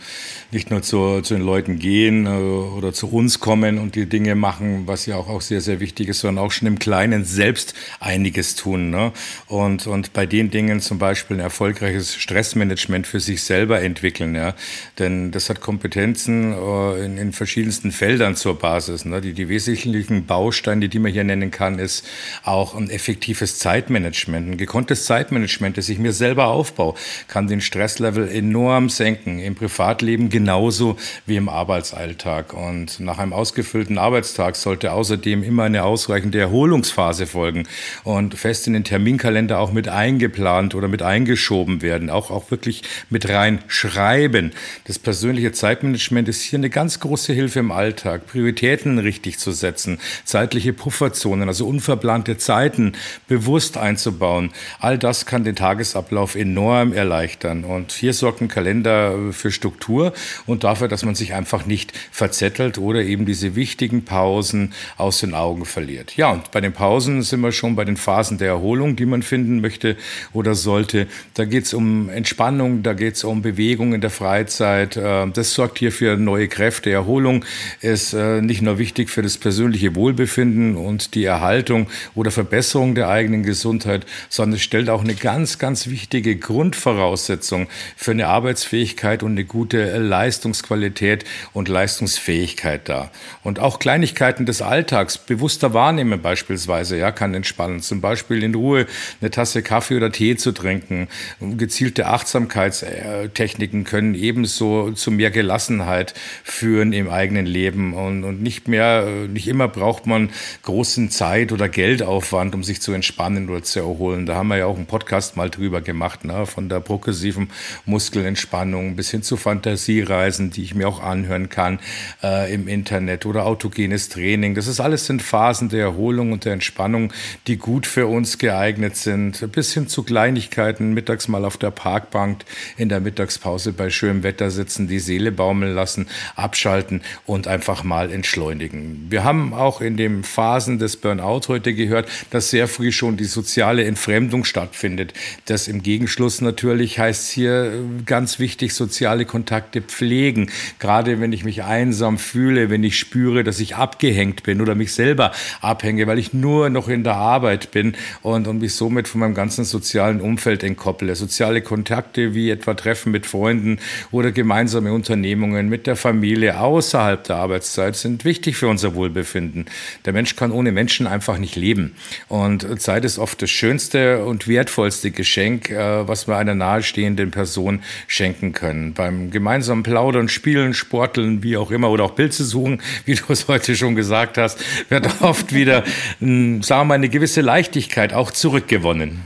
nicht 0.51 0.70
nur 0.70 0.83
zu, 0.83 1.22
zu 1.22 1.33
den 1.33 1.42
Leuten 1.42 1.79
gehen 1.79 2.27
äh, 2.27 2.29
oder 2.29 2.92
zu 2.92 3.11
uns 3.11 3.40
kommen 3.40 3.79
und 3.79 3.94
die 3.94 4.05
Dinge 4.05 4.35
machen, 4.35 4.83
was 4.87 5.07
ja 5.07 5.16
auch, 5.16 5.31
auch 5.31 5.40
sehr, 5.40 5.62
sehr 5.62 5.81
wichtig 5.81 6.09
ist, 6.09 6.20
sondern 6.20 6.44
auch 6.44 6.51
schon 6.53 6.68
im 6.68 6.79
Kleinen 6.79 7.25
selbst 7.25 7.72
einiges 7.98 8.57
tun. 8.57 8.90
Ne? 8.90 9.12
Und, 9.46 9.87
und 9.87 10.12
bei 10.12 10.27
den 10.27 10.51
Dingen 10.51 10.81
zum 10.81 10.98
Beispiel 10.98 11.38
ein 11.38 11.40
erfolgreiches 11.40 12.14
Stressmanagement 12.14 13.07
für 13.07 13.20
sich 13.20 13.42
selber 13.42 13.81
entwickeln. 13.81 14.35
Ja? 14.35 14.55
Denn 14.98 15.31
das 15.31 15.48
hat 15.48 15.62
Kompetenzen 15.62 16.53
äh, 16.53 17.07
in, 17.07 17.16
in 17.16 17.33
verschiedensten 17.33 17.90
Feldern 17.90 18.37
zur 18.37 18.59
Basis. 18.59 19.07
Ne? 19.07 19.22
Die, 19.22 19.33
die 19.33 19.48
wesentlichen 19.48 20.27
Bausteine, 20.27 20.90
die 20.90 20.98
man 20.98 21.11
hier 21.11 21.25
nennen 21.25 21.51
kann, 21.51 21.79
ist 21.79 22.07
auch 22.44 22.75
ein 22.75 22.90
effektives 22.90 23.59
Zeitmanagement, 23.59 24.51
ein 24.51 24.57
gekonntes 24.59 25.07
Zeitmanagement, 25.07 25.79
das 25.79 25.88
ich 25.88 26.01
mir 26.02 26.12
selber 26.12 26.48
aufbaue, 26.48 26.94
kann 27.28 27.46
den 27.46 27.60
Stresslevel 27.60 28.28
enorm 28.28 28.88
senken. 28.88 29.38
Im 29.38 29.54
Privatleben 29.54 30.28
genauso 30.28 30.96
wie 31.26 31.36
im 31.36 31.48
Arbeitsalltag. 31.48 32.52
Und 32.52 33.00
nach 33.00 33.18
einem 33.18 33.32
ausgefüllten 33.32 33.98
Arbeitstag 33.98 34.56
sollte 34.56 34.92
außerdem 34.92 35.42
immer 35.42 35.64
eine 35.64 35.84
ausreichende 35.84 36.40
Erholungsphase 36.40 37.26
folgen 37.26 37.66
und 38.04 38.35
fest 38.35 38.66
in 38.66 38.72
den 38.72 38.85
Terminkalender 38.85 39.58
auch 39.58 39.72
mit 39.72 39.88
eingeplant 39.88 40.74
oder 40.74 40.88
mit 40.88 41.02
eingeschoben 41.02 41.83
werden, 41.83 42.10
auch, 42.10 42.31
auch 42.31 42.50
wirklich 42.50 42.83
mit 43.10 43.29
reinschreiben. 43.29 44.52
Das 44.85 44.98
persönliche 44.98 45.52
Zeitmanagement 45.52 46.29
ist 46.29 46.42
hier 46.42 46.58
eine 46.58 46.70
ganz 46.70 47.00
große 47.00 47.33
Hilfe 47.33 47.60
im 47.60 47.70
Alltag, 47.70 48.27
Prioritäten 48.27 48.98
richtig 48.98 49.38
zu 49.38 49.52
setzen, 49.52 49.98
zeitliche 50.24 50.72
Pufferzonen, 50.72 51.48
also 51.48 51.66
unverplante 51.66 52.37
Zeiten 52.37 52.92
bewusst 53.29 53.77
einzubauen. 53.77 54.50
All 54.81 54.98
das 54.98 55.27
kann 55.27 55.44
den 55.44 55.56
Tagesablauf 55.92 56.34
enorm 56.34 56.92
erleichtern. 56.92 57.64
Und 57.64 57.92
hier 57.92 58.12
sorgt 58.12 58.40
ein 58.40 58.48
Kalender 58.48 59.14
für 59.32 59.50
Struktur 59.50 60.12
und 60.46 60.64
dafür, 60.64 60.88
dass 60.88 61.04
man 61.04 61.14
sich 61.14 61.34
einfach 61.34 61.66
nicht 61.66 61.92
verzettelt 62.10 62.78
oder 62.78 63.02
eben 63.02 63.26
diese 63.26 63.54
wichtigen 63.54 64.04
Pausen 64.04 64.72
aus 64.96 65.20
den 65.20 65.34
Augen 65.34 65.64
verliert. 65.64 66.16
Ja, 66.16 66.30
und 66.30 66.50
bei 66.50 66.60
den 66.60 66.72
Pausen 66.72 67.22
sind 67.22 67.40
wir 67.40 67.52
schon 67.52 67.76
bei 67.76 67.84
den 67.84 67.96
Phasen 67.96 68.38
der 68.38 68.48
Erholung, 68.48 68.96
die 68.96 69.06
man 69.06 69.22
finden 69.22 69.60
möchte 69.60 69.96
oder 70.32 70.54
sollte. 70.54 71.06
Da 71.34 71.44
geht 71.44 71.64
es 71.64 71.74
um 71.74 72.08
Entspannung, 72.08 72.82
da 72.82 72.94
geht 72.94 73.14
es 73.14 73.24
um 73.24 73.42
Bewegung 73.42 73.92
in 73.94 74.00
der 74.00 74.10
Freizeit. 74.10 74.96
Äh, 74.96 75.28
das 75.32 75.52
sorgt 75.52 75.78
hier 75.78 75.92
für 75.92 76.16
neue 76.16 76.48
Kräfte. 76.48 76.90
Erholung 76.90 77.44
ist 77.80 78.14
äh, 78.14 78.40
nicht 78.40 78.62
nur 78.62 78.78
wichtig 78.78 79.10
für 79.10 79.22
das 79.22 79.36
persönliche 79.36 79.94
Wohlbefinden 79.94 80.76
und 80.76 81.14
die 81.14 81.24
Erhaltung 81.24 81.86
oder 82.14 82.30
Verbesserung 82.30 82.94
der 82.94 83.08
eigenen 83.08 83.42
Gesundheit, 83.42 84.06
sondern 84.28 84.56
es 84.56 84.62
stellt 84.62 84.88
auch 84.88 85.02
eine 85.02 85.14
ganz, 85.14 85.58
ganz 85.58 85.81
wichtige 85.90 86.37
Grundvoraussetzung 86.37 87.68
für 87.96 88.12
eine 88.12 88.28
Arbeitsfähigkeit 88.28 89.22
und 89.22 89.33
eine 89.33 89.44
gute 89.44 89.98
Leistungsqualität 89.98 91.24
und 91.52 91.68
Leistungsfähigkeit 91.68 92.88
dar. 92.88 93.10
Und 93.42 93.58
auch 93.58 93.78
Kleinigkeiten 93.78 94.46
des 94.46 94.62
Alltags 94.62 95.18
bewusster 95.18 95.74
wahrnehmen 95.74 96.22
beispielsweise, 96.22 96.96
ja, 96.96 97.12
kann 97.12 97.35
entspannen. 97.35 97.80
Zum 97.80 98.00
Beispiel 98.00 98.42
in 98.42 98.54
Ruhe 98.54 98.87
eine 99.20 99.30
Tasse 99.30 99.62
Kaffee 99.62 99.96
oder 99.96 100.12
Tee 100.12 100.37
zu 100.37 100.52
trinken. 100.52 101.08
Gezielte 101.40 102.06
Achtsamkeitstechniken 102.06 103.85
können 103.85 104.14
ebenso 104.14 104.92
zu 104.92 105.10
mehr 105.10 105.30
Gelassenheit 105.30 106.14
führen 106.44 106.92
im 106.92 107.08
eigenen 107.08 107.46
Leben 107.46 107.94
und, 107.94 108.24
und 108.24 108.42
nicht 108.42 108.68
mehr, 108.68 109.06
nicht 109.28 109.48
immer 109.48 109.68
braucht 109.68 110.06
man 110.06 110.30
großen 110.62 111.10
Zeit- 111.10 111.52
oder 111.52 111.68
Geldaufwand, 111.68 112.54
um 112.54 112.64
sich 112.64 112.80
zu 112.80 112.92
entspannen 112.92 113.48
oder 113.48 113.62
zu 113.62 113.80
erholen. 113.80 114.26
Da 114.26 114.35
haben 114.37 114.48
wir 114.48 114.58
ja 114.58 114.66
auch 114.66 114.76
einen 114.76 114.87
Podcast 114.87 115.37
mal 115.37 115.50
drüber 115.50 115.71
gemacht, 115.81 116.25
ne? 116.25 116.46
von 116.46 116.68
der 116.68 116.81
progressiven 116.81 117.48
Muskelentspannung 117.87 118.96
bis 118.96 119.10
hin 119.10 119.23
zu 119.23 119.37
Fantasiereisen, 119.37 120.50
die 120.50 120.62
ich 120.62 120.75
mir 120.75 120.88
auch 120.88 121.02
anhören 121.02 121.48
kann 121.48 121.79
äh, 122.23 122.52
im 122.52 122.68
Internet 122.68 123.27
oder 123.27 123.46
autogenes 123.46 124.08
Training. 124.08 124.54
Das 124.54 124.66
ist 124.66 124.81
alles 124.81 125.06
sind 125.06 125.23
Phasen 125.23 125.68
der 125.68 125.83
Erholung 125.83 126.33
und 126.33 126.44
der 126.44 126.52
Entspannung, 126.52 127.12
die 127.46 127.56
gut 127.56 127.87
für 127.87 128.06
uns 128.06 128.38
geeignet 128.38 128.96
sind. 128.96 129.52
Bis 129.52 129.73
hin 129.73 129.88
zu 129.88 130.02
Kleinigkeiten, 130.02 130.92
mittags 130.92 131.29
mal 131.29 131.44
auf 131.44 131.56
der 131.56 131.70
Parkbank, 131.70 132.44
in 132.77 132.88
der 132.88 133.00
Mittagspause 133.00 133.73
bei 133.73 133.90
schönem 133.90 134.23
Wetter 134.23 134.50
sitzen, 134.50 134.88
die 134.88 134.98
Seele 134.98 135.33
baumeln 135.33 135.75
lassen, 135.75 136.08
abschalten 136.37 137.02
und 137.27 137.46
einfach 137.46 137.85
mal 137.85 138.10
entschleunigen. 138.10 139.06
Wir 139.08 139.25
haben 139.25 139.54
auch 139.54 139.81
in 139.81 139.96
den 139.96 140.25
Phasen 140.25 140.79
des 140.79 140.96
Burnout 140.96 141.48
heute 141.48 141.75
gehört, 141.75 142.08
dass 142.31 142.50
sehr 142.50 142.68
früh 142.68 142.92
schon 142.92 143.16
die 143.16 143.25
soziale 143.25 143.85
Entfremdung 143.85 144.44
stattfindet. 144.44 145.14
Das 145.53 145.69
im 145.69 145.83
Gegenschluss 145.83 146.40
natürlich 146.40 146.98
heißt 146.98 147.31
hier 147.31 147.85
ganz 148.07 148.38
wichtig, 148.38 148.73
soziale 148.73 149.27
Kontakte 149.27 149.83
pflegen. 149.83 150.50
Gerade 150.79 151.21
wenn 151.21 151.35
ich 151.35 151.44
mich 151.44 151.63
einsam 151.63 152.17
fühle, 152.17 152.71
wenn 152.71 152.83
ich 152.83 152.98
spüre, 152.98 153.44
dass 153.44 153.61
ich 153.61 153.77
abgehängt 153.77 154.44
bin 154.44 154.63
oder 154.63 154.75
mich 154.75 154.94
selber 154.94 155.31
abhänge, 155.61 156.07
weil 156.07 156.19
ich 156.19 156.33
nur 156.33 156.71
noch 156.71 156.88
in 156.88 157.05
der 157.05 157.17
Arbeit 157.17 157.71
bin 157.71 157.94
und, 158.23 158.46
und 158.48 158.61
mich 158.61 158.75
somit 158.75 159.09
von 159.09 159.21
meinem 159.21 159.35
ganzen 159.35 159.67
sozialen 159.67 160.23
Umfeld 160.23 160.65
entkopple. 160.65 161.15
Soziale 161.17 161.61
Kontakte 161.61 162.35
wie 162.35 162.48
etwa 162.48 162.73
Treffen 162.73 163.13
mit 163.13 163.27
Freunden 163.27 163.79
oder 164.11 164.33
gemeinsame 164.33 164.90
Unternehmungen 164.90 165.69
mit 165.69 165.87
der 165.87 165.96
Familie 165.96 166.61
außerhalb 166.61 167.25
der 167.25 167.37
Arbeitszeit 167.37 167.94
sind 167.94 168.25
wichtig 168.25 168.57
für 168.57 168.69
unser 168.69 168.94
Wohlbefinden. 168.94 169.67
Der 170.07 170.15
Mensch 170.15 170.35
kann 170.35 170.50
ohne 170.50 170.73
Menschen 170.73 171.07
einfach 171.07 171.37
nicht 171.37 171.57
leben. 171.57 171.94
Und 172.29 172.81
Zeit 172.81 173.05
ist 173.05 173.19
oft 173.19 173.42
das 173.42 173.50
schönste 173.50 174.25
und 174.25 174.48
wertvollste 174.48 175.11
Geschenk, 175.11 175.41
äh, 175.42 176.06
was 176.06 176.28
wir 176.28 176.36
einer 176.36 176.54
nahestehenden 176.54 177.30
Person 177.30 177.82
schenken 178.06 178.52
können. 178.52 178.94
Beim 178.94 179.30
gemeinsamen 179.30 179.82
Plaudern, 179.82 180.28
Spielen, 180.28 180.74
Sporteln, 180.74 181.42
wie 181.42 181.56
auch 181.56 181.70
immer, 181.70 181.90
oder 181.90 182.04
auch 182.04 182.14
Pilze 182.14 182.44
suchen, 182.44 182.80
wie 183.04 183.14
du 183.14 183.24
es 183.28 183.48
heute 183.48 183.76
schon 183.76 183.94
gesagt 183.94 184.38
hast, 184.38 184.58
wird 184.88 185.08
oft 185.22 185.52
wieder, 185.52 185.84
sagen 186.20 186.88
wir 186.88 186.94
eine 186.94 187.08
gewisse 187.08 187.40
Leichtigkeit 187.40 188.14
auch 188.14 188.30
zurückgewonnen. 188.30 189.22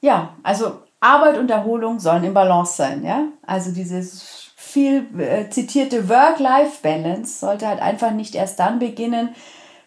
Ja, 0.00 0.36
also 0.42 0.82
Arbeit 1.00 1.38
und 1.38 1.50
Erholung 1.50 1.98
sollen 2.00 2.24
im 2.24 2.34
Balance 2.34 2.76
sein, 2.76 3.04
ja. 3.04 3.24
Also 3.46 3.72
dieses 3.72 4.36
viel 4.56 5.06
äh, 5.18 5.48
zitierte 5.48 6.08
Work-Life-Balance 6.08 7.38
sollte 7.38 7.66
halt 7.66 7.80
einfach 7.80 8.10
nicht 8.10 8.34
erst 8.34 8.58
dann 8.58 8.78
beginnen, 8.78 9.30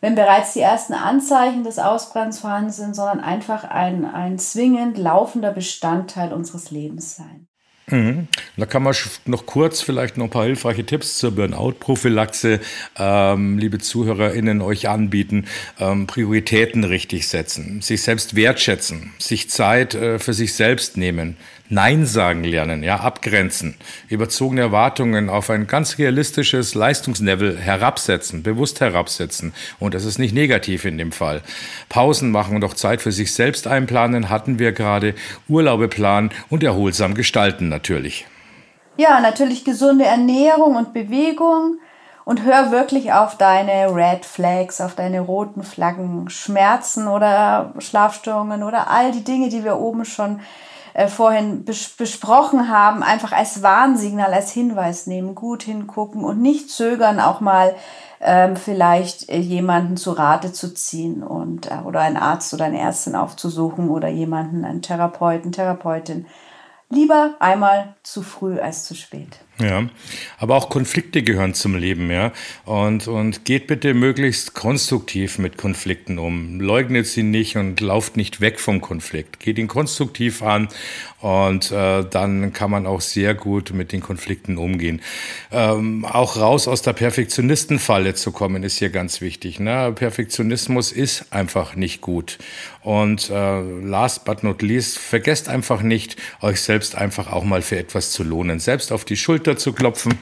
wenn 0.02 0.16
bereits 0.16 0.54
die 0.54 0.62
ersten 0.62 0.93
Anzeichen 0.93 1.64
des 1.64 1.80
Ausbrenns 1.80 2.39
vorhanden 2.39 2.72
sind, 2.72 2.95
sondern 2.95 3.20
einfach 3.20 3.64
ein, 3.64 4.06
ein 4.06 4.39
zwingend 4.39 4.97
laufender 4.97 5.52
Bestandteil 5.52 6.34
unseres 6.34 6.72
Lebens 6.72 7.16
sein. 7.16 7.50
Mhm. 7.91 8.28
Da 8.58 8.66
kann 8.66 8.84
man 8.84 8.93
noch 9.26 9.45
kurz 9.45 9.82
vielleicht 9.82 10.18
noch 10.18 10.26
ein 10.26 10.30
paar 10.30 10.45
hilfreiche 10.45 10.86
Tipps 10.86 11.18
zur 11.18 11.32
Burnout-Prophylaxe, 11.32 12.60
ähm, 12.97 13.58
liebe 13.58 13.80
ZuhörerInnen, 13.80 14.62
euch 14.62 14.89
anbieten. 14.89 15.45
Ähm, 15.80 16.08
Prioritäten 16.08 16.84
richtig 16.84 17.28
setzen, 17.28 17.82
sich 17.82 18.02
selbst 18.02 18.36
wertschätzen, 18.36 19.14
sich 19.18 19.50
Zeit 19.50 19.95
äh, 19.95 20.20
für 20.20 20.34
sich 20.34 20.54
selbst 20.54 20.97
nehmen, 20.97 21.38
Nein 21.72 22.07
sagen 22.07 22.43
lernen, 22.43 22.82
ja, 22.82 22.99
abgrenzen, 22.99 23.76
überzogene 24.07 24.61
Erwartungen 24.61 25.30
auf 25.30 25.51
ein 25.51 25.67
ganz 25.67 25.99
realistisches 25.99 26.74
Leistungslevel 26.74 27.59
herabsetzen, 27.59 28.41
bewusst 28.41 28.82
herabsetzen. 28.82 29.53
Und 29.80 29.93
das 29.93 30.03
ist 30.03 30.17
nicht 30.17 30.34
negativ 30.34 30.86
in 30.86 30.97
dem 30.97 31.11
Fall. 31.11 31.43
Pausen 31.88 32.32
machen 32.32 32.55
und 32.55 32.63
auch 32.63 32.74
Zeit 32.74 33.03
für 33.03 33.11
sich 33.11 33.36
selbst 33.36 33.67
einplanen 33.67 34.30
hatten 34.30 34.57
wir 34.57 34.72
gerade, 34.72 35.13
Urlaube 35.47 35.88
planen 35.88 36.32
und 36.49 36.63
erholsam 36.63 37.13
gestalten 37.13 37.70
natürlich. 37.70 38.26
Ja, 38.97 39.20
natürlich 39.22 39.63
gesunde 39.63 40.05
Ernährung 40.05 40.76
und 40.76 40.93
Bewegung 40.93 41.78
und 42.26 42.43
hör 42.43 42.72
wirklich 42.72 43.13
auf 43.13 43.38
deine 43.38 43.93
Red 43.95 44.26
Flags, 44.26 44.82
auf 44.82 44.95
deine 44.95 45.20
roten 45.20 45.61
Flaggen, 45.61 46.30
Schmerzen 46.32 47.07
oder 47.07 47.74
Schlafstörungen 47.78 48.63
oder 48.63 48.89
all 48.89 49.11
die 49.11 49.24
Dinge, 49.24 49.49
die 49.49 49.63
wir 49.63 49.78
oben 49.78 50.03
schon 50.03 50.39
äh, 50.94 51.08
vorhin 51.08 51.66
bes 51.66 51.90
besprochen 51.90 52.70
haben, 52.70 53.04
einfach 53.04 53.32
als 53.32 53.62
Warnsignal, 53.62 54.34
als 54.34 54.52
Hinweis 54.52 55.08
nehmen, 55.08 55.36
gut 55.36 55.64
hingucken 55.64 56.24
und 56.24 56.42
nicht 56.42 56.70
zögern, 56.70 57.20
auch 57.20 57.42
mal 57.42 57.76
ähm, 58.22 58.56
vielleicht 58.56 59.30
äh, 59.30 59.38
jemanden 59.38 59.98
zu 59.98 60.12
Rate 60.12 60.52
zu 60.52 60.74
ziehen 60.74 61.24
und 61.24 61.72
äh, 61.72 61.80
oder 61.86 62.02
einen 62.02 62.18
Arzt 62.18 62.54
oder 62.54 62.66
eine 62.66 62.80
Ärztin 62.80 63.16
aufzusuchen 63.16 63.90
oder 63.90 64.10
jemanden, 64.10 64.66
einen 64.66 64.82
Therapeuten, 64.82 65.52
Therapeutin. 65.52 66.26
Lieber 66.90 67.36
einmal 67.40 67.96
zu 68.04 68.22
früh 68.24 68.60
als 68.60 68.86
zu 68.86 68.96
spät. 68.96 69.40
Ja, 69.62 69.89
aber 70.38 70.55
auch 70.55 70.70
Konflikte 70.70 71.22
gehören 71.22 71.53
zum 71.53 71.76
Leben, 71.76 72.10
ja. 72.10 72.32
Und, 72.64 73.10
und 73.10 73.43
geht 73.43 73.68
bitte 73.68 73.93
möglichst 73.93 74.53
konstruktiv 74.53 75.38
mit 75.38 75.57
Konflikten 75.57 76.18
um. 76.18 76.62
Leugnet 76.62 77.07
sie 77.07 77.24
nicht 77.24 77.57
und 77.57 77.82
lauft 77.82 78.16
nicht 78.16 78.39
weg 78.39 78.62
vom 78.62 78.80
Konflikt. 78.80 79.41
Geht 79.41 79.57
ihn 79.57 79.68
konstruktiv 79.68 80.41
an 80.41 80.70
und 81.20 81.72
äh, 81.72 82.05
dann 82.10 82.53
kann 82.53 82.72
man 82.72 82.88
auch 82.88 83.01
sehr 83.01 83.34
gut 83.36 83.74
mit 83.74 83.91
den 83.91 83.99
Konflikten 83.99 84.57
umgehen. 84.57 85.01
Ähm, 85.51 86.05
auch 86.05 86.38
raus 86.38 86.70
aus 86.70 86.82
der 86.82 86.93
Perfektionistenfalle 86.93 88.14
zu 88.14 88.32
kommen, 88.32 88.64
ist 88.64 88.80
hier 88.80 88.89
ganz 88.89 89.20
wichtig. 89.20 89.60
Ne? 89.60 89.91
Perfektionismus 89.93 90.93
ist 90.93 91.34
einfach 91.34 91.76
nicht 91.76 91.99
gut. 91.99 92.38
Und 92.82 93.30
äh, 93.30 93.62
last 93.62 94.24
but 94.24 94.43
not 94.43 94.62
least, 94.62 94.97
vergesst 94.97 95.49
einfach 95.49 95.82
nicht, 95.82 96.16
euch 96.41 96.62
selbst 96.62 96.95
einfach 96.95 97.30
auch 97.32 97.43
mal 97.43 97.62
für 97.62 97.78
etwas 97.78 98.12
zu 98.12 98.24
lohnen. 98.24 98.62
Selbst 98.62 98.93
auf 98.93 99.03
die 99.03 99.18
Schulter 99.18 99.49
zu 99.58 99.74
klopfen. 99.74 100.18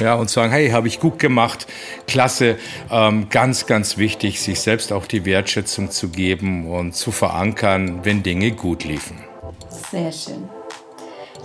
Ja, 0.00 0.14
und 0.14 0.30
sagen, 0.30 0.50
hey, 0.50 0.70
habe 0.70 0.88
ich 0.88 0.98
gut 0.98 1.18
gemacht, 1.18 1.66
klasse, 2.06 2.56
ähm, 2.90 3.28
ganz, 3.28 3.66
ganz 3.66 3.98
wichtig, 3.98 4.40
sich 4.40 4.60
selbst 4.60 4.94
auch 4.94 5.04
die 5.04 5.26
Wertschätzung 5.26 5.90
zu 5.90 6.08
geben 6.08 6.70
und 6.70 6.94
zu 6.94 7.12
verankern, 7.12 8.00
wenn 8.02 8.22
Dinge 8.22 8.52
gut 8.52 8.84
liefen. 8.84 9.18
Sehr 9.90 10.10
schön. 10.10 10.48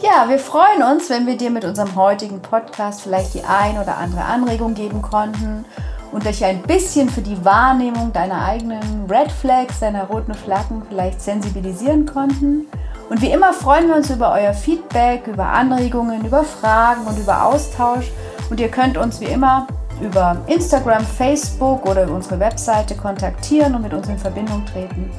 Ja, 0.02 0.30
wir 0.30 0.40
freuen 0.40 0.84
uns, 0.84 1.10
wenn 1.10 1.26
wir 1.28 1.36
dir 1.36 1.50
mit 1.50 1.66
unserem 1.66 1.96
heutigen 1.96 2.42
Podcast 2.42 3.02
vielleicht 3.02 3.34
die 3.34 3.44
ein 3.44 3.78
oder 3.78 3.98
andere 3.98 4.24
Anregung 4.24 4.74
geben 4.74 5.02
konnten 5.02 5.66
und 6.12 6.26
dich 6.26 6.44
ein 6.46 6.62
bisschen 6.62 7.10
für 7.10 7.22
die 7.22 7.44
Wahrnehmung 7.44 8.14
deiner 8.14 8.46
eigenen 8.46 9.06
Red 9.10 9.32
Flags, 9.32 9.80
deiner 9.80 10.06
roten 10.06 10.34
Flaggen 10.34 10.84
vielleicht 10.90 11.22
sensibilisieren 11.22 12.06
konnten. 12.06 12.68
Und 13.10 13.22
wie 13.22 13.32
immer 13.32 13.54
freuen 13.54 13.88
wir 13.88 13.96
uns 13.96 14.10
über 14.10 14.32
euer 14.32 14.54
Feedback, 14.54 15.28
über 15.28 15.46
Anregungen, 15.46 16.26
über 16.26 16.44
Fragen 16.44 17.06
und 17.06 17.18
über 17.20 17.46
Austausch. 17.46 18.12
Und 18.50 18.60
ihr 18.60 18.70
könnt 18.70 18.98
uns 18.98 19.20
wie 19.22 19.26
immer 19.26 19.68
über 20.02 20.38
Instagram, 20.48 21.04
Facebook 21.06 21.86
oder 21.86 22.04
über 22.04 22.16
unsere 22.16 22.40
Webseite 22.40 22.96
kontaktieren 22.96 23.76
und 23.76 23.84
mit 23.84 23.94
uns 23.94 24.08
in 24.08 24.18
Verbindung 24.18 24.66
treten. 24.66 25.10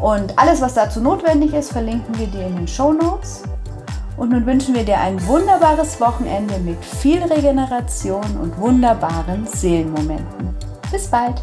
Und 0.00 0.38
alles, 0.38 0.60
was 0.60 0.74
dazu 0.74 1.00
notwendig 1.00 1.54
ist, 1.54 1.72
verlinken 1.72 2.18
wir 2.18 2.26
dir 2.26 2.46
in 2.46 2.56
den 2.56 2.68
Show 2.68 2.92
Notes. 2.92 3.42
Und 4.16 4.30
nun 4.30 4.46
wünschen 4.46 4.74
wir 4.74 4.84
dir 4.84 4.98
ein 5.00 5.24
wunderbares 5.26 6.00
Wochenende 6.00 6.58
mit 6.58 6.84
viel 6.84 7.22
Regeneration 7.22 8.24
und 8.40 8.56
wunderbaren 8.58 9.46
Seelenmomenten. 9.46 10.54
Bis 10.92 11.08
bald! 11.08 11.42